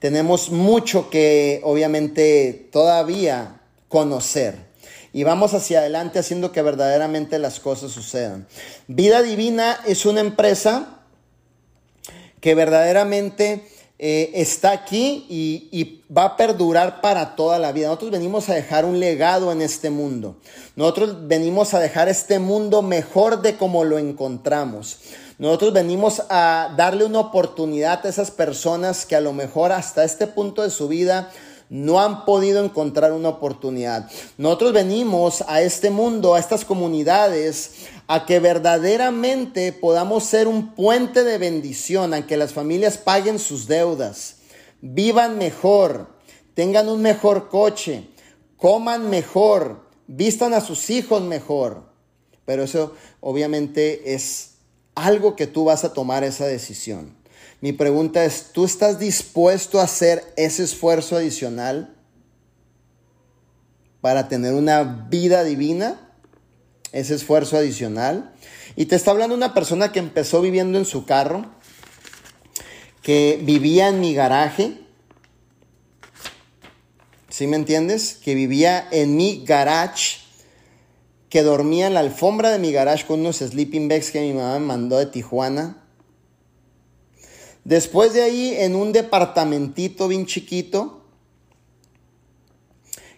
Tenemos 0.00 0.50
mucho 0.50 1.10
que, 1.10 1.60
obviamente, 1.62 2.70
todavía 2.72 3.60
conocer 3.86 4.71
y 5.12 5.24
vamos 5.24 5.54
hacia 5.54 5.80
adelante 5.80 6.18
haciendo 6.18 6.52
que 6.52 6.62
verdaderamente 6.62 7.38
las 7.38 7.60
cosas 7.60 7.92
sucedan. 7.92 8.46
Vida 8.88 9.22
Divina 9.22 9.78
es 9.86 10.06
una 10.06 10.20
empresa 10.20 11.00
que 12.40 12.54
verdaderamente 12.54 13.66
eh, 13.98 14.32
está 14.34 14.72
aquí 14.72 15.26
y, 15.28 15.68
y, 15.70 16.02
va 16.12 16.24
a 16.24 16.36
perdurar 16.36 17.00
para 17.00 17.36
toda 17.36 17.60
la 17.60 17.70
vida. 17.70 17.86
Nosotros 17.86 18.10
venimos 18.10 18.48
a 18.48 18.54
dejar 18.54 18.84
un 18.84 18.98
legado 18.98 19.52
en 19.52 19.62
este 19.62 19.90
mundo. 19.90 20.36
Nosotros 20.74 21.28
venimos 21.28 21.72
a 21.72 21.78
dejar 21.78 22.08
este 22.08 22.40
mundo 22.40 22.82
mejor 22.82 23.42
de 23.42 23.56
como 23.56 23.84
lo 23.84 23.98
encontramos. 23.98 24.98
Nosotros 25.38 25.72
venimos 25.72 26.22
a 26.30 26.74
darle 26.76 27.04
una 27.04 27.20
oportunidad 27.20 28.04
a 28.04 28.08
esas 28.08 28.30
personas 28.30 29.06
que 29.06 29.14
a 29.14 29.20
lo 29.20 29.32
mejor 29.32 29.70
hasta 29.70 30.04
este 30.04 30.26
punto 30.26 30.62
de 30.62 30.70
su 30.70 30.88
vida 30.88 31.30
no 31.72 32.02
han 32.02 32.26
podido 32.26 32.62
encontrar 32.62 33.14
una 33.14 33.30
oportunidad. 33.30 34.10
Nosotros 34.36 34.74
venimos 34.74 35.42
a 35.48 35.62
este 35.62 35.88
mundo, 35.88 36.34
a 36.34 36.38
estas 36.38 36.66
comunidades, 36.66 37.86
a 38.08 38.26
que 38.26 38.40
verdaderamente 38.40 39.72
podamos 39.72 40.24
ser 40.24 40.48
un 40.48 40.74
puente 40.74 41.24
de 41.24 41.38
bendición, 41.38 42.12
a 42.12 42.26
que 42.26 42.36
las 42.36 42.52
familias 42.52 42.98
paguen 42.98 43.38
sus 43.38 43.68
deudas, 43.68 44.36
vivan 44.82 45.38
mejor, 45.38 46.08
tengan 46.52 46.90
un 46.90 47.00
mejor 47.00 47.48
coche, 47.48 48.06
coman 48.58 49.08
mejor, 49.08 49.80
vistan 50.06 50.52
a 50.52 50.60
sus 50.60 50.90
hijos 50.90 51.22
mejor. 51.22 51.84
Pero 52.44 52.64
eso 52.64 52.92
obviamente 53.20 54.12
es 54.12 54.56
algo 54.94 55.36
que 55.36 55.46
tú 55.46 55.64
vas 55.64 55.84
a 55.84 55.94
tomar 55.94 56.22
esa 56.22 56.44
decisión. 56.44 57.16
Mi 57.62 57.72
pregunta 57.72 58.26
es, 58.26 58.50
¿tú 58.52 58.66
estás 58.66 58.98
dispuesto 58.98 59.80
a 59.80 59.84
hacer 59.84 60.22
ese 60.36 60.64
esfuerzo 60.64 61.16
adicional 61.16 61.96
para 64.02 64.28
tener 64.28 64.52
una 64.52 64.82
vida 65.08 65.44
divina? 65.44 66.12
ese 66.92 67.14
esfuerzo 67.14 67.56
adicional. 67.56 68.32
Y 68.76 68.86
te 68.86 68.96
está 68.96 69.10
hablando 69.10 69.34
una 69.34 69.54
persona 69.54 69.92
que 69.92 69.98
empezó 69.98 70.40
viviendo 70.40 70.78
en 70.78 70.84
su 70.84 71.04
carro, 71.04 71.46
que 73.02 73.40
vivía 73.42 73.88
en 73.88 74.00
mi 74.00 74.14
garaje. 74.14 74.78
¿Sí 77.28 77.46
me 77.46 77.56
entiendes? 77.56 78.14
Que 78.14 78.34
vivía 78.34 78.86
en 78.92 79.16
mi 79.16 79.44
garage, 79.44 80.18
que 81.28 81.42
dormía 81.42 81.86
en 81.86 81.94
la 81.94 82.00
alfombra 82.00 82.50
de 82.50 82.58
mi 82.58 82.72
garage 82.72 83.06
con 83.06 83.20
unos 83.20 83.38
sleeping 83.38 83.88
bags 83.88 84.10
que 84.10 84.20
mi 84.20 84.34
mamá 84.34 84.58
me 84.58 84.66
mandó 84.66 84.98
de 84.98 85.06
Tijuana. 85.06 85.81
Después 87.64 88.12
de 88.12 88.22
ahí, 88.22 88.54
en 88.58 88.74
un 88.74 88.92
departamentito 88.92 90.08
bien 90.08 90.26
chiquito, 90.26 91.02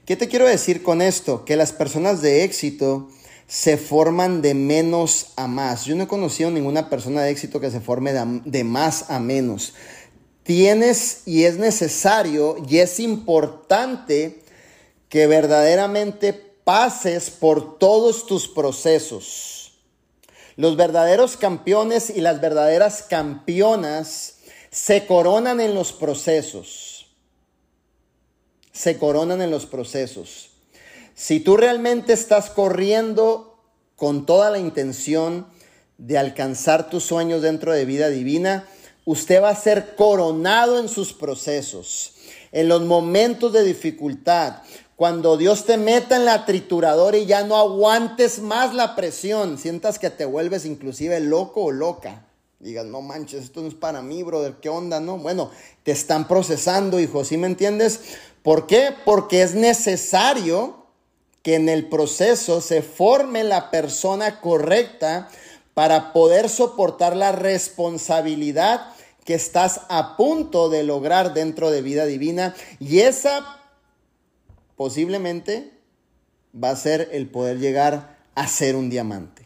¿Qué 0.07 0.17
te 0.17 0.29
quiero 0.29 0.47
decir 0.47 0.83
con 0.83 1.01
esto? 1.01 1.47
Que 1.47 1.57
las 1.57 1.73
personas 1.73 2.21
de 2.21 2.45
éxito 2.45 3.09
se 3.47 3.79
forman 3.79 4.43
de 4.43 4.53
menos 4.53 5.29
a 5.37 5.47
más. 5.47 5.87
Yo 5.87 5.97
no 5.97 6.05
he 6.05 6.09
conocido 6.09 6.51
ninguna 6.51 6.91
persona 6.91 7.23
de 7.23 7.31
éxito 7.31 7.59
que 7.59 7.71
se 7.71 7.81
forme 7.81 8.13
de, 8.13 8.65
más 8.65 9.09
a 9.09 9.19
menos. 9.19 9.73
Tienes 10.43 11.23
y 11.25 11.45
es 11.45 11.57
necesario 11.57 12.57
y 12.69 12.79
es 12.79 13.01
importante 13.01 14.43
que 15.09 15.27
verdaderamente 15.27 16.35
pases 16.35 17.31
por 17.31 17.79
todos 17.79 18.27
tus 18.27 18.47
procesos. 18.47 19.73
Los 20.57 20.77
verdaderos 20.77 21.39
campeones 21.39 22.11
y 22.11 22.21
las 22.21 22.43
verdaderas 22.43 23.03
campeonas 23.03 24.34
se 24.75 25.07
coronan 25.07 25.61
en 25.61 25.75
los 25.75 25.93
procesos 25.93 26.95
se 28.75 28.99
coronan 28.99 29.41
en 29.41 29.51
los 29.51 29.65
procesos. 29.67 30.51
Si 31.15 31.41
tú 31.41 31.57
realmente 31.57 32.13
estás 32.13 32.51
corriendo 32.51 33.57
con 33.97 34.27
toda 34.27 34.51
la 34.51 34.59
intención 34.59 35.47
de 35.97 36.19
alcanzar 36.19 36.91
tus 36.91 37.05
sueños 37.05 37.41
dentro 37.41 37.73
de 37.73 37.85
vida 37.85 38.09
divina, 38.09 38.69
usted 39.05 39.41
va 39.41 39.51
a 39.51 39.57
ser 39.57 39.95
coronado 39.95 40.81
en 40.81 40.89
sus 40.89 41.13
procesos, 41.13 42.15
en 42.51 42.69
los 42.69 42.83
momentos 42.83 43.53
de 43.53 43.63
dificultad, 43.63 44.57
cuando 44.97 45.37
Dios 45.37 45.67
te 45.67 45.77
meta 45.77 46.17
en 46.17 46.25
la 46.25 46.45
trituradora 46.45 47.17
y 47.17 47.27
ya 47.27 47.45
no 47.45 47.57
aguantes 47.57 48.41
más 48.41 48.75
la 48.75 48.97
presión, 48.97 49.57
sientas 49.57 50.01
que 50.01 50.11
te 50.11 50.25
vuelves 50.25 50.67
inclusive 50.67 51.21
loco 51.21 51.65
o 51.65 51.71
loca. 51.71 52.24
Digas, 52.65 52.87
no 52.87 53.03
manches, 53.03 53.45
esto 53.45 53.61
no 53.61 53.69
es 53.69 53.75
para 53.75 54.01
mí, 54.01 54.23
brother, 54.23 54.55
¿qué 54.55 54.71
onda? 54.71 54.99
No, 54.99 55.19
bueno, 55.19 55.51
te 55.83 55.93
están 55.93 56.27
procesando, 56.27 56.99
hijo, 56.99 57.23
¿sí 57.23 57.37
me 57.37 57.47
entiendes? 57.47 58.01
¿Por 58.43 58.67
qué? 58.67 58.89
Porque 59.05 59.43
es 59.43 59.55
necesario 59.55 60.87
que 61.43 61.57
en 61.57 61.69
el 61.69 61.91
proceso 61.91 62.63
se 62.63 62.81
forme 62.81 63.45
la 63.45 63.71
persona 63.71 64.41
correcta 64.41 65.29
para 65.75 66.15
poder 66.15 66.49
soportar 66.49 67.15
la 67.15 67.33
responsabilidad 67.33 68.95
que 69.27 69.35
estás 69.35 69.83
a 69.91 70.17
punto 70.17 70.71
de 70.71 70.85
lograr 70.85 71.35
dentro 71.35 71.71
de 71.71 71.83
vida 71.83 72.07
divina. 72.07 72.55
Y 72.81 73.01
esa 73.01 73.61
posiblemente 74.77 75.71
va 76.57 76.71
a 76.71 76.77
ser 76.77 77.11
el 77.13 77.29
poder 77.29 77.59
llegar 77.59 78.17
a 78.35 78.49
ser 78.49 78.75
un 78.75 78.89
diamante. 78.89 79.44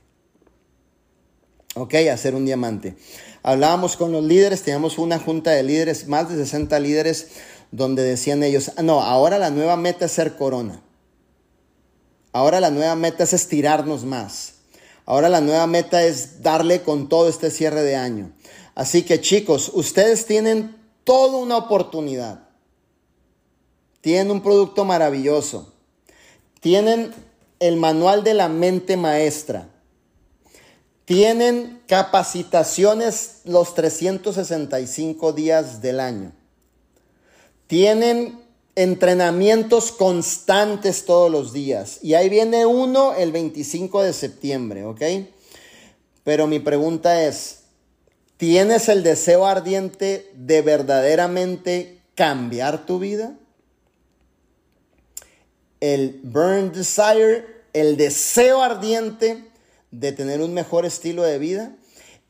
Ok, 1.79 1.95
a 1.95 2.17
ser 2.17 2.35
un 2.35 2.45
diamante. 2.45 2.97
Hablábamos 3.45 3.97
con 3.97 4.11
los 4.11 4.25
líderes, 4.25 4.63
teníamos 4.63 4.99
una 4.99 5.21
junta 5.21 5.53
de 5.53 5.63
líderes, 5.63 6.09
más 6.09 6.29
de 6.29 6.35
60 6.35 6.81
líderes 6.81 7.29
donde 7.71 8.03
decían 8.03 8.43
ellos, 8.43 8.73
ah, 8.77 8.83
no, 8.83 9.01
ahora 9.01 9.39
la 9.39 9.51
nueva 9.51 9.77
meta 9.77 10.07
es 10.07 10.13
ser 10.13 10.37
corona. 10.37 10.83
Ahora 12.33 12.59
la 12.59 12.71
nueva 12.71 12.97
meta 12.97 13.23
es 13.23 13.33
estirarnos 13.33 14.05
más. 14.05 14.55
Ahora 15.07 15.29
la 15.29 15.41
nueva 15.41 15.69
meta 15.69 16.03
es 16.03 16.43
darle 16.43 16.83
con 16.83 17.09
todo 17.09 17.29
este 17.29 17.51
cierre 17.51 17.83
de 17.83 17.95
año. 17.95 18.33
Así 18.75 19.05
que 19.05 19.21
chicos, 19.21 19.71
ustedes 19.73 20.27
tienen 20.27 20.77
toda 21.05 21.39
una 21.39 21.59
oportunidad. 21.59 22.49
Tienen 24.01 24.33
un 24.33 24.43
producto 24.43 24.85
maravilloso. 24.85 25.73
Tienen 26.61 27.15
el 27.61 27.77
manual 27.77 28.25
de 28.25 28.35
la 28.35 28.49
mente 28.49 28.97
maestra. 28.97 29.69
Tienen 31.09 31.81
capacitaciones 31.87 33.41
los 33.45 33.75
365 33.75 35.33
días 35.33 35.81
del 35.81 36.01
año. 36.01 36.33
Tienen 37.67 38.39
entrenamientos 38.75 39.91
constantes 39.91 41.07
todos 41.07 41.33
los 41.33 41.55
días. 41.55 42.01
Y 42.03 42.13
ahí 42.13 42.29
viene 42.29 42.67
uno 42.67 43.15
el 43.15 43.33
25 43.33 44.03
de 44.03 44.13
septiembre, 44.13 44.85
¿ok? 44.85 45.01
Pero 46.25 46.47
mi 46.47 46.59
pregunta 46.59 47.25
es, 47.25 47.61
¿tienes 48.37 48.91
el 48.91 49.03
deseo 49.03 49.47
ardiente 49.47 50.31
de 50.35 50.61
verdaderamente 50.61 52.03
cambiar 52.17 52.85
tu 52.85 52.99
vida? 52.99 53.33
El 55.81 56.21
burn 56.23 56.71
desire, 56.71 57.47
el 57.73 57.97
deseo 57.97 58.63
ardiente 58.63 59.48
de 59.91 60.13
tener 60.13 60.41
un 60.41 60.55
mejor 60.55 60.85
estilo 60.85 61.23
de 61.23 61.39
vida, 61.39 61.73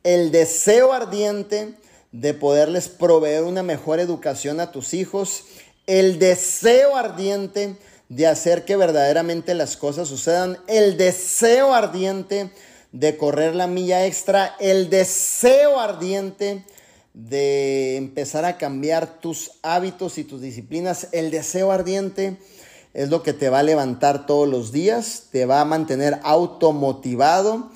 el 0.04 0.30
deseo 0.30 0.92
ardiente 0.92 1.74
de 2.12 2.34
poderles 2.34 2.88
proveer 2.88 3.44
una 3.44 3.62
mejor 3.62 4.00
educación 4.00 4.61
a 4.61 4.72
tus 4.72 4.94
hijos, 4.94 5.44
el 5.86 6.18
deseo 6.18 6.96
ardiente 6.96 7.76
de 8.09 8.26
hacer 8.26 8.64
que 8.64 8.76
verdaderamente 8.76 9.54
las 9.54 9.76
cosas 9.76 10.09
sucedan, 10.09 10.59
el 10.66 10.96
deseo 10.96 11.74
ardiente 11.74 12.50
de 12.92 13.16
correr 13.16 13.54
la 13.54 13.66
milla 13.66 14.06
extra, 14.06 14.56
el 14.61 14.88
deseo 14.88 15.78
ardiente 15.78 16.64
de 17.12 17.96
empezar 17.96 18.44
a 18.44 18.56
cambiar 18.56 19.20
tus 19.20 19.52
hábitos 19.62 20.18
y 20.18 20.24
tus 20.24 20.40
disciplinas, 20.40 21.09
el 21.12 21.30
deseo 21.30 21.72
ardiente 21.72 22.38
es 22.99 23.11
lo 23.11 23.22
que 23.22 23.32
te 23.32 23.49
va 23.49 23.61
a 23.61 23.62
levantar 23.62 24.26
todos 24.26 24.49
los 24.49 24.72
días, 24.72 25.28
te 25.30 25.46
va 25.46 25.61
a 25.61 25.64
mantener 25.64 26.18
automotivado 26.24 27.70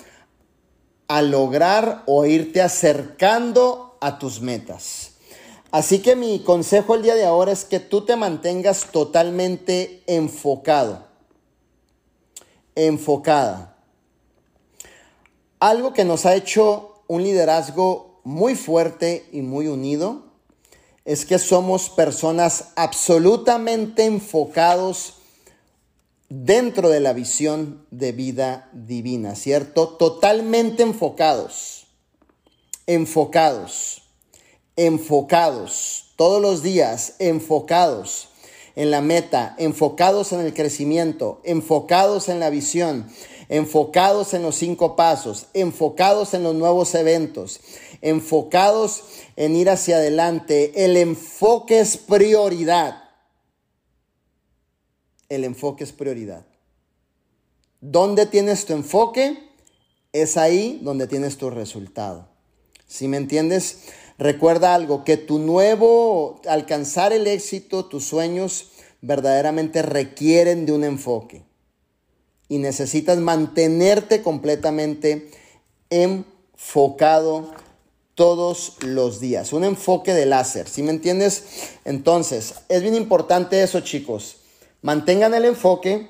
a 1.07 1.21
lograr 1.21 2.03
o 2.07 2.25
irte 2.25 2.61
acercando 2.61 3.97
a 4.01 4.19
tus 4.19 4.41
metas. 4.41 5.11
Así 5.71 5.99
que 5.99 6.17
mi 6.17 6.39
consejo 6.39 6.95
el 6.95 7.03
día 7.03 7.15
de 7.15 7.23
ahora 7.23 7.53
es 7.53 7.63
que 7.63 7.79
tú 7.79 8.01
te 8.01 8.17
mantengas 8.17 8.91
totalmente 8.91 10.03
enfocado. 10.07 11.05
Enfocada. 12.75 13.77
Algo 15.61 15.93
que 15.93 16.03
nos 16.03 16.25
ha 16.25 16.35
hecho 16.35 17.01
un 17.07 17.23
liderazgo 17.23 18.19
muy 18.25 18.55
fuerte 18.55 19.25
y 19.31 19.41
muy 19.41 19.67
unido 19.67 20.22
es 21.05 21.25
que 21.25 21.39
somos 21.39 21.89
personas 21.89 22.69
absolutamente 22.75 24.05
enfocados 24.05 25.15
dentro 26.29 26.89
de 26.89 26.99
la 26.99 27.13
visión 27.13 27.85
de 27.91 28.11
vida 28.11 28.69
divina, 28.73 29.35
¿cierto? 29.35 29.89
Totalmente 29.89 30.83
enfocados 30.83 31.83
enfocados, 32.87 34.03
enfocados, 34.75 36.13
todos 36.15 36.41
los 36.41 36.63
días, 36.63 37.15
enfocados 37.19 38.29
en 38.75 38.91
la 38.91 39.01
meta, 39.01 39.55
enfocados 39.57 40.33
en 40.33 40.41
el 40.41 40.53
crecimiento, 40.53 41.39
enfocados 41.43 42.27
en 42.27 42.39
la 42.39 42.49
visión, 42.49 43.07
enfocados 43.49 44.33
en 44.33 44.43
los 44.43 44.55
cinco 44.55 44.95
pasos, 44.95 45.47
enfocados 45.53 46.33
en 46.33 46.43
los 46.43 46.55
nuevos 46.55 46.95
eventos, 46.95 47.59
enfocados 48.01 49.03
en 49.35 49.55
ir 49.55 49.69
hacia 49.69 49.97
adelante. 49.97 50.85
El 50.85 50.97
enfoque 50.97 51.79
es 51.79 51.97
prioridad. 51.97 53.03
El 55.29 55.43
enfoque 55.43 55.83
es 55.83 55.91
prioridad. 55.91 56.45
¿Dónde 57.81 58.25
tienes 58.25 58.65
tu 58.65 58.73
enfoque? 58.73 59.37
Es 60.11 60.37
ahí 60.37 60.79
donde 60.83 61.07
tienes 61.07 61.37
tu 61.37 61.49
resultado. 61.49 62.27
Si 62.87 63.07
me 63.07 63.17
entiendes? 63.17 63.85
Recuerda 64.19 64.75
algo, 64.75 65.03
que 65.03 65.17
tu 65.17 65.39
nuevo, 65.39 66.39
alcanzar 66.47 67.13
el 67.13 67.25
éxito, 67.25 67.85
tus 67.85 68.05
sueños 68.05 68.69
verdaderamente 69.01 69.81
requieren 69.81 70.65
de 70.65 70.71
un 70.71 70.83
enfoque. 70.83 71.43
Y 72.49 72.57
necesitas 72.57 73.17
mantenerte 73.17 74.21
completamente 74.21 75.31
enfocado 75.89 77.51
todos 78.15 78.77
los 78.81 79.19
días. 79.19 79.53
Un 79.53 79.63
enfoque 79.63 80.13
de 80.13 80.25
láser, 80.25 80.67
¿sí 80.67 80.83
me 80.83 80.91
entiendes? 80.91 81.45
Entonces, 81.85 82.55
es 82.69 82.81
bien 82.81 82.95
importante 82.95 83.63
eso, 83.63 83.79
chicos. 83.81 84.37
Mantengan 84.81 85.33
el 85.33 85.45
enfoque. 85.45 86.09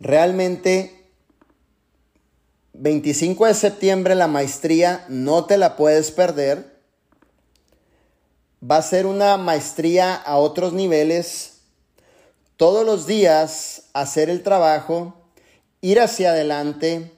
Realmente 0.00 0.98
25 2.74 3.46
de 3.46 3.54
septiembre 3.54 4.14
la 4.14 4.28
maestría, 4.28 5.04
no 5.08 5.46
te 5.46 5.58
la 5.58 5.76
puedes 5.76 6.12
perder. 6.12 6.78
Va 8.62 8.76
a 8.76 8.82
ser 8.82 9.06
una 9.06 9.36
maestría 9.36 10.14
a 10.14 10.36
otros 10.36 10.72
niveles. 10.72 11.57
Todos 12.58 12.84
los 12.84 13.06
días 13.06 13.84
hacer 13.92 14.28
el 14.28 14.42
trabajo 14.42 15.14
ir 15.80 16.00
hacia 16.00 16.30
adelante, 16.30 17.12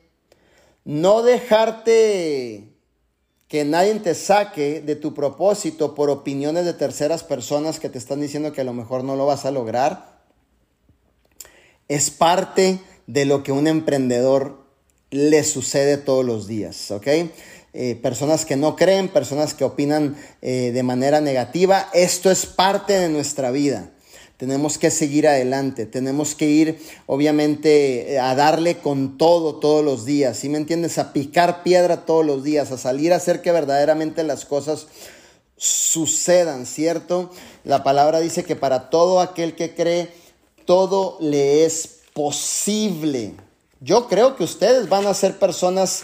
no 0.85 1.23
dejarte 1.23 2.69
que 3.49 3.65
nadie 3.65 3.95
te 4.01 4.15
saque 4.15 4.83
de 4.83 4.97
tu 4.97 5.15
propósito 5.15 5.95
por 5.95 6.11
opiniones 6.11 6.67
de 6.67 6.75
terceras 6.75 7.25
personas 7.25 7.81
que 7.81 7.89
te 7.89 7.97
están 7.97 8.21
diciendo 8.21 8.53
que 8.53 8.61
a 8.61 8.65
lo 8.65 8.75
mejor 8.75 9.03
no 9.03 9.17
lo 9.17 9.25
vas 9.25 9.47
a 9.47 9.51
lograr, 9.51 10.21
es 11.89 12.11
parte 12.11 12.79
de 13.07 13.25
lo 13.25 13.43
que 13.43 13.53
un 13.53 13.67
emprendedor 13.67 14.67
le 15.09 15.43
sucede 15.45 15.97
todos 15.97 16.23
los 16.23 16.49
días, 16.49 16.91
¿ok? 16.91 17.07
Eh, 17.73 17.99
personas 18.03 18.45
que 18.45 18.57
no 18.57 18.77
creen, 18.77 19.09
personas 19.09 19.55
que 19.55 19.65
opinan 19.65 20.19
eh, 20.43 20.71
de 20.75 20.83
manera 20.83 21.23
negativa, 21.23 21.89
esto 21.95 22.31
es 22.31 22.45
parte 22.45 22.93
de 22.93 23.09
nuestra 23.09 23.51
vida. 23.51 23.91
Tenemos 24.41 24.79
que 24.79 24.91
seguir 24.91 25.29
adelante, 25.29 25.85
tenemos 25.85 26.35
que 26.35 26.47
ir 26.47 26.81
obviamente 27.05 28.19
a 28.19 28.35
darle 28.35 28.79
con 28.79 29.19
todo 29.19 29.57
todos 29.57 29.85
los 29.85 30.07
días, 30.07 30.39
¿sí 30.39 30.49
me 30.49 30.57
entiendes? 30.57 30.97
A 30.97 31.13
picar 31.13 31.63
piedra 31.63 32.07
todos 32.07 32.25
los 32.25 32.43
días, 32.43 32.73
a 32.73 32.79
salir 32.79 33.13
a 33.13 33.17
hacer 33.17 33.43
que 33.43 33.53
verdaderamente 33.53 34.25
las 34.25 34.47
cosas 34.47 34.87
sucedan, 35.59 36.65
¿cierto? 36.65 37.31
La 37.65 37.85
palabra 37.85 38.21
dice 38.21 38.43
que 38.45 38.57
para 38.57 38.89
todo 38.89 39.21
aquel 39.21 39.55
que 39.55 39.75
cree, 39.75 40.09
todo 40.65 41.19
le 41.21 41.67
es 41.67 41.99
posible. 42.15 43.35
Yo 43.81 44.09
creo 44.09 44.37
que 44.37 44.45
ustedes 44.45 44.89
van 44.89 45.07
a 45.07 45.13
ser 45.13 45.39
personas 45.39 46.03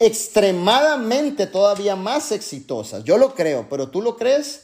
extremadamente 0.00 1.46
todavía 1.46 1.94
más 1.94 2.32
exitosas. 2.32 3.04
Yo 3.04 3.16
lo 3.16 3.36
creo, 3.36 3.68
pero 3.70 3.90
¿tú 3.90 4.02
lo 4.02 4.16
crees? 4.16 4.62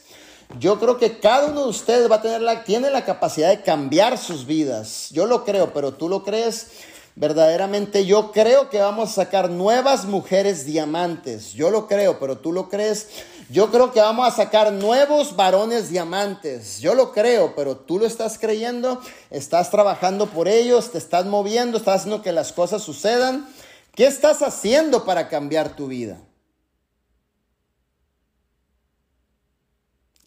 Yo 0.59 0.79
creo 0.79 0.97
que 0.97 1.19
cada 1.19 1.47
uno 1.47 1.63
de 1.63 1.69
ustedes 1.69 2.09
va 2.09 2.17
a 2.17 2.21
tener 2.21 2.41
la, 2.41 2.63
tiene 2.63 2.89
la 2.89 3.05
capacidad 3.05 3.49
de 3.49 3.61
cambiar 3.61 4.17
sus 4.17 4.45
vidas. 4.45 5.09
Yo 5.11 5.25
lo 5.25 5.43
creo, 5.43 5.73
pero 5.73 5.93
tú 5.93 6.09
lo 6.09 6.23
crees. 6.23 6.67
Verdaderamente 7.15 8.05
yo 8.07 8.31
creo 8.31 8.71
que 8.71 8.79
vamos 8.79 9.11
a 9.11 9.13
sacar 9.13 9.49
nuevas 9.51 10.05
mujeres 10.05 10.65
diamantes. 10.65 11.53
Yo 11.53 11.69
lo 11.69 11.87
creo, 11.87 12.19
pero 12.19 12.39
tú 12.39 12.51
lo 12.51 12.69
crees. 12.69 13.07
Yo 13.49 13.69
creo 13.69 13.91
que 13.91 14.01
vamos 14.01 14.27
a 14.27 14.35
sacar 14.35 14.71
nuevos 14.73 15.35
varones 15.35 15.89
diamantes. 15.89 16.79
Yo 16.79 16.95
lo 16.95 17.11
creo, 17.11 17.53
pero 17.55 17.77
tú 17.77 17.99
lo 17.99 18.07
estás 18.07 18.39
creyendo. 18.39 18.99
Estás 19.29 19.69
trabajando 19.69 20.27
por 20.27 20.47
ellos, 20.47 20.91
te 20.91 20.97
estás 20.97 21.25
moviendo, 21.25 21.77
estás 21.77 22.01
haciendo 22.01 22.23
que 22.23 22.31
las 22.31 22.51
cosas 22.51 22.81
sucedan. 22.81 23.47
¿Qué 23.95 24.07
estás 24.07 24.41
haciendo 24.41 25.05
para 25.05 25.29
cambiar 25.29 25.75
tu 25.75 25.87
vida? 25.87 26.17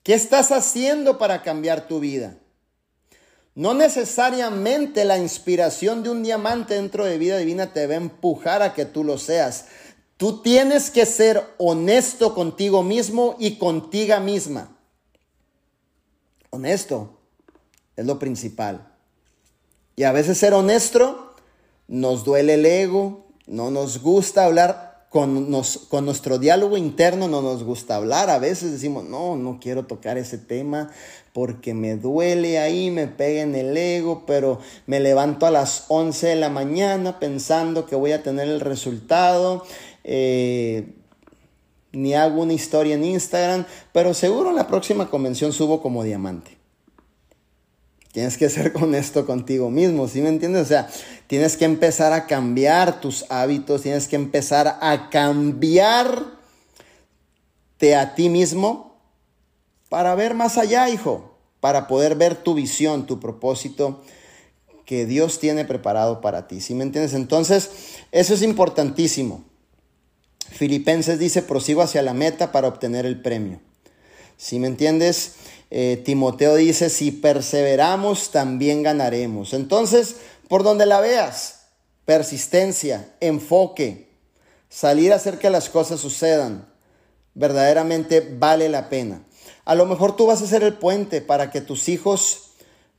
¿Qué 0.07 0.15
estás 0.15 0.53
haciendo 0.53 1.19
para 1.19 1.43
cambiar 1.43 1.89
tu 1.89 1.99
vida? 1.99 2.39
No 3.57 3.75
necesariamente 3.75 5.05
la 5.05 5.19
inspiración 5.19 6.05
de 6.05 6.11
un 6.11 6.23
diamante 6.23 6.75
dentro 6.75 7.05
de 7.05 7.19
vida 7.19 7.39
divina 7.39 7.73
te 7.73 7.89
va 7.89 7.95
a 7.95 7.97
empujar 7.97 8.63
a 8.63 8.73
que 8.73 8.85
tú 8.85 9.03
lo 9.03 9.19
seas. 9.19 9.65
Tú 10.17 10.43
tienes 10.43 10.93
que 10.93 11.07
ser 11.07 11.43
honesto 11.59 12.37
contigo 12.37 12.85
mismo 12.85 13.35
y 13.41 13.59
contigo 13.59 14.21
misma. 14.21 14.79
Honesto 16.51 17.19
es 17.97 18.07
lo 18.07 18.21
principal. 18.21 18.87
Y 19.97 20.05
a 20.05 20.13
veces 20.13 20.39
ser 20.39 20.55
honesto 20.55 21.35
nos 21.89 22.23
duele 22.23 22.55
el 22.55 22.65
ego, 22.65 23.27
no 23.49 23.73
nos 23.73 24.01
gusta 24.01 24.45
hablar 24.45 24.86
con, 25.17 25.63
con, 25.89 26.05
nuestro 26.05 26.39
diálogo 26.39 26.77
interno 26.77 27.27
no 27.27 27.41
nos 27.41 27.65
gusta 27.65 27.97
hablar. 27.97 28.29
A 28.29 28.39
veces 28.39 28.71
decimos, 28.71 29.03
no, 29.05 29.35
no 29.35 29.59
quiero 29.59 29.87
tocar 29.87 30.19
ese 30.19 30.37
tema 30.37 30.91
porque 31.33 31.73
me 31.73 31.97
duele 31.97 32.59
ahí, 32.59 32.91
me 32.91 33.07
pega 33.07 33.41
en 33.41 33.55
el 33.55 33.75
ego, 33.75 34.25
pero 34.27 34.61
me 34.87 35.01
levanto 35.01 35.47
a 35.47 35.51
las 35.51 35.87
11 35.89 36.27
de 36.27 36.37
la 36.37 36.51
mañana 36.51 37.19
pensando 37.19 37.87
que 37.87 37.97
voy 37.97 38.13
a 38.13 38.23
tener 38.23 38.47
el 38.47 38.61
resultado. 38.61 39.65
Eh, 40.05 40.93
ni 41.93 42.13
hago 42.13 42.43
una 42.43 42.53
historia 42.53 42.95
en 42.95 43.05
Instagram, 43.05 43.65
pero 43.95 44.13
seguro 44.13 44.51
en 44.51 44.57
la 44.57 44.67
próxima 44.67 45.09
convención 45.09 45.55
subo 45.55 45.81
como 45.81 46.05
diamante. 46.05 46.56
Tienes 48.17 48.39
que 48.39 48.49
ser 48.49 48.73
honesto 48.81 49.27
contigo 49.27 49.69
mismo, 49.69 50.09
¿sí 50.09 50.23
me 50.23 50.31
entiendes? 50.31 50.63
O 50.63 50.65
sea, 50.65 50.89
tienes 51.27 51.59
que 51.59 51.67
empezar 51.67 52.15
a 52.15 52.27
cambiar 52.27 52.99
tus 52.99 53.27
hábitos, 53.29 53.83
tienes 53.83 54.09
que 54.09 54.17
empezar 54.17 54.79
a 54.81 55.11
cambiarte 55.11 56.25
a 57.95 58.15
ti 58.15 58.31
mismo 58.31 58.99
para 59.91 60.15
ver 60.15 60.33
más 60.33 60.57
allá, 60.57 60.89
hijo, 60.89 61.37
para 61.61 61.87
poder 61.89 62.15
ver 62.15 62.37
tu 62.37 62.55
visión, 62.55 63.05
tu 63.05 63.21
propósito 63.21 64.03
que 64.87 65.05
Dios 65.05 65.39
tiene 65.39 65.67
preparado 65.67 66.23
para 66.23 66.49
ti, 66.49 66.63
¿sí 66.63 66.75
me 66.75 66.85
entiendes? 66.85 67.13
Entonces, 67.13 67.69
eso 68.13 68.33
es 68.33 68.41
importantísimo. 68.41 69.45
Filipenses 70.53 71.19
dice, 71.19 71.43
prosigo 71.43 71.83
hacia 71.83 72.01
la 72.01 72.15
meta 72.15 72.51
para 72.51 72.69
obtener 72.69 73.05
el 73.05 73.21
premio. 73.21 73.61
¿Sí 74.39 74.59
me 74.59 74.69
entiendes? 74.69 75.35
Eh, 75.71 76.01
Timoteo 76.05 76.55
dice, 76.55 76.91
si 76.91 77.11
perseveramos, 77.11 78.31
también 78.31 78.83
ganaremos. 78.83 79.53
Entonces, 79.53 80.17
por 80.49 80.63
donde 80.63 80.87
la 80.87 81.01
veas, 81.01 81.63
persistencia, 82.05 83.13
enfoque, 83.21 84.09
salir 84.69 85.13
a 85.13 85.17
hacer 85.17 85.39
que 85.39 85.51
las 85.51 85.69
cosas 85.69 86.01
sucedan, 86.01 86.69
verdaderamente 87.35 88.21
vale 88.39 88.69
la 88.69 88.89
pena. 88.89 89.23
A 89.65 89.75
lo 89.75 89.87
mejor 89.87 90.15
tú 90.17 90.27
vas 90.27 90.41
a 90.43 90.47
ser 90.47 90.63
el 90.63 90.75
puente 90.75 91.21
para 91.21 91.51
que 91.51 91.61
tus 91.61 91.89
hijos 91.89 92.53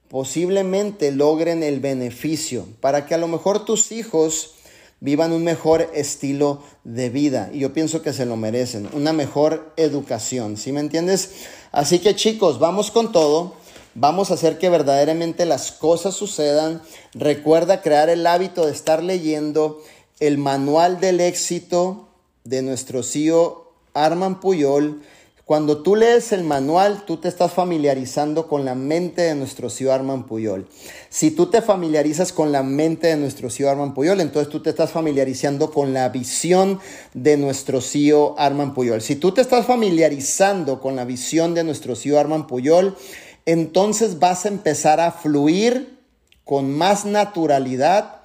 posiblemente 0.10 1.12
logren 1.12 1.64
el 1.64 1.80
beneficio, 1.80 2.68
para 2.82 3.06
que 3.06 3.16
a 3.16 3.18
lo 3.18 3.28
mejor 3.28 3.66
tus 3.66 3.92
hijos 3.92 4.56
vivan 5.00 5.32
un 5.32 5.44
mejor 5.44 5.90
estilo 5.94 6.62
de 6.84 7.10
vida. 7.10 7.50
Y 7.54 7.60
yo 7.60 7.74
pienso 7.74 8.02
que 8.02 8.14
se 8.14 8.26
lo 8.26 8.36
merecen, 8.36 8.90
una 8.94 9.14
mejor 9.14 9.74
educación, 9.78 10.58
¿sí 10.58 10.72
me 10.72 10.80
entiendes? 10.80 11.32
Así 11.72 12.00
que 12.00 12.16
chicos, 12.16 12.60
vamos 12.60 12.92
con 12.92 13.12
todo. 13.12 13.54
Vamos 14.00 14.30
a 14.30 14.36
hacer 14.36 14.60
que 14.60 14.70
verdaderamente 14.70 15.46
las 15.46 15.72
cosas 15.72 16.14
sucedan. 16.14 16.84
Recuerda 17.16 17.82
crear 17.82 18.10
el 18.10 18.28
hábito 18.28 18.68
de 18.68 18.72
estar 18.72 19.02
leyendo 19.02 19.82
el 20.20 20.38
manual 20.38 21.00
del 21.00 21.20
éxito 21.20 22.08
de 22.44 22.62
nuestro 22.62 23.02
CEO 23.02 23.72
Arman 23.96 24.40
Puyol 24.40 25.02
cuando 25.48 25.78
tú 25.78 25.96
lees 25.96 26.34
el 26.34 26.44
manual, 26.44 27.06
tú 27.06 27.16
te 27.16 27.30
estás 27.30 27.54
familiarizando 27.54 28.50
con 28.50 28.66
la 28.66 28.76
mente 28.76 29.22
de 29.22 29.34
nuestro 29.34 29.70
CEO 29.70 29.94
Arman 29.94 30.26
Puyol. 30.26 30.68
Si 31.08 31.32
tú 31.32 31.46
te 31.46 31.62
familiarizas 31.62 32.34
con 32.34 32.52
la 32.52 32.64
mente 32.64 33.08
de 33.08 33.16
nuestro 33.16 33.50
CEO 33.50 33.70
Arman 33.70 33.94
Puyol, 33.94 34.20
entonces 34.20 34.52
tú 34.52 34.62
te 34.62 34.72
estás 34.72 34.92
familiarizando 34.92 35.72
con 35.72 35.94
la 35.94 36.10
visión 36.10 36.82
de 37.14 37.38
nuestro 37.38 37.80
CEO 37.80 38.36
Arman 38.38 38.74
Puyol. 38.74 39.02
Si 39.02 39.16
tú 39.16 39.32
te 39.32 39.40
estás 39.40 39.66
familiarizando 39.66 40.82
con 40.82 40.98
la 40.98 41.06
visión 41.06 41.54
de 41.54 41.64
nuestro 41.64 41.96
CEO 41.96 42.20
Arman 42.20 42.46
Puyol, 42.46 42.98
entonces 43.46 44.20
vas 44.20 44.44
a 44.44 44.50
empezar 44.50 45.00
a 45.00 45.14
fluir 45.14 45.98
con 46.44 46.78
más 46.78 47.06
naturalidad 47.06 48.17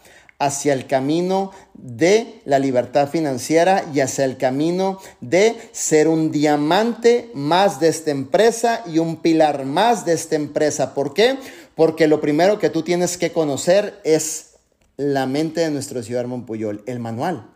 hacia 0.43 0.73
el 0.73 0.89
camino 0.89 1.53
de 1.75 2.41
la 2.45 2.59
libertad 2.59 3.09
financiera 3.09 3.85
y 3.95 4.01
hacia 4.01 4.25
el 4.25 4.37
camino 4.37 4.99
de 5.21 5.57
ser 5.71 6.09
un 6.09 6.33
diamante 6.33 7.31
más 7.33 7.79
de 7.79 7.87
esta 7.87 8.11
empresa 8.11 8.83
y 8.87 8.99
un 8.99 9.23
pilar 9.23 9.65
más 9.65 10.05
de 10.05 10.15
esta 10.15 10.35
empresa. 10.35 10.95
¿Por 10.95 11.15
qué? 11.15 11.39
Porque 11.77 12.09
lo 12.09 12.21
primero 12.21 12.59
que 12.59 12.71
tú 12.71 12.83
tienes 12.83 13.17
que 13.17 13.31
conocer 13.31 14.01
es 14.03 14.55
la 14.97 15.27
mente 15.27 15.61
de 15.61 15.71
nuestro 15.71 16.03
señor 16.03 16.27
Puyol, 16.45 16.83
el 16.87 16.99
manual. 16.99 17.49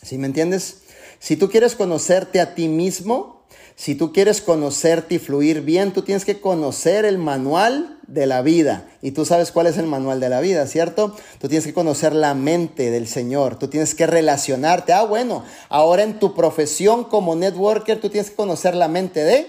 ¿Sí 0.00 0.18
me 0.18 0.28
entiendes? 0.28 0.82
Si 1.18 1.36
tú 1.36 1.50
quieres 1.50 1.74
conocerte 1.74 2.40
a 2.40 2.54
ti 2.54 2.68
mismo, 2.68 3.31
si 3.76 3.94
tú 3.94 4.12
quieres 4.12 4.40
conocerte 4.40 5.16
y 5.16 5.18
fluir 5.18 5.62
bien, 5.62 5.92
tú 5.92 6.02
tienes 6.02 6.24
que 6.24 6.40
conocer 6.40 7.04
el 7.04 7.18
manual 7.18 7.98
de 8.06 8.26
la 8.26 8.42
vida. 8.42 8.88
Y 9.00 9.12
tú 9.12 9.24
sabes 9.24 9.50
cuál 9.50 9.66
es 9.66 9.78
el 9.78 9.86
manual 9.86 10.20
de 10.20 10.28
la 10.28 10.40
vida, 10.40 10.66
¿cierto? 10.66 11.16
Tú 11.40 11.48
tienes 11.48 11.66
que 11.66 11.72
conocer 11.72 12.14
la 12.14 12.34
mente 12.34 12.90
del 12.90 13.08
Señor. 13.08 13.58
Tú 13.58 13.68
tienes 13.68 13.94
que 13.94 14.06
relacionarte. 14.06 14.92
Ah, 14.92 15.04
bueno, 15.04 15.44
ahora 15.68 16.02
en 16.02 16.18
tu 16.18 16.34
profesión 16.34 17.04
como 17.04 17.34
networker, 17.34 18.00
tú 18.00 18.10
tienes 18.10 18.30
que 18.30 18.36
conocer 18.36 18.74
la 18.74 18.88
mente 18.88 19.24
de 19.24 19.46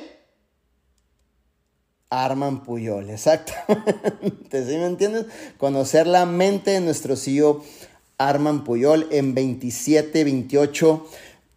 Arman 2.10 2.64
Puyol. 2.64 3.10
Exactamente. 3.10 4.66
¿Sí 4.66 4.78
me 4.78 4.86
entiendes? 4.86 5.26
Conocer 5.58 6.08
la 6.08 6.26
mente 6.26 6.72
de 6.72 6.80
nuestro 6.80 7.16
CEO 7.16 7.64
Arman 8.18 8.64
Puyol 8.64 9.08
en 9.12 9.34
27, 9.34 10.24
28 10.24 11.08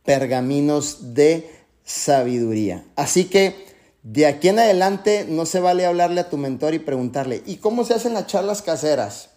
pergaminos 0.05 1.14
de 1.14 1.56
sabiduría. 1.87 2.84
Así 2.97 3.24
que 3.24 3.64
de 4.03 4.26
aquí 4.26 4.49
en 4.49 4.59
adelante 4.59 5.24
no 5.26 5.47
se 5.47 5.61
vale 5.61 5.87
hablarle 5.87 6.20
a 6.20 6.28
tu 6.28 6.37
mentor 6.37 6.74
y 6.74 6.78
preguntarle, 6.78 7.43
¿y 7.47 7.57
cómo 7.57 7.84
se 7.84 7.95
hacen 7.95 8.12
las 8.12 8.26
charlas 8.26 8.61
caseras? 8.61 9.30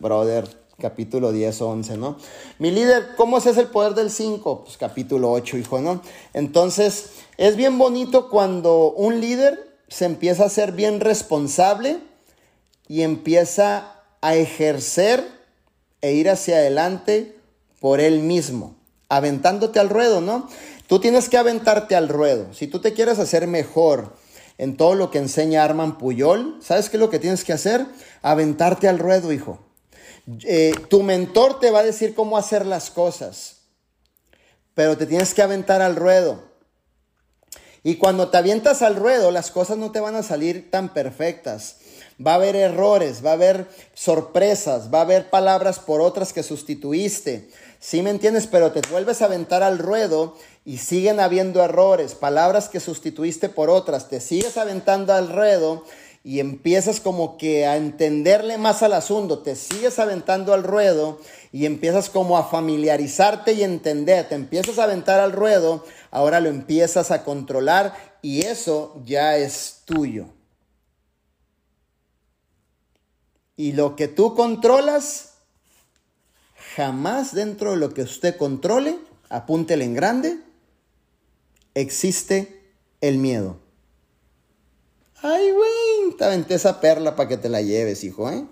Brother, 0.00 0.48
capítulo 0.78 1.32
10 1.32 1.62
o 1.62 1.70
11, 1.70 1.96
¿no? 1.96 2.16
Mi 2.58 2.70
líder, 2.70 3.14
¿cómo 3.16 3.40
se 3.40 3.50
hace 3.50 3.60
el 3.60 3.68
poder 3.68 3.94
del 3.94 4.10
5? 4.10 4.64
Pues 4.64 4.76
capítulo 4.76 5.30
8, 5.30 5.56
hijo, 5.56 5.80
¿no? 5.80 6.02
Entonces, 6.34 7.10
es 7.38 7.56
bien 7.56 7.78
bonito 7.78 8.28
cuando 8.28 8.92
un 8.92 9.20
líder 9.20 9.78
se 9.88 10.04
empieza 10.04 10.44
a 10.44 10.50
ser 10.50 10.72
bien 10.72 11.00
responsable 11.00 11.98
y 12.88 13.02
empieza 13.02 13.94
a 14.20 14.34
ejercer 14.34 15.24
e 16.00 16.12
ir 16.12 16.28
hacia 16.28 16.56
adelante 16.56 17.36
por 17.80 18.00
él 18.00 18.20
mismo, 18.20 18.74
aventándote 19.08 19.78
al 19.78 19.88
ruedo, 19.88 20.20
¿no? 20.20 20.48
Tú 20.90 20.98
tienes 20.98 21.28
que 21.28 21.38
aventarte 21.38 21.94
al 21.94 22.08
ruedo. 22.08 22.52
Si 22.52 22.66
tú 22.66 22.80
te 22.80 22.92
quieres 22.92 23.20
hacer 23.20 23.46
mejor 23.46 24.16
en 24.58 24.76
todo 24.76 24.96
lo 24.96 25.12
que 25.12 25.18
enseña 25.18 25.62
Arman 25.62 25.98
Puyol, 25.98 26.58
¿sabes 26.60 26.90
qué 26.90 26.96
es 26.96 27.00
lo 27.00 27.10
que 27.10 27.20
tienes 27.20 27.44
que 27.44 27.52
hacer? 27.52 27.86
Aventarte 28.22 28.88
al 28.88 28.98
ruedo, 28.98 29.32
hijo. 29.32 29.60
Eh, 30.42 30.72
tu 30.88 31.04
mentor 31.04 31.60
te 31.60 31.70
va 31.70 31.78
a 31.78 31.84
decir 31.84 32.12
cómo 32.12 32.36
hacer 32.36 32.66
las 32.66 32.90
cosas, 32.90 33.58
pero 34.74 34.98
te 34.98 35.06
tienes 35.06 35.32
que 35.32 35.42
aventar 35.42 35.80
al 35.80 35.94
ruedo. 35.94 36.42
Y 37.84 37.94
cuando 37.94 38.28
te 38.30 38.38
avientas 38.38 38.82
al 38.82 38.96
ruedo, 38.96 39.30
las 39.30 39.52
cosas 39.52 39.78
no 39.78 39.92
te 39.92 40.00
van 40.00 40.16
a 40.16 40.24
salir 40.24 40.72
tan 40.72 40.92
perfectas. 40.92 41.76
Va 42.24 42.32
a 42.32 42.34
haber 42.34 42.56
errores, 42.56 43.24
va 43.24 43.30
a 43.30 43.34
haber 43.34 43.68
sorpresas, 43.94 44.92
va 44.92 44.98
a 44.98 45.02
haber 45.02 45.30
palabras 45.30 45.78
por 45.78 46.00
otras 46.00 46.32
que 46.32 46.42
sustituiste. 46.42 47.48
¿Sí 47.80 48.02
me 48.02 48.10
entiendes? 48.10 48.46
Pero 48.46 48.72
te 48.72 48.82
vuelves 48.90 49.22
a 49.22 49.24
aventar 49.24 49.62
al 49.62 49.78
ruedo 49.78 50.36
y 50.66 50.76
siguen 50.78 51.18
habiendo 51.18 51.64
errores, 51.64 52.14
palabras 52.14 52.68
que 52.68 52.78
sustituiste 52.78 53.48
por 53.48 53.70
otras. 53.70 54.10
Te 54.10 54.20
sigues 54.20 54.58
aventando 54.58 55.14
al 55.14 55.32
ruedo 55.32 55.84
y 56.22 56.40
empiezas 56.40 57.00
como 57.00 57.38
que 57.38 57.66
a 57.66 57.78
entenderle 57.78 58.58
más 58.58 58.82
al 58.82 58.92
asunto, 58.92 59.38
te 59.38 59.56
sigues 59.56 59.98
aventando 59.98 60.52
al 60.52 60.62
ruedo 60.62 61.18
y 61.50 61.64
empiezas 61.64 62.10
como 62.10 62.36
a 62.36 62.44
familiarizarte 62.44 63.54
y 63.54 63.62
entender, 63.62 64.28
te 64.28 64.34
empiezas 64.34 64.78
a 64.78 64.84
aventar 64.84 65.18
al 65.18 65.32
ruedo, 65.32 65.82
ahora 66.10 66.40
lo 66.40 66.50
empiezas 66.50 67.10
a 67.10 67.24
controlar 67.24 67.94
y 68.20 68.42
eso 68.42 69.00
ya 69.06 69.38
es 69.38 69.80
tuyo. 69.86 70.26
Y 73.56 73.72
lo 73.72 73.96
que 73.96 74.08
tú 74.08 74.34
controlas, 74.34 75.29
jamás 76.76 77.34
dentro 77.34 77.72
de 77.72 77.76
lo 77.76 77.94
que 77.94 78.02
usted 78.02 78.36
controle, 78.36 78.98
apúntele 79.28 79.84
en 79.84 79.94
grande, 79.94 80.38
existe 81.74 82.72
el 83.00 83.18
miedo. 83.18 83.58
Ay, 85.22 85.50
güey, 85.50 86.16
te 86.16 86.24
aventé 86.24 86.54
esa 86.54 86.80
perla 86.80 87.16
para 87.16 87.28
que 87.28 87.36
te 87.36 87.48
la 87.48 87.60
lleves, 87.60 88.04
hijo, 88.04 88.30
¿eh? 88.30 88.46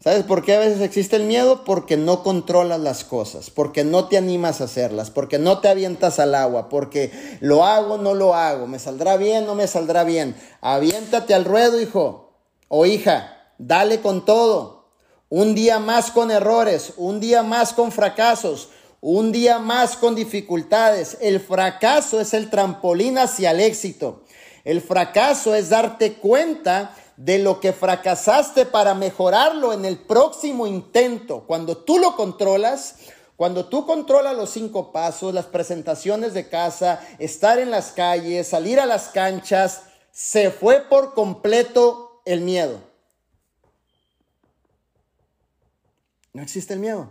¿Sabes 0.00 0.22
por 0.22 0.44
qué 0.44 0.54
a 0.54 0.60
veces 0.60 0.82
existe 0.82 1.16
el 1.16 1.24
miedo? 1.24 1.64
Porque 1.64 1.96
no 1.96 2.22
controlas 2.22 2.78
las 2.78 3.02
cosas, 3.02 3.50
porque 3.50 3.82
no 3.82 4.06
te 4.06 4.16
animas 4.16 4.60
a 4.60 4.64
hacerlas, 4.64 5.10
porque 5.10 5.40
no 5.40 5.58
te 5.58 5.68
avientas 5.68 6.20
al 6.20 6.36
agua, 6.36 6.68
porque 6.68 7.10
lo 7.40 7.64
hago, 7.64 7.98
no 7.98 8.14
lo 8.14 8.36
hago, 8.36 8.68
me 8.68 8.78
saldrá 8.78 9.16
bien, 9.16 9.46
no 9.46 9.56
me 9.56 9.66
saldrá 9.66 10.04
bien. 10.04 10.36
Aviéntate 10.60 11.34
al 11.34 11.44
ruedo, 11.44 11.80
hijo 11.80 12.38
o 12.68 12.86
hija, 12.86 13.52
dale 13.58 14.00
con 14.00 14.24
todo. 14.24 14.75
Un 15.28 15.56
día 15.56 15.80
más 15.80 16.12
con 16.12 16.30
errores, 16.30 16.92
un 16.96 17.18
día 17.18 17.42
más 17.42 17.72
con 17.72 17.90
fracasos, 17.90 18.68
un 19.00 19.32
día 19.32 19.58
más 19.58 19.96
con 19.96 20.14
dificultades. 20.14 21.18
El 21.20 21.40
fracaso 21.40 22.20
es 22.20 22.32
el 22.32 22.48
trampolín 22.48 23.18
hacia 23.18 23.50
el 23.50 23.58
éxito. 23.58 24.22
El 24.62 24.80
fracaso 24.80 25.54
es 25.56 25.68
darte 25.68 26.14
cuenta 26.14 26.94
de 27.16 27.40
lo 27.40 27.58
que 27.58 27.72
fracasaste 27.72 28.66
para 28.66 28.94
mejorarlo 28.94 29.72
en 29.72 29.84
el 29.84 29.98
próximo 29.98 30.64
intento. 30.64 31.42
Cuando 31.44 31.76
tú 31.76 31.98
lo 31.98 32.14
controlas, 32.14 32.94
cuando 33.34 33.66
tú 33.66 33.84
controlas 33.84 34.36
los 34.36 34.50
cinco 34.50 34.92
pasos, 34.92 35.34
las 35.34 35.46
presentaciones 35.46 36.34
de 36.34 36.48
casa, 36.48 37.00
estar 37.18 37.58
en 37.58 37.72
las 37.72 37.90
calles, 37.90 38.46
salir 38.46 38.78
a 38.78 38.86
las 38.86 39.08
canchas, 39.08 39.82
se 40.12 40.50
fue 40.50 40.82
por 40.82 41.14
completo 41.14 42.20
el 42.24 42.42
miedo. 42.42 42.95
No 46.36 46.42
existe 46.42 46.74
el 46.74 46.80
miedo. 46.80 47.08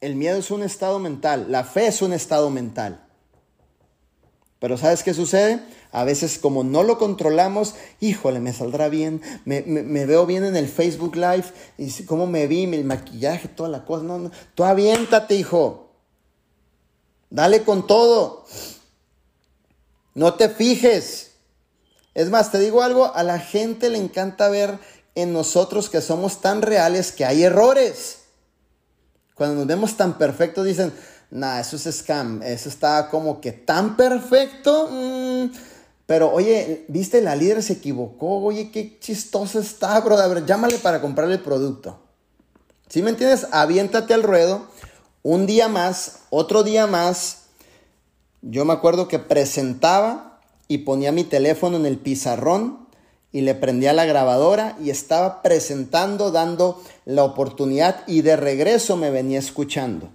El 0.00 0.14
miedo 0.14 0.38
es 0.38 0.52
un 0.52 0.62
estado 0.62 1.00
mental, 1.00 1.50
la 1.50 1.64
fe 1.64 1.88
es 1.88 2.00
un 2.00 2.12
estado 2.12 2.48
mental. 2.48 3.04
Pero 4.60 4.78
¿sabes 4.78 5.02
qué 5.02 5.12
sucede? 5.12 5.60
A 5.90 6.04
veces 6.04 6.38
como 6.38 6.62
no 6.62 6.84
lo 6.84 6.96
controlamos, 6.96 7.74
híjole, 7.98 8.38
me 8.38 8.52
saldrá 8.52 8.88
bien, 8.88 9.20
me, 9.44 9.62
veo 10.06 10.26
bien 10.26 10.44
en 10.44 10.54
el 10.54 10.68
Facebook 10.68 11.16
Live, 11.16 11.46
y 11.76 11.90
cómo 12.04 12.28
me 12.28 12.46
vi, 12.46 12.72
el 12.72 12.84
maquillaje, 12.84 13.48
toda 13.48 13.68
la 13.68 13.84
cosa. 13.84 14.04
No, 14.04 14.18
no, 14.18 14.30
tú 14.54 14.62
aviéntate, 14.62 15.34
hijo. 15.34 15.90
Dale 17.30 17.64
con 17.64 17.88
todo. 17.88 18.46
No 20.14 20.34
te 20.34 20.50
fijes. 20.50 21.32
Es 22.14 22.30
más, 22.30 22.52
te 22.52 22.60
digo 22.60 22.82
algo, 22.82 23.12
a 23.12 23.24
la 23.24 23.40
gente 23.40 23.90
le 23.90 23.98
encanta 23.98 24.48
ver 24.48 24.78
en 25.22 25.32
nosotros 25.32 25.90
que 25.90 26.00
somos 26.00 26.40
tan 26.40 26.62
reales 26.62 27.10
que 27.10 27.24
hay 27.24 27.42
errores. 27.42 28.18
Cuando 29.34 29.56
nos 29.56 29.66
vemos 29.66 29.96
tan 29.96 30.16
perfectos, 30.16 30.64
dicen, 30.64 30.92
nah, 31.30 31.60
eso 31.60 31.76
es 31.76 31.82
scam, 31.96 32.42
eso 32.42 32.68
está 32.68 33.08
como 33.10 33.40
que 33.40 33.52
tan 33.52 33.96
perfecto. 33.96 34.88
Mm, 34.90 35.50
pero 36.06 36.32
oye, 36.32 36.84
viste, 36.88 37.20
la 37.20 37.36
líder 37.36 37.62
se 37.62 37.74
equivocó, 37.74 38.38
oye, 38.44 38.70
qué 38.70 38.98
chistoso 39.00 39.58
está, 39.58 40.00
bro. 40.00 40.16
A 40.18 40.26
ver, 40.28 40.46
llámale 40.46 40.78
para 40.78 41.00
comprar 41.00 41.30
el 41.30 41.40
producto. 41.40 41.98
¿Sí 42.88 43.02
me 43.02 43.10
entiendes? 43.10 43.46
Aviéntate 43.50 44.14
al 44.14 44.22
ruedo. 44.22 44.66
Un 45.22 45.46
día 45.46 45.68
más, 45.68 46.20
otro 46.30 46.62
día 46.62 46.86
más. 46.86 47.42
Yo 48.40 48.64
me 48.64 48.72
acuerdo 48.72 49.08
que 49.08 49.18
presentaba 49.18 50.40
y 50.68 50.78
ponía 50.78 51.10
mi 51.10 51.24
teléfono 51.24 51.76
en 51.76 51.86
el 51.86 51.98
pizarrón 51.98 52.87
y 53.38 53.40
le 53.40 53.54
prendía 53.54 53.92
la 53.92 54.04
grabadora 54.04 54.76
y 54.82 54.90
estaba 54.90 55.42
presentando, 55.42 56.32
dando 56.32 56.82
la 57.04 57.22
oportunidad 57.22 58.02
y 58.08 58.22
de 58.22 58.34
regreso 58.34 58.96
me 58.96 59.12
venía 59.12 59.38
escuchando. 59.38 60.08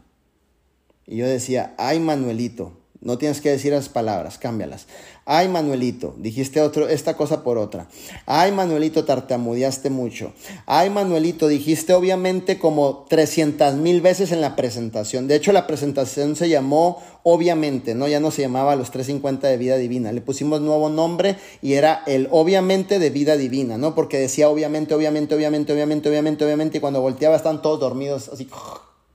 Y 1.07 1.15
yo 1.15 1.25
decía, 1.25 1.73
ay 1.77 2.01
Manuelito, 2.01 2.73
no 3.03 3.17
tienes 3.17 3.41
que 3.41 3.49
decir 3.49 3.73
esas 3.73 3.89
palabras, 3.89 4.37
cámbialas. 4.37 4.87
Ay, 5.25 5.47
Manuelito, 5.49 6.15
dijiste 6.17 6.61
otro, 6.61 6.87
esta 6.87 7.15
cosa 7.15 7.43
por 7.43 7.57
otra. 7.57 7.87
Ay, 8.25 8.51
Manuelito, 8.51 9.03
tartamudeaste 9.05 9.89
mucho. 9.89 10.31
Ay, 10.65 10.89
Manuelito, 10.89 11.47
dijiste 11.47 11.93
obviamente 11.93 12.57
como 12.57 13.05
300 13.09 13.75
mil 13.75 14.01
veces 14.01 14.31
en 14.31 14.41
la 14.41 14.55
presentación. 14.55 15.27
De 15.27 15.35
hecho, 15.35 15.51
la 15.51 15.67
presentación 15.67 16.35
se 16.35 16.47
llamó 16.47 17.01
obviamente, 17.23 17.93
¿no? 17.93 18.07
Ya 18.07 18.19
no 18.19 18.31
se 18.31 18.41
llamaba 18.41 18.75
los 18.75 18.91
350 18.91 19.47
de 19.47 19.57
vida 19.57 19.77
divina. 19.77 20.11
Le 20.11 20.21
pusimos 20.21 20.61
nuevo 20.61 20.89
nombre 20.89 21.37
y 21.61 21.73
era 21.73 22.03
el 22.05 22.27
obviamente 22.31 22.99
de 22.99 23.09
vida 23.09 23.35
divina, 23.35 23.77
¿no? 23.77 23.95
Porque 23.95 24.17
decía 24.17 24.49
obviamente, 24.49 24.93
obviamente, 24.93 25.35
obviamente, 25.35 25.73
obviamente, 25.73 26.09
obviamente, 26.09 26.45
obviamente, 26.45 26.77
y 26.77 26.81
cuando 26.81 27.01
volteaba 27.01 27.35
estaban 27.35 27.61
todos 27.61 27.79
dormidos, 27.79 28.29
así 28.29 28.47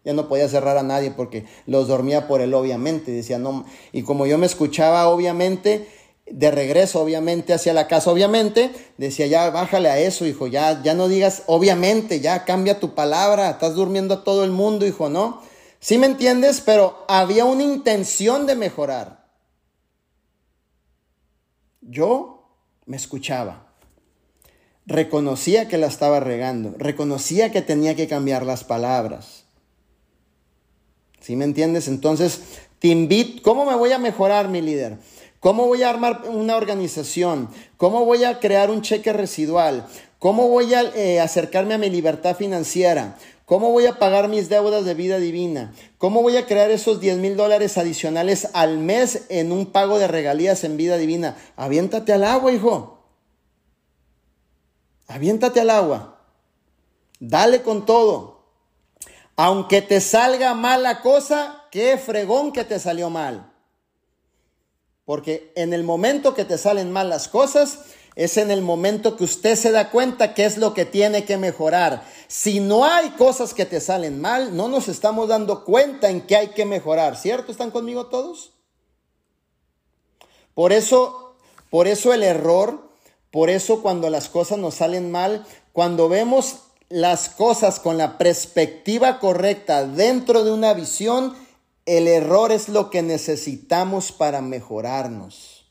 ya 0.09 0.15
no 0.15 0.27
podía 0.27 0.49
cerrar 0.49 0.79
a 0.79 0.83
nadie 0.83 1.11
porque 1.11 1.45
los 1.67 1.87
dormía 1.87 2.27
por 2.27 2.41
él, 2.41 2.55
obviamente. 2.55 3.13
Decía, 3.13 3.39
no. 3.39 3.67
Y 3.93 4.05
como 4.05 4.25
yo 4.25 4.39
me 4.39 4.47
escuchaba, 4.47 5.07
obviamente, 5.07 5.87
de 6.25 6.51
regreso, 6.51 7.03
obviamente, 7.03 7.53
hacia 7.53 7.75
la 7.75 7.89
casa, 7.89 8.11
obviamente, 8.11 8.73
decía, 8.97 9.27
ya 9.27 9.51
bájale 9.51 9.91
a 9.91 9.99
eso, 9.99 10.25
hijo, 10.25 10.47
ya, 10.47 10.83
ya 10.83 10.95
no 10.95 11.09
digas, 11.09 11.43
obviamente, 11.45 12.21
ya 12.21 12.47
cambia 12.47 12.81
tu 12.81 12.95
palabra, 12.95 13.51
estás 13.51 13.75
durmiendo 13.75 14.15
a 14.15 14.25
todo 14.25 14.45
el 14.45 14.51
mundo, 14.51 14.87
hijo, 14.87 15.11
¿no? 15.11 15.43
Sí 15.79 15.99
me 15.99 16.07
entiendes, 16.07 16.63
pero 16.63 17.05
había 17.07 17.45
una 17.45 17.65
intención 17.65 18.47
de 18.47 18.57
mejorar. 18.57 19.27
Yo 21.83 22.49
me 22.87 22.97
escuchaba. 22.97 23.75
Reconocía 24.87 25.69
que 25.69 25.77
la 25.77 25.89
estaba 25.89 26.19
regando, 26.19 26.75
reconocía 26.79 27.53
que 27.53 27.61
tenía 27.61 27.95
que 27.95 28.09
cambiar 28.09 28.47
las 28.47 28.65
palabras. 28.65 29.48
¿Sí 31.29 31.37
me 31.37 31.45
entiendes? 31.45 31.89
Entonces, 31.89 32.41
te 32.79 32.89
invito, 32.89 33.43
¿cómo 33.43 33.67
me 33.67 33.75
voy 33.75 33.93
a 33.93 33.99
mejorar, 33.99 34.49
mi 34.49 34.63
líder? 34.63 34.97
¿Cómo 35.41 35.67
voy 35.67 35.83
a 35.83 35.91
armar 35.91 36.23
una 36.27 36.57
organización? 36.57 37.51
¿Cómo 37.77 38.07
voy 38.07 38.25
a 38.25 38.41
crear 38.41 38.71
un 38.71 38.81
cheque 38.81 39.13
residual? 39.13 39.87
¿Cómo 40.19 40.49
voy 40.49 40.73
a 40.73 40.85
eh, 40.97 41.21
acercarme 41.21 41.75
a 41.75 41.79
mi 41.79 41.91
libertad 41.91 42.35
financiera? 42.35 43.19
¿Cómo 43.45 43.73
voy 43.73 43.85
a 43.85 43.99
pagar 43.99 44.29
mis 44.29 44.49
deudas 44.49 44.87
de 44.87 44.95
vida 44.95 45.19
divina? 45.19 45.75
¿Cómo 45.99 46.23
voy 46.23 46.39
a 46.39 46.47
crear 46.47 46.71
esos 46.71 46.99
10 46.99 47.19
mil 47.19 47.37
dólares 47.37 47.77
adicionales 47.77 48.49
al 48.55 48.79
mes 48.79 49.27
en 49.29 49.53
un 49.53 49.67
pago 49.67 49.99
de 49.99 50.09
regalías 50.09 50.65
en 50.65 50.79
vida 50.79 50.97
divina? 50.97 51.37
Aviéntate 51.57 52.15
al 52.15 52.25
agua, 52.25 52.53
hijo. 52.53 53.03
Aviéntate 55.07 55.61
al 55.61 55.69
agua. 55.69 56.23
Dale 57.21 57.61
con 57.61 57.85
todo. 57.85 58.38
Aunque 59.41 59.83
te 59.83 60.01
salga 60.01 60.53
mal 60.55 60.83
la 60.83 61.01
cosa, 61.01 61.63
qué 61.71 61.97
fregón 61.97 62.51
que 62.51 62.65
te 62.65 62.81
salió 62.81 63.09
mal. 63.09 63.53
Porque 65.05 65.53
en 65.55 65.73
el 65.73 65.85
momento 65.85 66.35
que 66.35 66.45
te 66.45 66.59
salen 66.59 66.91
mal 66.91 67.09
las 67.09 67.29
cosas, 67.29 67.83
es 68.17 68.37
en 68.37 68.51
el 68.51 68.63
momento 68.63 69.17
que 69.17 69.23
usted 69.23 69.55
se 69.55 69.71
da 69.71 69.93
cuenta 69.93 70.35
qué 70.35 70.45
es 70.45 70.59
lo 70.59 70.75
que 70.75 70.85
tiene 70.85 71.25
que 71.25 71.37
mejorar. 71.37 72.05
Si 72.27 72.59
no 72.59 72.85
hay 72.85 73.11
cosas 73.11 73.55
que 73.55 73.65
te 73.65 73.81
salen 73.81 74.21
mal, 74.21 74.57
no 74.57 74.67
nos 74.67 74.89
estamos 74.89 75.29
dando 75.29 75.65
cuenta 75.65 76.11
en 76.11 76.23
qué 76.23 76.35
hay 76.35 76.49
que 76.49 76.65
mejorar, 76.65 77.17
¿cierto? 77.17 77.53
¿Están 77.53 77.71
conmigo 77.71 78.07
todos? 78.07 78.55
Por 80.53 80.73
eso, 80.73 81.37
por 81.71 81.87
eso 81.87 82.13
el 82.13 82.25
error, 82.25 82.91
por 83.31 83.51
eso 83.51 83.83
cuando 83.83 84.11
las 84.11 84.29
cosas 84.29 84.59
nos 84.59 84.75
salen 84.75 85.13
mal, 85.13 85.47
cuando 85.73 86.09
vemos 86.09 86.65
las 86.89 87.29
cosas 87.29 87.81
con 87.81 87.99
la 87.99 88.17
perspectiva 88.19 89.19
correcta 89.19 89.87
dentro 89.87 90.45
de 90.45 90.53
una 90.53 90.73
visión, 90.73 91.35
el 91.85 92.09
error 92.09 92.53
es 92.53 92.69
lo 92.69 92.91
que 92.91 93.03
necesitamos 93.03 94.13
para 94.13 94.41
mejorarnos. 94.41 95.71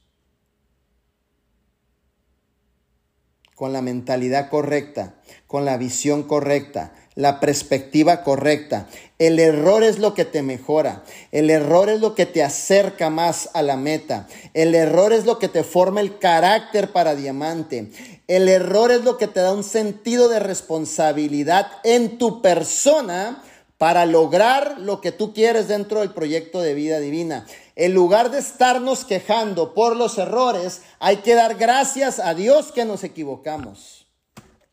Con 3.55 3.74
la 3.74 3.82
mentalidad 3.82 4.49
correcta, 4.49 5.15
con 5.47 5.65
la 5.65 5.78
visión 5.78 6.24
correcta, 6.24 6.93
la 7.18 7.39
perspectiva 7.39 8.24
correcta. 8.24 8.88
El 9.18 9.39
error 9.39 9.82
es 9.82 9.97
lo 9.97 10.13
que 10.13 10.26
te 10.26 10.43
mejora. 10.43 11.03
El 11.32 11.49
error 11.49 11.89
es 11.89 11.99
lo 11.99 12.13
que 12.13 12.28
te 12.28 12.43
acerca 12.43 13.09
más 13.09 13.49
a 13.55 13.63
la 13.63 13.76
meta. 13.76 14.28
El 14.53 14.76
error 14.76 15.11
es 15.11 15.26
lo 15.26 15.39
que 15.39 15.47
te 15.47 15.63
forma 15.63 16.01
el 16.01 16.20
carácter 16.20 16.91
para 16.91 17.15
diamante. 17.15 17.89
El 18.28 18.49
error 18.49 18.91
es 18.91 19.03
lo 19.03 19.17
que 19.17 19.28
te 19.28 19.39
da 19.39 19.53
un 19.53 19.63
sentido 19.63 20.28
de 20.28 20.39
responsabilidad 20.39 21.71
en 21.84 22.17
tu 22.17 22.41
persona 22.41 23.41
para 23.78 24.05
lograr 24.05 24.80
lo 24.80 25.01
que 25.01 25.11
tú 25.11 25.34
quieres 25.34 25.67
dentro 25.67 26.01
del 26.01 26.13
proyecto 26.13 26.61
de 26.61 26.73
vida 26.73 26.99
divina. 26.99 27.45
En 27.75 27.93
lugar 27.93 28.32
de 28.32 28.39
estarnos 28.39 29.05
quejando 29.05 29.73
por 29.73 29.95
los 29.95 30.17
errores, 30.17 30.82
hay 30.99 31.17
que 31.17 31.36
dar 31.36 31.55
gracias 31.55 32.19
a 32.19 32.34
Dios 32.34 32.71
que 32.71 32.86
nos 32.86 33.03
equivocamos. 33.03 34.07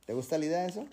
¿Te 0.07 0.15
gusta 0.15 0.37
la 0.39 0.47
idea 0.47 0.63
de 0.63 0.69
eso? 0.69 0.87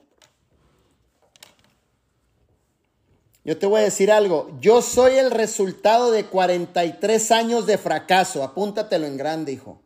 Yo 3.43 3.57
te 3.57 3.65
voy 3.65 3.81
a 3.81 3.85
decir 3.85 4.11
algo, 4.11 4.51
yo 4.59 4.83
soy 4.83 5.15
el 5.15 5.31
resultado 5.31 6.11
de 6.11 6.25
43 6.25 7.31
años 7.31 7.65
de 7.65 7.79
fracaso, 7.79 8.43
apúntatelo 8.43 9.07
en 9.07 9.17
grande, 9.17 9.51
hijo. 9.53 9.81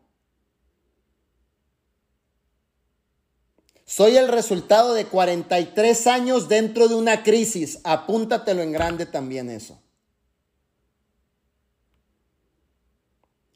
Soy 3.88 4.16
el 4.16 4.26
resultado 4.26 4.94
de 4.94 5.06
43 5.06 6.08
años 6.08 6.48
dentro 6.48 6.88
de 6.88 6.96
una 6.96 7.22
crisis, 7.22 7.78
apúntatelo 7.84 8.60
en 8.60 8.72
grande 8.72 9.06
también 9.06 9.48
eso. 9.48 9.80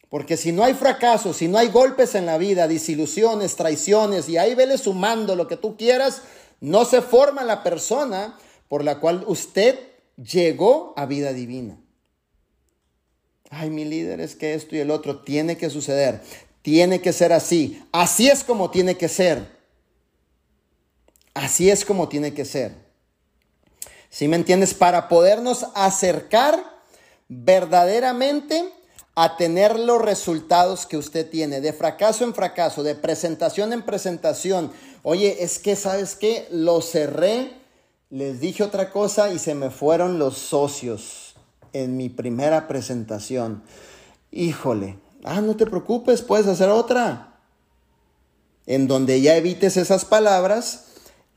Porque 0.08 0.36
si 0.36 0.52
no 0.52 0.62
hay 0.62 0.74
fracaso, 0.74 1.32
si 1.32 1.48
no 1.48 1.58
hay 1.58 1.68
golpes 1.68 2.14
en 2.14 2.26
la 2.26 2.38
vida, 2.38 2.68
disilusiones, 2.68 3.56
traiciones, 3.56 4.28
y 4.28 4.38
ahí 4.38 4.54
vele 4.54 4.78
sumando 4.78 5.34
lo 5.34 5.48
que 5.48 5.56
tú 5.56 5.76
quieras, 5.76 6.22
no 6.60 6.84
se 6.84 7.02
forma 7.02 7.42
la 7.42 7.64
persona 7.64 8.38
por 8.68 8.84
la 8.84 9.00
cual 9.00 9.24
usted 9.26 9.80
llegó 10.16 10.94
a 10.96 11.06
vida 11.06 11.32
divina. 11.32 11.76
Ay, 13.50 13.70
mi 13.70 13.84
líder, 13.84 14.20
es 14.20 14.36
que 14.36 14.54
esto 14.54 14.76
y 14.76 14.78
el 14.78 14.92
otro 14.92 15.22
tiene 15.22 15.56
que 15.56 15.70
suceder, 15.70 16.22
tiene 16.62 17.00
que 17.00 17.12
ser 17.12 17.32
así, 17.32 17.82
así 17.90 18.28
es 18.28 18.44
como 18.44 18.70
tiene 18.70 18.96
que 18.96 19.08
ser. 19.08 19.59
Así 21.40 21.70
es 21.70 21.86
como 21.86 22.10
tiene 22.10 22.34
que 22.34 22.44
ser. 22.44 22.74
¿Sí 24.10 24.28
me 24.28 24.36
entiendes? 24.36 24.74
Para 24.74 25.08
podernos 25.08 25.66
acercar 25.74 26.62
verdaderamente 27.28 28.70
a 29.14 29.38
tener 29.38 29.78
los 29.78 30.02
resultados 30.02 30.84
que 30.84 30.98
usted 30.98 31.30
tiene, 31.30 31.62
de 31.62 31.72
fracaso 31.72 32.24
en 32.24 32.34
fracaso, 32.34 32.82
de 32.82 32.94
presentación 32.94 33.72
en 33.72 33.82
presentación. 33.82 34.70
Oye, 35.02 35.42
es 35.42 35.58
que, 35.58 35.76
¿sabes 35.76 36.14
qué? 36.14 36.46
Lo 36.50 36.82
cerré 36.82 37.54
les 38.10 38.40
dije 38.40 38.62
otra 38.62 38.90
cosa 38.90 39.32
y 39.32 39.38
se 39.38 39.54
me 39.54 39.70
fueron 39.70 40.18
los 40.18 40.36
socios 40.36 41.36
en 41.72 41.96
mi 41.96 42.10
primera 42.10 42.68
presentación. 42.68 43.62
Híjole, 44.30 44.98
ah, 45.24 45.40
no 45.40 45.56
te 45.56 45.64
preocupes, 45.64 46.20
puedes 46.20 46.48
hacer 46.48 46.68
otra. 46.68 47.40
En 48.66 48.88
donde 48.88 49.22
ya 49.22 49.36
evites 49.36 49.78
esas 49.78 50.04
palabras 50.04 50.89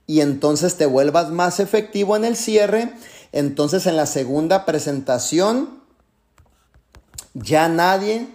y 0.05 0.21
entonces 0.21 0.75
te 0.77 0.85
vuelvas 0.85 1.31
más 1.31 1.59
efectivo 1.59 2.15
en 2.15 2.25
el 2.25 2.35
cierre. 2.35 2.93
Entonces 3.31 3.85
en 3.87 3.95
la 3.95 4.05
segunda 4.05 4.65
presentación 4.65 5.81
ya 7.33 7.67
nadie 7.67 8.27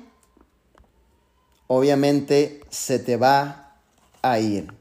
obviamente 1.68 2.62
se 2.70 2.98
te 2.98 3.16
va 3.16 3.76
a 4.22 4.40
ir. 4.40 4.72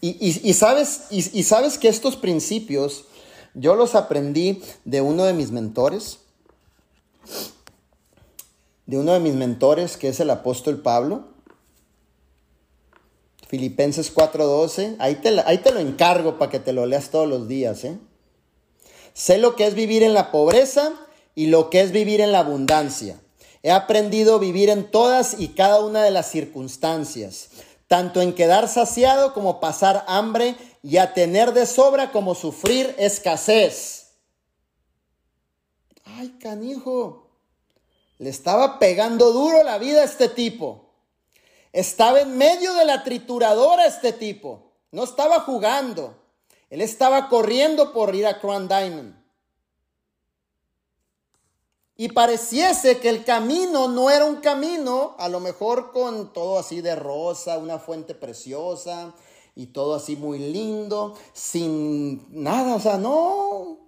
Y, 0.00 0.52
sabes, 0.52 1.06
y, 1.10 1.42
sabes 1.42 1.78
que 1.78 1.88
estos 1.88 2.14
principios 2.14 3.06
yo 3.54 3.74
los 3.74 3.96
aprendí 3.96 4.62
de 4.84 5.00
uno 5.00 5.24
de 5.24 5.32
mis 5.32 5.50
mentores, 5.50 6.20
de 8.84 8.98
uno 8.98 9.14
de 9.14 9.18
mis 9.18 9.34
mentores 9.34 9.96
que 9.96 10.08
es 10.08 10.20
el 10.20 10.30
apóstol 10.30 10.80
Pablo. 10.80 11.35
Filipenses 13.46 14.12
4:12, 14.14 14.96
ahí 14.98 15.16
te, 15.16 15.40
ahí 15.46 15.58
te 15.58 15.72
lo 15.72 15.80
encargo 15.80 16.38
para 16.38 16.50
que 16.50 16.60
te 16.60 16.72
lo 16.72 16.86
leas 16.86 17.10
todos 17.10 17.28
los 17.28 17.48
días. 17.48 17.84
¿eh? 17.84 17.98
Sé 19.14 19.38
lo 19.38 19.56
que 19.56 19.66
es 19.66 19.74
vivir 19.74 20.02
en 20.02 20.14
la 20.14 20.30
pobreza 20.30 20.92
y 21.34 21.46
lo 21.46 21.70
que 21.70 21.80
es 21.80 21.92
vivir 21.92 22.20
en 22.20 22.32
la 22.32 22.40
abundancia. 22.40 23.20
He 23.62 23.70
aprendido 23.70 24.36
a 24.36 24.38
vivir 24.38 24.68
en 24.68 24.90
todas 24.90 25.38
y 25.38 25.48
cada 25.48 25.80
una 25.80 26.02
de 26.02 26.10
las 26.10 26.30
circunstancias 26.30 27.48
tanto 27.88 28.20
en 28.20 28.34
quedar 28.34 28.68
saciado 28.68 29.32
como 29.32 29.60
pasar 29.60 30.04
hambre 30.08 30.56
y 30.82 30.96
a 30.96 31.14
tener 31.14 31.52
de 31.52 31.66
sobra 31.66 32.10
como 32.10 32.34
sufrir 32.34 32.94
escasez. 32.98 34.08
Ay, 36.04 36.36
canijo, 36.40 37.28
le 38.18 38.30
estaba 38.30 38.78
pegando 38.78 39.32
duro 39.32 39.62
la 39.62 39.78
vida 39.78 40.00
a 40.00 40.04
este 40.04 40.28
tipo. 40.28 40.85
Estaba 41.76 42.20
en 42.20 42.38
medio 42.38 42.72
de 42.74 42.86
la 42.86 43.04
trituradora 43.04 43.84
este 43.84 44.12
tipo. 44.12 44.72
No 44.92 45.04
estaba 45.04 45.40
jugando. 45.40 46.16
Él 46.70 46.80
estaba 46.80 47.28
corriendo 47.28 47.92
por 47.92 48.14
ir 48.14 48.26
a 48.26 48.40
Crown 48.40 48.66
Diamond 48.66 49.14
y 51.98 52.08
pareciese 52.08 52.98
que 52.98 53.08
el 53.08 53.24
camino 53.24 53.88
no 53.88 54.10
era 54.10 54.26
un 54.26 54.36
camino, 54.36 55.14
a 55.18 55.28
lo 55.28 55.40
mejor 55.40 55.92
con 55.92 56.32
todo 56.32 56.58
así 56.58 56.82
de 56.82 56.94
rosa, 56.94 57.56
una 57.56 57.78
fuente 57.78 58.14
preciosa 58.14 59.14
y 59.54 59.68
todo 59.68 59.94
así 59.94 60.16
muy 60.16 60.38
lindo, 60.38 61.14
sin 61.32 62.26
nada, 62.42 62.74
o 62.74 62.80
sea, 62.80 62.98
no. 62.98 63.85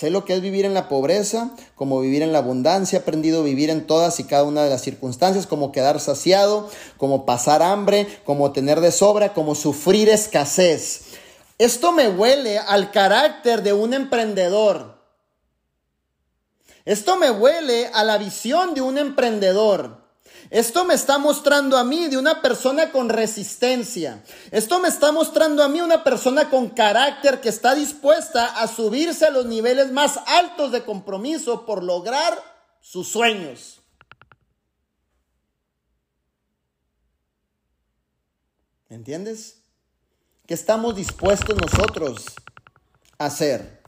Sé 0.00 0.08
lo 0.08 0.24
que 0.24 0.34
es 0.34 0.40
vivir 0.40 0.64
en 0.64 0.72
la 0.72 0.88
pobreza, 0.88 1.50
como 1.74 2.00
vivir 2.00 2.22
en 2.22 2.32
la 2.32 2.38
abundancia, 2.38 2.98
he 2.98 3.02
aprendido 3.02 3.40
a 3.40 3.44
vivir 3.44 3.68
en 3.68 3.86
todas 3.86 4.18
y 4.18 4.24
cada 4.24 4.44
una 4.44 4.64
de 4.64 4.70
las 4.70 4.80
circunstancias, 4.80 5.46
como 5.46 5.72
quedar 5.72 6.00
saciado, 6.00 6.70
como 6.96 7.26
pasar 7.26 7.62
hambre, 7.62 8.06
como 8.24 8.50
tener 8.52 8.80
de 8.80 8.92
sobra, 8.92 9.34
como 9.34 9.54
sufrir 9.54 10.08
escasez. 10.08 11.02
Esto 11.58 11.92
me 11.92 12.08
huele 12.08 12.56
al 12.56 12.90
carácter 12.90 13.62
de 13.62 13.74
un 13.74 13.92
emprendedor 13.92 15.00
esto 16.84 17.16
me 17.16 17.30
huele 17.30 17.88
a 17.92 18.04
la 18.04 18.18
visión 18.18 18.74
de 18.74 18.80
un 18.80 18.98
emprendedor. 18.98 19.99
Esto 20.50 20.84
me 20.84 20.94
está 20.94 21.18
mostrando 21.18 21.78
a 21.78 21.84
mí 21.84 22.08
de 22.08 22.18
una 22.18 22.42
persona 22.42 22.90
con 22.90 23.08
resistencia. 23.08 24.24
Esto 24.50 24.80
me 24.80 24.88
está 24.88 25.12
mostrando 25.12 25.62
a 25.62 25.68
mí 25.68 25.80
una 25.80 26.02
persona 26.02 26.50
con 26.50 26.70
carácter 26.70 27.40
que 27.40 27.48
está 27.48 27.76
dispuesta 27.76 28.46
a 28.46 28.66
subirse 28.66 29.26
a 29.26 29.30
los 29.30 29.46
niveles 29.46 29.92
más 29.92 30.18
altos 30.26 30.72
de 30.72 30.84
compromiso 30.84 31.64
por 31.64 31.84
lograr 31.84 32.36
sus 32.80 33.06
sueños. 33.06 33.80
¿Me 38.88 38.96
entiendes? 38.96 39.62
¿Qué 40.48 40.54
estamos 40.54 40.96
dispuestos 40.96 41.56
nosotros 41.56 42.24
a 43.18 43.26
hacer? 43.26 43.84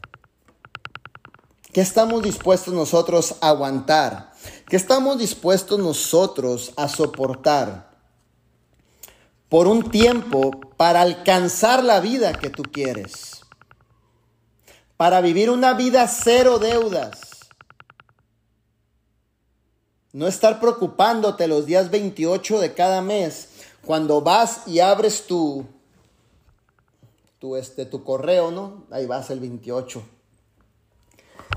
¿Qué 1.72 1.80
estamos 1.80 2.22
dispuestos 2.22 2.72
nosotros 2.72 3.34
a 3.40 3.48
aguantar? 3.48 4.31
¿Qué 4.72 4.76
estamos 4.76 5.18
dispuestos 5.18 5.78
nosotros 5.78 6.72
a 6.76 6.88
soportar 6.88 7.90
por 9.50 9.66
un 9.66 9.90
tiempo 9.90 10.50
para 10.78 11.02
alcanzar 11.02 11.84
la 11.84 12.00
vida 12.00 12.32
que 12.32 12.48
tú 12.48 12.62
quieres? 12.62 13.42
Para 14.96 15.20
vivir 15.20 15.50
una 15.50 15.74
vida 15.74 16.08
cero 16.08 16.58
deudas. 16.58 17.20
No 20.14 20.26
estar 20.26 20.58
preocupándote 20.58 21.48
los 21.48 21.66
días 21.66 21.90
28 21.90 22.58
de 22.58 22.72
cada 22.72 23.02
mes 23.02 23.50
cuando 23.84 24.22
vas 24.22 24.66
y 24.66 24.80
abres 24.80 25.26
tu, 25.26 25.66
tu, 27.38 27.56
este, 27.56 27.84
tu 27.84 28.02
correo, 28.04 28.50
¿no? 28.50 28.84
Ahí 28.90 29.04
vas 29.04 29.28
el 29.28 29.40
28 29.40 30.02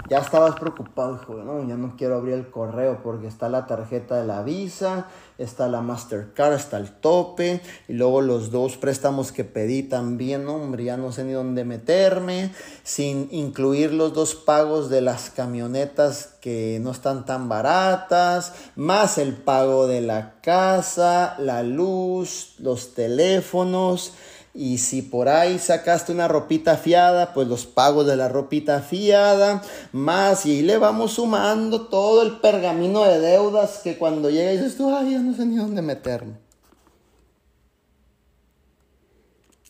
ya 0.10 0.20
estabas 0.20 0.56
preocupado, 0.60 1.16
hijo, 1.16 1.34
no, 1.36 1.68
ya 1.68 1.76
no 1.76 1.96
quiero 1.98 2.16
abrir 2.16 2.36
el 2.36 2.50
correo 2.50 3.00
porque 3.04 3.28
está 3.28 3.50
la 3.50 3.66
tarjeta 3.66 4.18
de 4.20 4.28
la 4.28 4.44
Visa, 4.44 5.08
está 5.38 5.68
la 5.68 5.82
Mastercard, 5.82 6.54
está 6.54 6.78
el 6.78 6.92
tope, 6.92 7.62
y 7.88 7.94
luego 7.94 8.22
los 8.22 8.52
dos 8.52 8.78
préstamos 8.78 9.32
que 9.32 9.44
pedí 9.44 9.84
también, 9.84 10.48
hombre, 10.48 10.84
ya 10.84 10.98
no 10.98 11.12
sé 11.12 11.24
ni 11.24 11.34
dónde 11.34 11.66
meterme, 11.66 12.52
sin 12.84 13.28
incluir 13.32 13.94
los 13.94 14.14
dos 14.14 14.36
pagos 14.36 14.90
de 14.90 15.02
las 15.02 15.32
camionetas 15.32 16.36
que 16.40 16.80
no 16.82 16.92
están 16.92 17.26
tan 17.26 17.50
baratas, 17.50 18.54
más 18.76 19.18
el 19.18 19.34
pago 19.34 19.88
de 19.88 20.02
la 20.02 20.36
casa, 20.42 21.36
la 21.40 21.64
luz, 21.64 22.56
los 22.60 22.94
teléfonos, 22.94 24.14
Y 24.58 24.78
si 24.78 25.02
por 25.02 25.28
ahí 25.28 25.60
sacaste 25.60 26.14
una 26.14 26.30
ropita 26.30 26.78
fiada, 26.78 27.34
pues 27.34 27.46
los 27.50 27.66
pagos 27.66 28.08
de 28.08 28.16
la 28.16 28.30
ropita 28.30 28.80
fiada, 28.80 29.62
más 29.92 30.46
y 30.46 30.62
le 30.62 30.78
vamos 30.78 31.12
sumando 31.16 31.88
todo 31.88 32.22
el 32.22 32.40
pergamino 32.40 33.04
de 33.04 33.20
deudas 33.20 33.82
que 33.84 33.98
cuando 33.98 34.30
llega 34.30 34.52
dices 34.52 34.78
tú, 34.78 34.96
ay, 34.96 35.12
ya 35.12 35.20
no 35.20 35.36
sé 35.36 35.46
ni 35.46 35.58
dónde 35.58 35.82
meterme. 35.82 36.38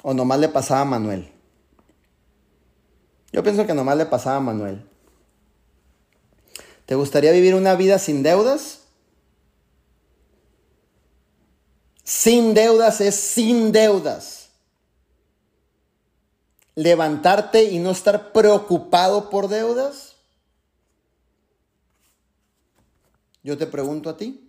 O 0.03 0.13
nomás 0.13 0.39
le 0.39 0.49
pasaba 0.49 0.81
a 0.81 0.85
Manuel. 0.85 1.31
Yo 3.33 3.41
pienso 3.41 3.65
que 3.65 3.73
nomás 3.73 3.97
le 3.97 4.05
pasaba 4.05 4.35
a 4.35 4.41
Manuel. 4.41 4.85
¿Te 6.85 6.93
gustaría 6.93 7.31
vivir 7.31 7.55
una 7.55 7.73
vida 7.73 7.97
sin 7.97 8.21
deudas? 8.21 8.81
Sin 12.03 12.53
deudas 12.53 13.01
es 13.01 13.15
sin 13.15 13.71
deudas. 13.71 14.44
Levantarte 16.75 17.63
y 17.63 17.79
no 17.79 17.91
estar 17.91 18.31
preocupado 18.31 19.29
por 19.29 19.47
deudas. 19.47 20.15
Yo 23.43 23.57
te 23.57 23.65
pregunto 23.65 24.09
a 24.09 24.17
ti. 24.17 24.45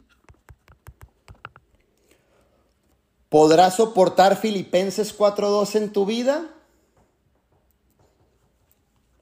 ¿Podrás 3.29 3.77
soportar 3.77 4.37
Filipenses 4.37 5.17
4.2 5.17 5.77
en 5.77 5.93
tu 5.93 6.07
vida? 6.07 6.51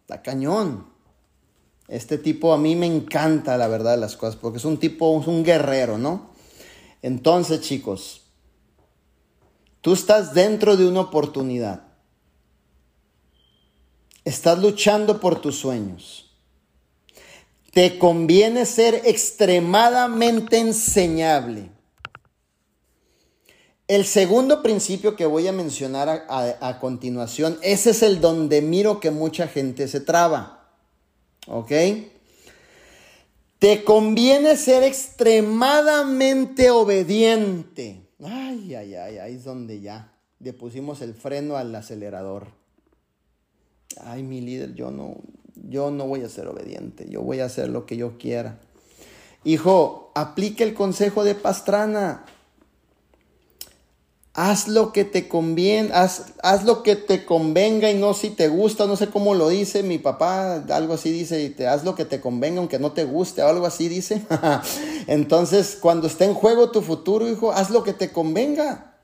Está 0.00 0.22
cañón. 0.22 0.92
Este 1.88 2.18
tipo 2.18 2.52
a 2.52 2.58
mí 2.58 2.76
me 2.76 2.86
encanta 2.86 3.56
la 3.58 3.68
verdad 3.68 3.98
las 3.98 4.16
cosas 4.16 4.36
porque 4.36 4.58
es 4.58 4.64
un 4.64 4.78
tipo, 4.78 5.20
es 5.20 5.26
un 5.26 5.42
guerrero, 5.42 5.98
¿no? 5.98 6.30
Entonces, 7.02 7.60
chicos, 7.60 8.24
Tú 9.84 9.92
estás 9.92 10.32
dentro 10.32 10.78
de 10.78 10.88
una 10.88 11.02
oportunidad. 11.02 11.82
Estás 14.24 14.58
luchando 14.58 15.20
por 15.20 15.40
tus 15.40 15.56
sueños. 15.58 16.30
Te 17.72 17.98
conviene 17.98 18.64
ser 18.64 19.02
extremadamente 19.04 20.58
enseñable. 20.58 21.70
El 23.86 24.06
segundo 24.06 24.62
principio 24.62 25.14
que 25.14 25.26
voy 25.26 25.46
a 25.46 25.52
mencionar 25.52 26.24
a, 26.28 26.78
continuación, 26.80 27.58
ese 27.60 27.90
es 27.90 28.02
el 28.02 28.22
donde 28.22 28.62
miro 28.62 28.98
que 28.98 29.10
mucha 29.10 29.46
gente 29.46 29.88
se 29.88 30.00
traba. 30.00 30.70
¿Ok? 31.46 31.72
Te 33.58 33.84
conviene 33.84 34.56
ser 34.56 34.84
extremadamente 34.84 36.70
obediente. 36.70 38.08
Ay, 38.22 38.74
ay, 38.74 38.94
ay, 38.94 39.18
ahí 39.18 39.34
es 39.34 39.44
donde 39.44 39.82
ya 39.82 40.14
le 40.38 40.54
pusimos 40.54 41.02
el 41.02 41.12
freno 41.12 41.56
al 41.56 41.74
acelerador. 41.74 42.63
Ay, 44.02 44.22
mi 44.22 44.40
líder, 44.40 44.74
yo 44.74 44.90
no, 44.90 45.16
yo 45.68 45.90
no 45.90 46.06
voy 46.06 46.22
a 46.22 46.28
ser 46.28 46.48
obediente, 46.48 47.06
yo 47.08 47.22
voy 47.22 47.40
a 47.40 47.46
hacer 47.46 47.68
lo 47.68 47.86
que 47.86 47.96
yo 47.96 48.18
quiera. 48.18 48.58
Hijo, 49.44 50.10
aplique 50.14 50.64
el 50.64 50.74
consejo 50.74 51.22
de 51.22 51.34
Pastrana. 51.34 52.24
Haz 54.36 54.66
lo 54.66 54.92
que 54.92 55.04
te 55.04 55.28
conviene, 55.28 55.90
haz, 55.92 56.32
haz, 56.42 56.64
lo 56.64 56.82
que 56.82 56.96
te 56.96 57.24
convenga 57.24 57.88
y 57.88 57.94
no 57.94 58.14
si 58.14 58.30
te 58.30 58.48
gusta, 58.48 58.86
no 58.86 58.96
sé 58.96 59.08
cómo 59.08 59.34
lo 59.34 59.48
dice 59.48 59.84
mi 59.84 59.98
papá, 59.98 60.56
algo 60.70 60.94
así 60.94 61.12
dice, 61.12 61.40
y 61.44 61.50
te, 61.50 61.68
haz 61.68 61.84
lo 61.84 61.94
que 61.94 62.04
te 62.04 62.20
convenga 62.20 62.58
aunque 62.58 62.80
no 62.80 62.90
te 62.90 63.04
guste, 63.04 63.42
o 63.42 63.48
algo 63.48 63.64
así 63.64 63.88
dice. 63.88 64.22
Entonces, 65.06 65.78
cuando 65.80 66.08
esté 66.08 66.24
en 66.24 66.34
juego 66.34 66.72
tu 66.72 66.82
futuro, 66.82 67.28
hijo, 67.28 67.52
haz 67.52 67.70
lo 67.70 67.84
que 67.84 67.92
te 67.92 68.10
convenga. 68.10 68.96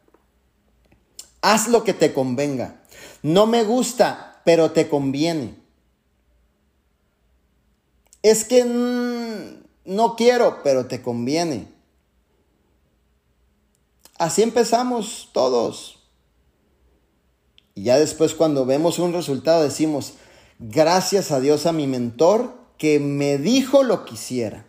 Haz 1.43 1.69
lo 1.69 1.85
que 1.85 1.95
te 1.95 2.13
convenga. 2.13 2.81
No 3.23 3.47
me 3.47 3.63
gusta, 3.63 4.30
pero 4.51 4.73
te 4.73 4.89
conviene. 4.89 5.55
Es 8.21 8.43
que 8.43 8.65
no 8.65 10.17
quiero, 10.17 10.65
pero 10.65 10.87
te 10.87 11.03
conviene. 11.03 11.69
Así 14.19 14.43
empezamos 14.43 15.29
todos. 15.33 16.01
Y 17.77 17.85
ya 17.85 17.97
después 17.97 18.35
cuando 18.35 18.67
vemos 18.67 18.99
un 18.99 19.13
resultado 19.13 19.63
decimos, 19.63 20.15
gracias 20.59 21.31
a 21.31 21.39
Dios 21.39 21.67
a 21.67 21.73
mi 21.73 21.87
mentor 21.87 22.53
que 22.77 22.99
me 22.99 23.39
dijo 23.39 23.85
lo 23.85 24.05
que 24.05 24.15
hiciera. 24.15 24.67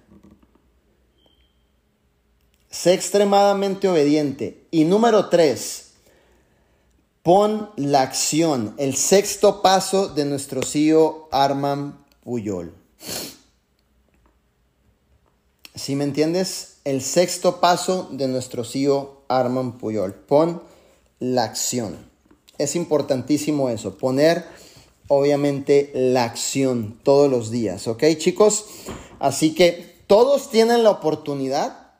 Sé 2.69 2.93
extremadamente 2.93 3.89
obediente. 3.89 4.67
Y 4.69 4.85
número 4.85 5.29
tres, 5.29 5.90
pon 7.23 7.69
la 7.75 8.01
acción. 8.01 8.73
El 8.77 8.95
sexto 8.95 9.61
paso 9.61 10.09
de 10.09 10.25
nuestro 10.25 10.63
CEO 10.63 11.29
Arman 11.31 12.03
Puyol. 12.23 12.73
Si 15.75 15.95
me 15.95 16.03
entiendes, 16.03 16.77
el 16.83 17.01
sexto 17.01 17.59
paso 17.59 18.09
de 18.11 18.27
nuestro 18.27 18.63
CEO 18.63 19.23
Arman 19.27 19.77
Puyol. 19.77 20.13
Pon 20.13 20.61
la 21.19 21.43
acción. 21.43 21.97
Es 22.57 22.75
importantísimo 22.75 23.69
eso, 23.69 23.97
poner 23.97 24.45
obviamente 25.07 25.91
la 25.93 26.23
acción 26.23 26.99
todos 27.03 27.29
los 27.29 27.51
días, 27.51 27.87
¿ok 27.87 28.03
chicos? 28.17 28.65
Así 29.19 29.53
que 29.53 30.03
todos 30.07 30.49
tienen 30.49 30.83
la 30.83 30.91
oportunidad. 30.91 31.93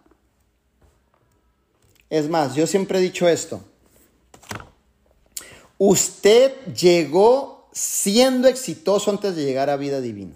Es 2.09 2.29
más, 2.29 2.55
yo 2.55 2.67
siempre 2.67 2.99
he 2.99 3.01
dicho 3.01 3.27
esto. 3.27 3.61
Usted 5.83 6.75
llegó 6.75 7.67
siendo 7.71 8.47
exitoso 8.47 9.09
antes 9.09 9.35
de 9.35 9.43
llegar 9.43 9.71
a 9.71 9.77
vida 9.77 9.99
divina. 9.99 10.35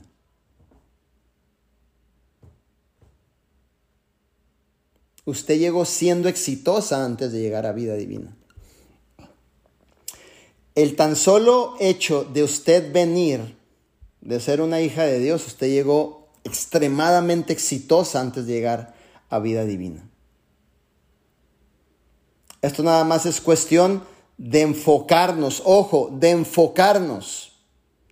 Usted 5.23 5.59
llegó 5.59 5.85
siendo 5.85 6.29
exitosa 6.29 7.05
antes 7.05 7.31
de 7.31 7.41
llegar 7.41 7.67
a 7.67 7.73
vida 7.73 7.93
divina. 7.93 8.35
El 10.73 10.95
tan 10.95 11.15
solo 11.15 11.75
hecho 11.79 12.23
de 12.23 12.41
usted 12.41 12.91
venir, 12.91 13.55
de 14.21 14.39
ser 14.39 14.61
una 14.61 14.81
hija 14.81 15.03
de 15.03 15.19
Dios, 15.19 15.45
usted 15.45 15.67
llegó 15.67 16.27
extremadamente 16.43 17.53
exitosa 17.53 18.19
antes 18.19 18.47
de 18.47 18.53
llegar 18.53 18.95
a 19.29 19.37
vida 19.37 19.63
divina. 19.63 20.09
Esto 22.63 22.81
nada 22.81 23.03
más 23.03 23.27
es 23.27 23.41
cuestión 23.41 24.14
de 24.37 24.61
enfocarnos, 24.61 25.61
ojo, 25.65 26.09
de 26.11 26.31
enfocarnos, 26.31 27.53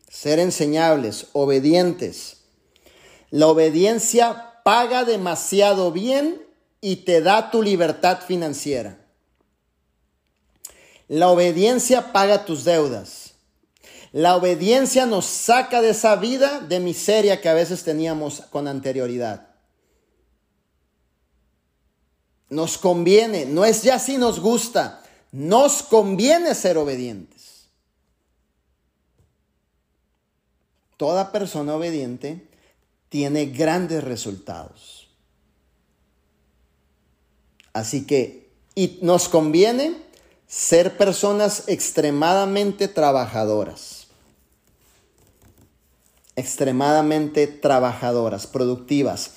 ser 0.09 0.39
enseñables, 0.39 1.27
obedientes. 1.33 2.37
La 3.29 3.47
obediencia 3.47 4.61
paga 4.63 5.03
demasiado 5.03 5.91
bien 5.91 6.41
y 6.81 6.97
te 6.97 7.21
da 7.21 7.51
tu 7.51 7.61
libertad 7.61 8.21
financiera. 8.25 8.99
La 11.07 11.29
obediencia 11.29 12.13
paga 12.13 12.45
tus 12.45 12.63
deudas. 12.63 13.33
La 14.11 14.35
obediencia 14.35 15.05
nos 15.05 15.25
saca 15.25 15.81
de 15.81 15.89
esa 15.89 16.15
vida 16.15 16.59
de 16.59 16.79
miseria 16.79 17.41
que 17.41 17.49
a 17.49 17.53
veces 17.53 17.83
teníamos 17.83 18.41
con 18.51 18.67
anterioridad. 18.67 19.47
Nos 22.49 22.77
conviene, 22.77 23.45
no 23.45 23.65
es 23.65 23.81
ya 23.81 23.97
si 23.97 24.17
nos 24.17 24.39
gusta, 24.39 25.02
nos 25.33 25.81
conviene 25.81 26.53
ser 26.53 26.77
obedientes. 26.77 27.65
Toda 30.95 31.31
persona 31.31 31.75
obediente 31.75 32.47
tiene 33.09 33.47
grandes 33.47 34.03
resultados. 34.03 35.09
Así 37.73 38.05
que, 38.05 38.51
y 38.75 38.99
nos 39.01 39.27
conviene 39.27 39.97
ser 40.47 40.97
personas 40.97 41.63
extremadamente 41.67 42.87
trabajadoras. 42.87 44.05
Extremadamente 46.35 47.47
trabajadoras, 47.47 48.45
productivas. 48.45 49.31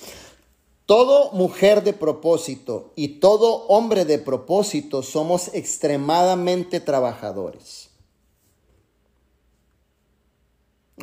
Todo 0.87 1.31
mujer 1.33 1.83
de 1.83 1.93
propósito 1.93 2.93
y 2.95 3.19
todo 3.19 3.67
hombre 3.67 4.05
de 4.05 4.17
propósito 4.17 5.03
somos 5.03 5.53
extremadamente 5.53 6.79
trabajadores. 6.79 7.89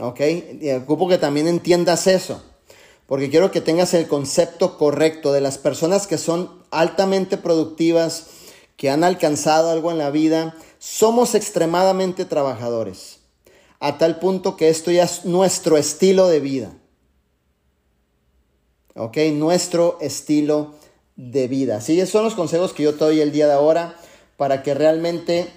¿Ok? 0.01 0.21
Y 0.61 0.73
ocupo 0.73 1.07
que 1.07 1.19
también 1.19 1.47
entiendas 1.47 2.09
eso 2.09 2.43
porque 3.07 3.29
quiero 3.29 3.51
que 3.51 3.61
tengas 3.61 3.95
el 3.95 4.09
concepto 4.09 4.79
correcto 4.79 5.33
de 5.33 5.41
las 5.41 5.59
personas 5.59 6.07
que 6.07 6.19
son 6.19 6.51
altamente 6.71 7.37
productivas, 7.37 8.27
que 8.77 8.91
han 8.91 9.05
alcanzado 9.05 9.71
algo 9.71 9.91
en 9.91 9.99
la 9.99 10.11
vida. 10.11 10.57
Somos 10.79 11.35
extremadamente 11.35 12.25
trabajadores, 12.25 13.19
a 13.79 13.99
tal 13.99 14.19
punto 14.19 14.57
que 14.57 14.69
esto 14.69 14.91
ya 14.91 15.05
es 15.05 15.25
nuestro 15.25 15.77
estilo 15.77 16.29
de 16.29 16.41
vida. 16.41 16.73
¿Ok? 18.95 19.19
Nuestro 19.33 19.99
estilo 20.01 20.75
de 21.17 21.49
vida. 21.49 21.77
Así 21.77 22.05
son 22.07 22.25
los 22.25 22.35
consejos 22.35 22.73
que 22.73 22.83
yo 22.85 22.95
te 22.95 23.05
doy 23.05 23.21
el 23.21 23.33
día 23.33 23.47
de 23.47 23.53
ahora 23.53 23.97
para 24.37 24.63
que 24.63 24.75
realmente 24.75 25.49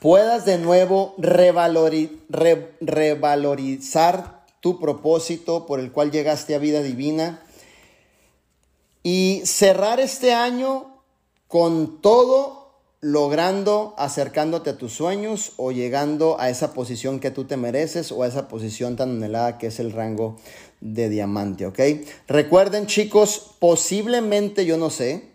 puedas 0.00 0.44
de 0.44 0.58
nuevo 0.58 1.14
revalorizar 2.80 4.42
tu 4.60 4.80
propósito 4.80 5.66
por 5.66 5.80
el 5.80 5.92
cual 5.92 6.10
llegaste 6.10 6.54
a 6.54 6.58
vida 6.58 6.82
divina 6.82 7.42
y 9.02 9.42
cerrar 9.44 10.00
este 10.00 10.32
año 10.32 11.02
con 11.48 12.00
todo 12.00 12.62
logrando, 13.00 13.94
acercándote 13.98 14.70
a 14.70 14.78
tus 14.78 14.92
sueños 14.92 15.52
o 15.56 15.72
llegando 15.72 16.36
a 16.38 16.48
esa 16.48 16.72
posición 16.72 17.18
que 17.18 17.32
tú 17.32 17.44
te 17.44 17.56
mereces 17.56 18.12
o 18.12 18.22
a 18.22 18.28
esa 18.28 18.46
posición 18.46 18.96
tan 18.96 19.10
anhelada 19.10 19.58
que 19.58 19.66
es 19.66 19.80
el 19.80 19.90
rango 19.90 20.36
de 20.82 21.08
diamante, 21.08 21.64
¿ok? 21.64 21.80
Recuerden 22.26 22.86
chicos, 22.86 23.54
posiblemente 23.60 24.66
yo 24.66 24.76
no 24.76 24.90
sé, 24.90 25.30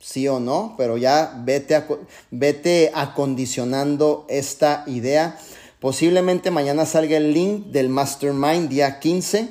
sí 0.00 0.28
o 0.28 0.40
no, 0.40 0.74
pero 0.76 0.96
ya 0.96 1.40
vete, 1.44 1.82
vete 2.30 2.90
acondicionando 2.94 4.26
esta 4.28 4.84
idea. 4.86 5.38
Posiblemente 5.80 6.50
mañana 6.50 6.84
salga 6.84 7.16
el 7.16 7.32
link 7.32 7.66
del 7.66 7.88
Mastermind 7.88 8.68
día 8.68 8.98
15. 8.98 9.48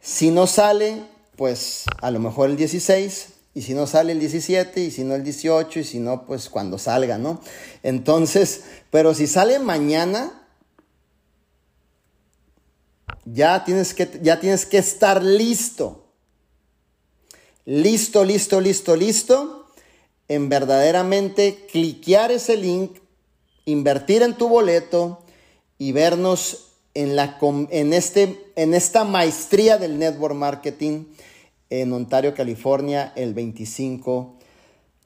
Si 0.00 0.30
no 0.30 0.46
sale, 0.46 1.02
pues 1.36 1.84
a 2.00 2.10
lo 2.10 2.20
mejor 2.20 2.50
el 2.50 2.56
16, 2.56 3.28
y 3.54 3.62
si 3.62 3.74
no 3.74 3.86
sale 3.86 4.12
el 4.12 4.20
17, 4.20 4.80
y 4.80 4.90
si 4.90 5.02
no 5.02 5.14
el 5.16 5.24
18, 5.24 5.80
y 5.80 5.84
si 5.84 5.98
no, 5.98 6.24
pues 6.24 6.48
cuando 6.48 6.78
salga, 6.78 7.18
¿no? 7.18 7.40
Entonces, 7.82 8.62
pero 8.90 9.12
si 9.14 9.26
sale 9.26 9.58
mañana, 9.58 10.41
ya 13.24 13.64
tienes 13.64 13.94
que, 13.94 14.20
ya 14.22 14.40
tienes 14.40 14.66
que 14.66 14.78
estar 14.78 15.22
listo. 15.22 16.04
Listo, 17.64 18.24
listo, 18.24 18.60
listo, 18.60 18.96
listo. 18.96 19.66
En 20.28 20.48
verdaderamente 20.48 21.66
cliquear 21.70 22.32
ese 22.32 22.56
link, 22.56 22.98
invertir 23.64 24.22
en 24.22 24.34
tu 24.34 24.48
boleto 24.48 25.22
y 25.78 25.92
vernos 25.92 26.72
en, 26.94 27.16
la, 27.16 27.38
en, 27.70 27.92
este, 27.92 28.44
en 28.56 28.74
esta 28.74 29.04
maestría 29.04 29.78
del 29.78 29.98
network 29.98 30.34
marketing 30.34 31.04
en 31.70 31.92
Ontario, 31.92 32.34
California, 32.34 33.12
el 33.16 33.34
25 33.34 34.36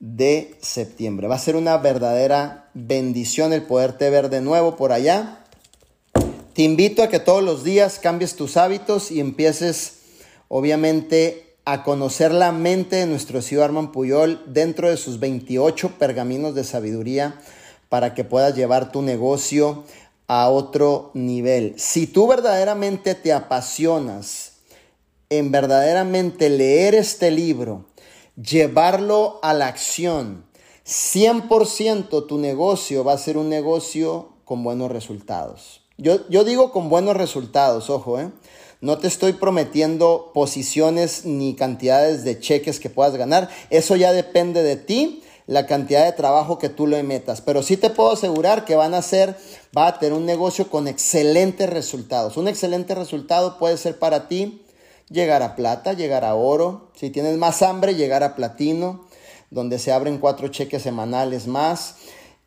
de 0.00 0.56
septiembre. 0.60 1.28
Va 1.28 1.36
a 1.36 1.40
ser 1.40 1.56
una 1.56 1.76
verdadera 1.78 2.70
bendición 2.74 3.52
el 3.52 3.62
poderte 3.62 4.10
ver 4.10 4.30
de 4.30 4.40
nuevo 4.40 4.76
por 4.76 4.92
allá. 4.92 5.45
Te 6.56 6.62
invito 6.62 7.02
a 7.02 7.10
que 7.10 7.20
todos 7.20 7.42
los 7.44 7.64
días 7.64 7.98
cambies 7.98 8.34
tus 8.34 8.56
hábitos 8.56 9.10
y 9.10 9.20
empieces, 9.20 9.98
obviamente, 10.48 11.54
a 11.66 11.82
conocer 11.82 12.32
la 12.32 12.50
mente 12.50 12.96
de 12.96 13.04
nuestro 13.04 13.42
CEO 13.42 13.62
Armand 13.62 13.90
Puyol 13.90 14.42
dentro 14.46 14.88
de 14.88 14.96
sus 14.96 15.20
28 15.20 15.98
pergaminos 15.98 16.54
de 16.54 16.64
sabiduría 16.64 17.38
para 17.90 18.14
que 18.14 18.24
puedas 18.24 18.56
llevar 18.56 18.90
tu 18.90 19.02
negocio 19.02 19.84
a 20.28 20.48
otro 20.48 21.10
nivel. 21.12 21.74
Si 21.76 22.06
tú 22.06 22.26
verdaderamente 22.26 23.14
te 23.14 23.34
apasionas 23.34 24.52
en 25.28 25.52
verdaderamente 25.52 26.48
leer 26.48 26.94
este 26.94 27.30
libro, 27.30 27.84
llevarlo 28.34 29.40
a 29.42 29.52
la 29.52 29.66
acción, 29.66 30.46
100% 30.86 32.26
tu 32.26 32.38
negocio 32.38 33.04
va 33.04 33.12
a 33.12 33.18
ser 33.18 33.36
un 33.36 33.50
negocio 33.50 34.30
con 34.46 34.64
buenos 34.64 34.90
resultados. 34.90 35.85
Yo, 35.98 36.28
yo 36.28 36.44
digo 36.44 36.72
con 36.72 36.90
buenos 36.90 37.16
resultados, 37.16 37.88
ojo, 37.88 38.20
¿eh? 38.20 38.30
No 38.82 38.98
te 38.98 39.08
estoy 39.08 39.32
prometiendo 39.32 40.30
posiciones 40.34 41.24
ni 41.24 41.56
cantidades 41.56 42.22
de 42.24 42.38
cheques 42.38 42.78
que 42.78 42.90
puedas 42.90 43.16
ganar. 43.16 43.48
Eso 43.70 43.96
ya 43.96 44.12
depende 44.12 44.62
de 44.62 44.76
ti, 44.76 45.22
la 45.46 45.66
cantidad 45.66 46.04
de 46.04 46.12
trabajo 46.12 46.58
que 46.58 46.68
tú 46.68 46.86
le 46.86 47.02
metas. 47.02 47.40
Pero 47.40 47.62
sí 47.62 47.78
te 47.78 47.88
puedo 47.88 48.12
asegurar 48.12 48.66
que 48.66 48.76
van 48.76 48.92
a 48.92 49.00
ser, 49.00 49.38
va 49.76 49.86
a 49.86 49.98
tener 49.98 50.12
un 50.12 50.26
negocio 50.26 50.68
con 50.68 50.88
excelentes 50.88 51.70
resultados. 51.70 52.36
Un 52.36 52.48
excelente 52.48 52.94
resultado 52.94 53.58
puede 53.58 53.78
ser 53.78 53.98
para 53.98 54.28
ti 54.28 54.62
llegar 55.08 55.42
a 55.42 55.56
plata, 55.56 55.94
llegar 55.94 56.26
a 56.26 56.34
oro. 56.34 56.90
Si 56.94 57.08
tienes 57.08 57.38
más 57.38 57.62
hambre, 57.62 57.94
llegar 57.94 58.22
a 58.22 58.34
platino, 58.34 59.06
donde 59.50 59.78
se 59.78 59.92
abren 59.92 60.18
cuatro 60.18 60.48
cheques 60.48 60.82
semanales 60.82 61.46
más. 61.46 61.96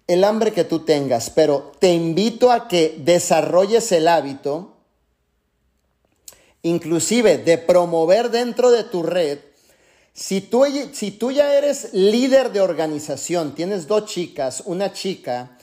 El 0.10 0.24
hambre 0.24 0.54
que 0.54 0.64
tú 0.64 0.80
tengas, 0.80 1.30
pero 1.30 1.72
te 1.78 1.94
invito 1.94 2.52
a 2.52 2.68
que 2.68 2.96
desarrolles 2.98 3.92
el 3.92 4.08
hábito, 4.08 4.78
inclusive 6.64 7.38
de 7.38 7.60
promover 7.60 8.32
dentro 8.32 8.72
de 8.72 8.84
tu 8.86 9.04
red. 9.04 9.38
Si 10.12 10.42
tú, 10.42 10.66
si 10.94 11.12
tú 11.12 11.32
ya 11.32 11.54
eres 11.54 11.94
líder 11.94 12.52
de 12.52 12.60
organización, 12.60 13.54
tienes 13.54 13.86
dos 13.86 14.06
chicas, 14.06 14.64
una 14.66 14.94
chica, 14.94 15.60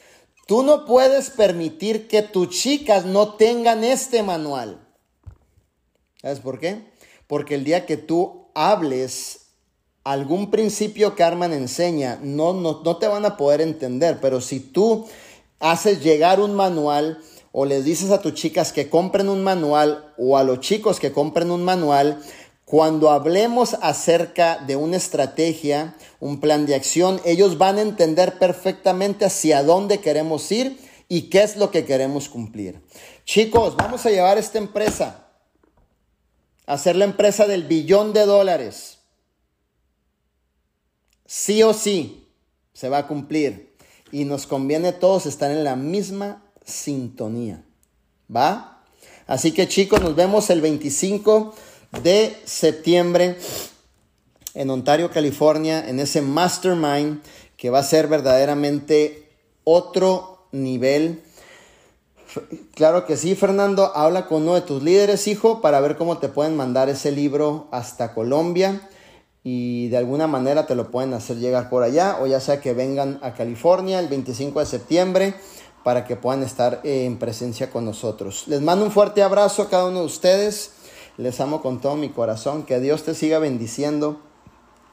tú 0.46 0.62
no 0.62 0.84
puedes 0.84 1.30
permitir 1.30 2.06
que 2.06 2.22
tus 2.22 2.50
chicas 2.50 3.04
no 3.04 3.34
tengan 3.34 3.82
este 3.82 4.22
manual. 4.22 4.80
¿Sabes 6.22 6.38
por 6.38 6.60
qué? 6.60 6.84
Porque 7.26 7.56
el 7.56 7.64
día 7.64 7.84
que 7.84 7.96
tú 7.96 8.46
hables 8.54 9.45
algún 10.12 10.50
principio 10.50 11.14
que 11.14 11.22
Arman 11.22 11.52
enseña, 11.52 12.18
no, 12.22 12.52
no, 12.52 12.80
no 12.84 12.96
te 12.96 13.08
van 13.08 13.24
a 13.24 13.36
poder 13.36 13.60
entender, 13.60 14.18
pero 14.20 14.40
si 14.40 14.60
tú 14.60 15.06
haces 15.58 16.02
llegar 16.02 16.40
un 16.40 16.54
manual 16.54 17.20
o 17.52 17.64
les 17.64 17.84
dices 17.84 18.10
a 18.10 18.20
tus 18.20 18.34
chicas 18.34 18.72
que 18.72 18.88
compren 18.88 19.28
un 19.28 19.42
manual 19.42 20.14
o 20.16 20.38
a 20.38 20.44
los 20.44 20.60
chicos 20.60 21.00
que 21.00 21.12
compren 21.12 21.50
un 21.50 21.64
manual, 21.64 22.22
cuando 22.64 23.10
hablemos 23.10 23.74
acerca 23.80 24.58
de 24.58 24.76
una 24.76 24.96
estrategia, 24.96 25.96
un 26.20 26.40
plan 26.40 26.66
de 26.66 26.74
acción, 26.74 27.20
ellos 27.24 27.58
van 27.58 27.78
a 27.78 27.82
entender 27.82 28.38
perfectamente 28.38 29.24
hacia 29.24 29.62
dónde 29.62 29.98
queremos 29.98 30.50
ir 30.52 30.78
y 31.08 31.22
qué 31.22 31.42
es 31.42 31.56
lo 31.56 31.70
que 31.70 31.84
queremos 31.84 32.28
cumplir. 32.28 32.80
Chicos, 33.24 33.76
vamos 33.76 34.04
a 34.06 34.10
llevar 34.10 34.38
esta 34.38 34.58
empresa 34.58 35.26
hacer 36.66 36.96
la 36.96 37.04
empresa 37.04 37.46
del 37.46 37.64
billón 37.64 38.12
de 38.12 38.26
dólares. 38.26 38.95
Sí 41.26 41.62
o 41.62 41.74
sí 41.74 42.26
se 42.72 42.88
va 42.88 42.98
a 42.98 43.06
cumplir. 43.06 43.74
Y 44.12 44.24
nos 44.24 44.46
conviene 44.46 44.92
todos 44.92 45.26
estar 45.26 45.50
en 45.50 45.64
la 45.64 45.76
misma 45.76 46.42
sintonía. 46.64 47.64
¿Va? 48.34 48.82
Así 49.26 49.52
que 49.52 49.68
chicos, 49.68 50.00
nos 50.00 50.14
vemos 50.14 50.50
el 50.50 50.60
25 50.60 51.54
de 52.02 52.36
septiembre 52.44 53.36
en 54.54 54.70
Ontario, 54.70 55.10
California, 55.10 55.88
en 55.88 56.00
ese 56.00 56.22
mastermind 56.22 57.20
que 57.56 57.70
va 57.70 57.80
a 57.80 57.84
ser 57.84 58.08
verdaderamente 58.08 59.28
otro 59.64 60.46
nivel 60.52 61.22
Claro 62.74 63.06
que 63.06 63.16
sí, 63.16 63.34
Fernando. 63.34 63.96
Habla 63.96 64.26
con 64.26 64.42
uno 64.42 64.54
de 64.54 64.60
tus 64.60 64.82
líderes, 64.82 65.26
hijo, 65.26 65.60
para 65.60 65.80
ver 65.80 65.96
cómo 65.96 66.18
te 66.18 66.28
pueden 66.28 66.56
mandar 66.56 66.88
ese 66.88 67.10
libro 67.10 67.68
hasta 67.70 68.12
Colombia 68.12 68.88
y 69.48 69.86
de 69.90 69.96
alguna 69.96 70.26
manera 70.26 70.66
te 70.66 70.74
lo 70.74 70.90
pueden 70.90 71.14
hacer 71.14 71.36
llegar 71.36 71.70
por 71.70 71.84
allá 71.84 72.18
o 72.20 72.26
ya 72.26 72.40
sea 72.40 72.60
que 72.60 72.74
vengan 72.74 73.20
a 73.22 73.32
California 73.32 74.00
el 74.00 74.08
25 74.08 74.58
de 74.58 74.66
septiembre 74.66 75.34
para 75.84 76.04
que 76.04 76.16
puedan 76.16 76.42
estar 76.42 76.80
en 76.82 77.16
presencia 77.16 77.70
con 77.70 77.84
nosotros. 77.84 78.48
Les 78.48 78.60
mando 78.60 78.84
un 78.84 78.90
fuerte 78.90 79.22
abrazo 79.22 79.62
a 79.62 79.68
cada 79.68 79.86
uno 79.86 80.00
de 80.00 80.06
ustedes. 80.06 80.72
Les 81.16 81.38
amo 81.38 81.62
con 81.62 81.80
todo 81.80 81.94
mi 81.94 82.08
corazón. 82.08 82.64
Que 82.64 82.80
Dios 82.80 83.04
te 83.04 83.14
siga 83.14 83.38
bendiciendo 83.38 84.18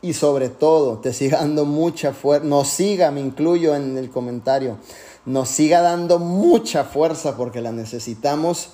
y 0.03 0.13
sobre 0.13 0.49
todo 0.49 0.99
te 0.99 1.13
siga 1.13 1.39
dando 1.39 1.65
mucha 1.65 2.13
fuerza. 2.13 2.45
Nos 2.45 2.67
siga, 2.67 3.09
me 3.09 3.21
incluyo 3.21 3.73
en 3.73 3.97
el 3.97 4.11
comentario 4.11 4.77
nos 5.25 5.49
siga 5.49 5.81
dando 5.81 6.19
mucha 6.19 6.83
fuerza 6.83 7.37
porque 7.37 7.61
la 7.61 7.71
necesitamos 7.71 8.69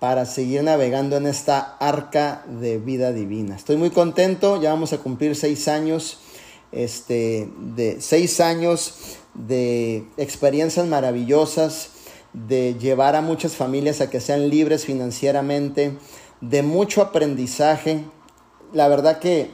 para 0.00 0.26
seguir 0.26 0.62
navegando 0.62 1.16
en 1.16 1.26
esta 1.26 1.76
arca 1.78 2.44
de 2.46 2.78
vida 2.78 3.12
divina. 3.12 3.56
Estoy 3.56 3.76
muy 3.76 3.90
contento, 3.90 4.60
ya 4.60 4.70
vamos 4.70 4.92
a 4.92 4.98
cumplir 4.98 5.36
seis 5.36 5.68
años, 5.68 6.18
este, 6.72 7.48
de 7.58 8.00
seis 8.00 8.40
años 8.40 9.18
de 9.34 10.04
experiencias 10.16 10.86
maravillosas, 10.86 11.90
de 12.32 12.74
llevar 12.74 13.16
a 13.16 13.20
muchas 13.20 13.54
familias 13.54 14.00
a 14.00 14.10
que 14.10 14.20
sean 14.20 14.50
libres 14.50 14.84
financieramente, 14.84 15.96
de 16.40 16.62
mucho 16.62 17.00
aprendizaje. 17.00 18.04
La 18.72 18.88
verdad 18.88 19.20
que 19.20 19.50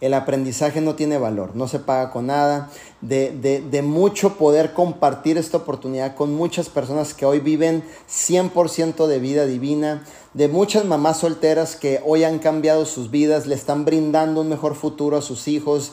el 0.00 0.14
aprendizaje 0.14 0.80
no 0.80 0.94
tiene 0.94 1.18
valor, 1.18 1.56
no 1.56 1.66
se 1.66 1.80
paga 1.80 2.10
con 2.10 2.26
nada, 2.26 2.70
de, 3.00 3.82
mucho 3.82 4.36
poder 4.36 4.72
compartir 4.72 5.38
esta 5.38 5.56
oportunidad 5.56 6.14
con 6.14 6.34
muchas 6.34 6.68
personas 6.68 7.14
que 7.14 7.26
hoy 7.26 7.40
viven 7.40 7.82
100% 8.08 9.06
de 9.06 9.18
vida 9.18 9.46
divina, 9.46 10.04
de 10.34 10.48
muchas 10.48 10.84
mamás 10.84 11.18
solteras 11.18 11.74
que 11.74 12.00
hoy 12.04 12.24
han 12.24 12.38
cambiado 12.38 12.86
sus 12.86 13.10
vidas, 13.10 13.46
le 13.46 13.56
están 13.56 13.84
brindando 13.84 14.42
un 14.42 14.48
mejor 14.48 14.76
futuro 14.76 15.16
a 15.16 15.22
sus 15.22 15.48
hijos, 15.48 15.92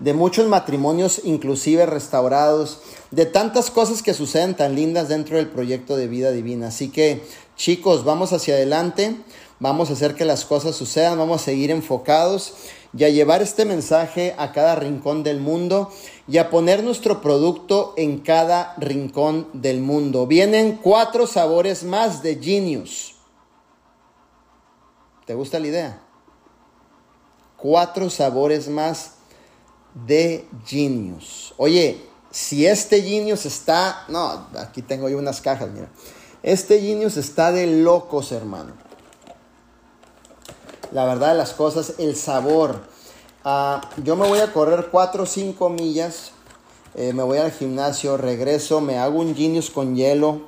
de 0.00 0.12
muchos 0.12 0.48
matrimonios 0.48 1.20
inclusive 1.24 1.86
restaurados, 1.86 2.80
de 3.12 3.26
tantas 3.26 3.70
cosas 3.70 4.02
que 4.02 4.14
suceden 4.14 4.56
tan 4.56 4.74
lindas 4.74 5.08
dentro 5.08 5.36
del 5.36 5.48
proyecto 5.48 5.96
de 5.96 6.08
vida 6.08 6.32
divina. 6.32 6.68
Así 6.68 6.88
que 6.88 7.22
chicos, 7.56 8.04
vamos 8.04 8.32
hacia 8.32 8.54
adelante. 8.54 9.16
Vamos 9.64 9.88
a 9.88 9.94
hacer 9.94 10.14
que 10.14 10.26
las 10.26 10.44
cosas 10.44 10.76
sucedan, 10.76 11.16
vamos 11.16 11.40
a 11.40 11.44
seguir 11.46 11.70
enfocados 11.70 12.52
y 12.94 13.02
a 13.04 13.08
llevar 13.08 13.40
este 13.40 13.64
mensaje 13.64 14.34
a 14.36 14.52
cada 14.52 14.74
rincón 14.74 15.22
del 15.22 15.40
mundo 15.40 15.90
y 16.28 16.36
a 16.36 16.50
poner 16.50 16.84
nuestro 16.84 17.22
producto 17.22 17.94
en 17.96 18.18
cada 18.18 18.74
rincón 18.76 19.48
del 19.54 19.80
mundo. 19.80 20.26
Vienen 20.26 20.76
cuatro 20.82 21.26
sabores 21.26 21.82
más 21.82 22.22
de 22.22 22.36
Genius. 22.42 23.14
¿Te 25.24 25.32
gusta 25.32 25.58
la 25.58 25.66
idea? 25.66 26.02
Cuatro 27.56 28.10
sabores 28.10 28.68
más 28.68 29.12
de 29.94 30.46
Genius. 30.66 31.54
Oye, 31.56 32.04
si 32.30 32.66
este 32.66 33.00
Genius 33.00 33.46
está, 33.46 34.04
no, 34.08 34.46
aquí 34.58 34.82
tengo 34.82 35.08
yo 35.08 35.16
unas 35.16 35.40
cajas, 35.40 35.70
mira. 35.70 35.88
Este 36.42 36.82
Genius 36.82 37.16
está 37.16 37.50
de 37.50 37.66
locos, 37.66 38.30
hermano. 38.30 38.83
La 40.94 41.04
verdad 41.06 41.32
de 41.32 41.38
las 41.38 41.54
cosas, 41.54 41.94
el 41.98 42.14
sabor. 42.14 42.78
Ah, 43.44 43.80
yo 44.04 44.14
me 44.14 44.28
voy 44.28 44.38
a 44.38 44.52
correr 44.52 44.90
4 44.92 45.24
o 45.24 45.26
5 45.26 45.68
millas. 45.68 46.30
Eh, 46.94 47.12
me 47.12 47.24
voy 47.24 47.38
al 47.38 47.50
gimnasio, 47.50 48.16
regreso, 48.16 48.80
me 48.80 48.98
hago 48.98 49.18
un 49.18 49.34
Genius 49.34 49.70
con 49.70 49.96
hielo. 49.96 50.42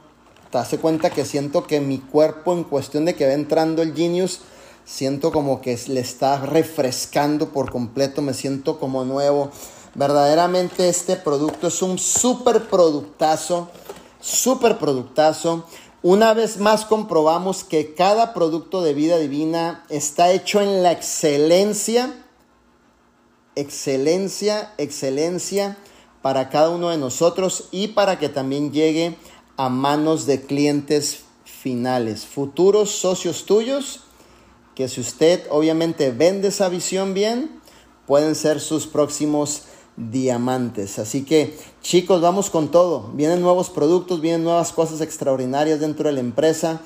Te 0.53 0.59
hace 0.59 0.79
cuenta 0.79 1.11
que 1.11 1.25
siento 1.25 1.67
que 1.67 1.81
mi 1.81 1.99
cuerpo, 1.99 2.53
en 2.53 2.63
cuestión 2.63 3.07
de 3.07 3.17
que 3.17 3.27
va 3.27 3.33
entrando 3.33 3.83
el 3.83 3.93
Genius, 3.97 4.39
siento 4.85 5.33
como 5.33 5.61
que 5.61 5.77
le 5.89 5.99
está 5.99 6.39
refrescando 6.39 7.49
por 7.49 7.73
completo, 7.73 8.23
me 8.23 8.33
siento 8.33 8.79
como 8.79 9.05
nuevo. 9.05 9.51
Verdaderamente 9.97 10.89
este 10.89 11.17
producto 11.17 11.67
es 11.67 11.83
un 11.83 11.99
super 11.99 12.69
productazo, 12.69 13.69
super 14.21 14.79
productazo. 14.79 15.65
Una 16.09 16.35
vez 16.35 16.59
más 16.59 16.85
comprobamos 16.85 17.65
que 17.65 17.93
cada 17.95 18.33
producto 18.33 18.81
de 18.81 18.95
vida 18.95 19.19
divina 19.19 19.85
está 19.89 20.31
hecho 20.31 20.61
en 20.61 20.85
la 20.85 20.93
excelencia, 20.93 22.15
excelencia, 23.57 24.73
excelencia 24.79 25.77
para 26.23 26.49
cada 26.49 26.71
uno 26.71 26.91
de 26.91 26.97
nosotros 26.97 27.65
y 27.73 27.89
para 27.89 28.21
que 28.21 28.29
también 28.29 28.71
llegue 28.71 29.17
a 29.57 29.69
manos 29.69 30.27
de 30.27 30.43
clientes 30.43 31.25
finales, 31.43 32.25
futuros 32.25 32.91
socios 32.93 33.45
tuyos, 33.45 34.05
que 34.77 34.87
si 34.87 35.01
usted 35.01 35.43
obviamente 35.51 36.13
vende 36.13 36.49
esa 36.49 36.69
visión 36.69 37.15
bien, 37.15 37.61
pueden 38.07 38.37
ser 38.37 38.61
sus 38.61 38.87
próximos 38.87 39.65
diamantes. 39.97 40.99
Así 40.99 41.25
que 41.25 41.59
chicos, 41.83 42.21
vamos 42.21 42.51
con 42.51 42.71
todo. 42.71 43.11
Vienen 43.15 43.41
nuevos 43.41 43.71
productos, 43.71 44.21
vienen 44.21 44.45
nuevas 44.45 44.73
cosas 44.73 45.01
extraordinarias 45.01 45.81
dentro 45.81 46.09
de 46.09 46.15
la 46.15 46.21
empresa. 46.21 46.81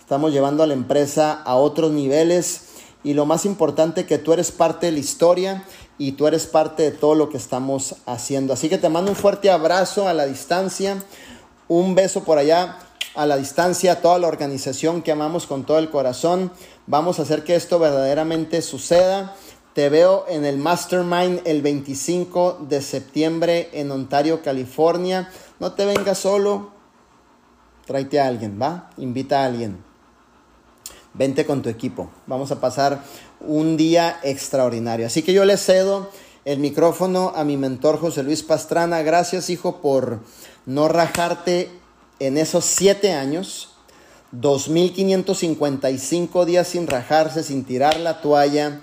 Estamos 0.00 0.32
llevando 0.32 0.62
a 0.62 0.66
la 0.66 0.74
empresa 0.74 1.32
a 1.44 1.56
otros 1.56 1.92
niveles. 1.92 2.62
Y 3.02 3.12
lo 3.12 3.26
más 3.26 3.44
importante 3.44 4.06
que 4.06 4.18
tú 4.18 4.32
eres 4.32 4.50
parte 4.50 4.86
de 4.86 4.92
la 4.92 4.98
historia 4.98 5.64
y 5.98 6.12
tú 6.12 6.26
eres 6.26 6.46
parte 6.46 6.82
de 6.82 6.90
todo 6.90 7.14
lo 7.14 7.28
que 7.28 7.36
estamos 7.36 7.96
haciendo. 8.06 8.54
Así 8.54 8.68
que 8.68 8.78
te 8.78 8.88
mando 8.88 9.10
un 9.10 9.16
fuerte 9.16 9.50
abrazo 9.50 10.08
a 10.08 10.14
la 10.14 10.24
distancia. 10.24 11.02
Un 11.68 11.94
beso 11.94 12.24
por 12.24 12.38
allá 12.38 12.78
a 13.14 13.26
la 13.26 13.36
distancia 13.36 13.92
a 13.92 14.00
toda 14.00 14.18
la 14.18 14.26
organización 14.26 15.02
que 15.02 15.12
amamos 15.12 15.46
con 15.46 15.64
todo 15.64 15.78
el 15.78 15.90
corazón. 15.90 16.50
Vamos 16.86 17.18
a 17.18 17.22
hacer 17.22 17.44
que 17.44 17.54
esto 17.54 17.78
verdaderamente 17.78 18.60
suceda. 18.62 19.36
Te 19.74 19.88
veo 19.88 20.24
en 20.28 20.44
el 20.44 20.56
Mastermind 20.56 21.40
el 21.44 21.60
25 21.60 22.66
de 22.68 22.80
septiembre 22.80 23.70
en 23.72 23.90
Ontario, 23.90 24.40
California. 24.40 25.28
No 25.58 25.72
te 25.72 25.84
vengas 25.84 26.18
solo, 26.18 26.70
tráete 27.84 28.20
a 28.20 28.28
alguien, 28.28 28.56
¿va? 28.62 28.90
Invita 28.98 29.42
a 29.42 29.46
alguien. 29.46 29.82
Vente 31.12 31.44
con 31.44 31.62
tu 31.62 31.70
equipo. 31.70 32.08
Vamos 32.28 32.52
a 32.52 32.60
pasar 32.60 33.02
un 33.40 33.76
día 33.76 34.20
extraordinario. 34.22 35.08
Así 35.08 35.22
que 35.22 35.32
yo 35.32 35.44
le 35.44 35.56
cedo 35.56 36.08
el 36.44 36.60
micrófono 36.60 37.32
a 37.34 37.42
mi 37.42 37.56
mentor 37.56 37.98
José 37.98 38.22
Luis 38.22 38.44
Pastrana. 38.44 39.02
Gracias, 39.02 39.50
hijo, 39.50 39.80
por 39.80 40.20
no 40.66 40.86
rajarte 40.86 41.68
en 42.20 42.38
esos 42.38 42.64
siete 42.64 43.12
años. 43.12 43.70
2.555 44.32 46.44
días 46.44 46.68
sin 46.68 46.86
rajarse, 46.86 47.42
sin 47.42 47.64
tirar 47.64 47.98
la 47.98 48.20
toalla 48.20 48.80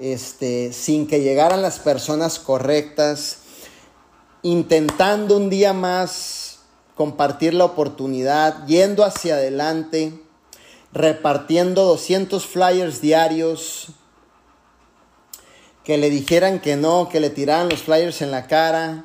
este, 0.00 0.72
sin 0.72 1.06
que 1.06 1.20
llegaran 1.20 1.62
las 1.62 1.78
personas 1.78 2.38
correctas, 2.38 3.38
intentando 4.42 5.36
un 5.36 5.50
día 5.50 5.72
más 5.72 6.60
compartir 6.94 7.54
la 7.54 7.64
oportunidad, 7.64 8.66
yendo 8.66 9.04
hacia 9.04 9.34
adelante, 9.34 10.12
repartiendo 10.92 11.84
200 11.84 12.44
flyers 12.46 13.00
diarios, 13.00 13.88
que 15.84 15.98
le 15.98 16.10
dijeran 16.10 16.60
que 16.60 16.76
no, 16.76 17.08
que 17.08 17.20
le 17.20 17.30
tiraran 17.30 17.68
los 17.68 17.82
flyers 17.82 18.22
en 18.22 18.30
la 18.30 18.46
cara, 18.46 19.04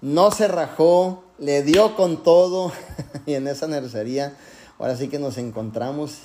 no 0.00 0.30
se 0.30 0.48
rajó, 0.48 1.24
le 1.38 1.62
dio 1.62 1.96
con 1.96 2.22
todo 2.22 2.72
y 3.26 3.34
en 3.34 3.48
esa 3.48 3.66
nursería 3.66 4.36
ahora 4.78 4.96
sí 4.96 5.08
que 5.08 5.18
nos 5.18 5.38
encontramos 5.38 6.18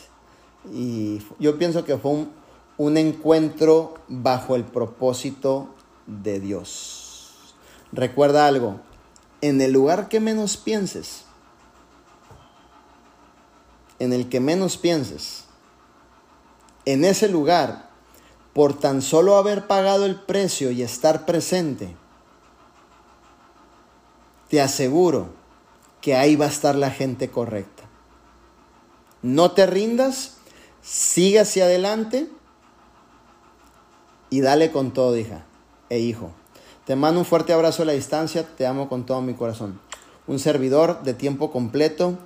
y 0.74 1.20
yo 1.40 1.58
pienso 1.60 1.86
que 1.86 1.98
fue 1.98 2.12
un, 2.12 2.32
un 2.78 2.98
encuentro 2.98 3.96
bajo 4.08 4.56
el 4.56 4.64
propósito 4.64 5.70
de 6.06 6.40
Dios. 6.40 7.56
Recuerda 7.92 8.48
algo, 8.48 8.80
en 9.42 9.62
el 9.62 9.72
lugar 9.72 10.10
que 10.10 10.20
menos 10.20 10.58
pienses, 10.58 11.24
en 14.00 14.14
el 14.14 14.30
que 14.30 14.40
menos 14.40 14.78
pienses, 14.78 15.46
en 16.86 17.04
ese 17.04 17.28
lugar, 17.30 17.90
por 18.54 18.78
tan 18.80 19.02
solo 19.02 19.38
haber 19.38 19.68
pagado 19.68 20.06
el 20.06 20.16
precio 20.16 20.72
y 20.72 20.82
estar 20.82 21.26
presente, 21.26 21.96
te 24.50 24.62
aseguro 24.62 25.30
que 26.02 26.16
ahí 26.16 26.36
va 26.36 26.46
a 26.46 26.50
estar 26.50 26.76
la 26.76 26.92
gente 26.92 27.30
correcta. 27.30 27.84
No 29.22 29.52
te 29.52 29.66
rindas, 29.66 30.38
sigue 30.82 31.40
hacia 31.40 31.66
adelante 31.66 32.30
y 34.30 34.42
dale 34.42 34.72
con 34.72 34.92
todo, 34.92 35.18
hija 35.18 35.46
e 35.90 36.00
hijo. 36.00 36.32
Te 36.86 36.96
mando 36.96 37.20
un 37.20 37.26
fuerte 37.26 37.54
abrazo 37.54 37.84
a 37.84 37.86
la 37.86 37.94
distancia, 37.94 38.46
te 38.56 38.66
amo 38.66 38.90
con 38.90 39.06
todo 39.06 39.22
mi 39.22 39.34
corazón. 39.34 39.80
Un 40.26 40.40
servidor 40.40 41.04
de 41.04 41.14
tiempo 41.14 41.52
completo, 41.52 42.18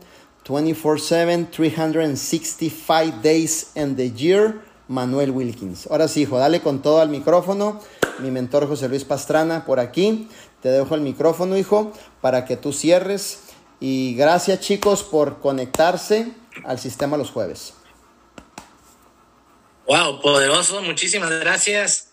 24/7, 0.45 1.49
365 1.52 3.22
days 3.22 3.72
in 3.76 3.95
the 3.95 4.11
year, 4.11 4.61
Manuel 4.88 5.32
Wilkins. 5.32 5.88
Ahora 5.88 6.07
sí, 6.07 6.22
hijo, 6.22 6.38
dale 6.38 6.61
con 6.61 6.82
todo 6.82 6.99
al 6.99 7.10
micrófono. 7.10 7.80
Mi 8.19 8.30
mentor 8.30 8.68
José 8.68 8.90
Luis 8.90 9.03
Pastrana 9.03 9.65
por 9.65 9.80
aquí. 9.80 10.28
Te 10.61 10.69
dejo 10.69 10.94
el 10.95 11.02
micrófono, 11.02 11.57
hijo, 11.57 11.91
para 12.22 12.45
que 12.45 12.57
tú 12.57 12.73
cierres. 12.73 13.40
Y 13.80 14.14
gracias, 14.15 14.60
chicos, 14.60 15.02
por 15.03 15.40
conectarse 15.40 16.34
al 16.65 16.78
sistema 16.78 17.18
los 17.18 17.32
jueves. 17.32 17.73
Wow, 19.92 20.22
poderoso, 20.22 20.82
muchísimas 20.82 21.30
gracias. 21.30 22.08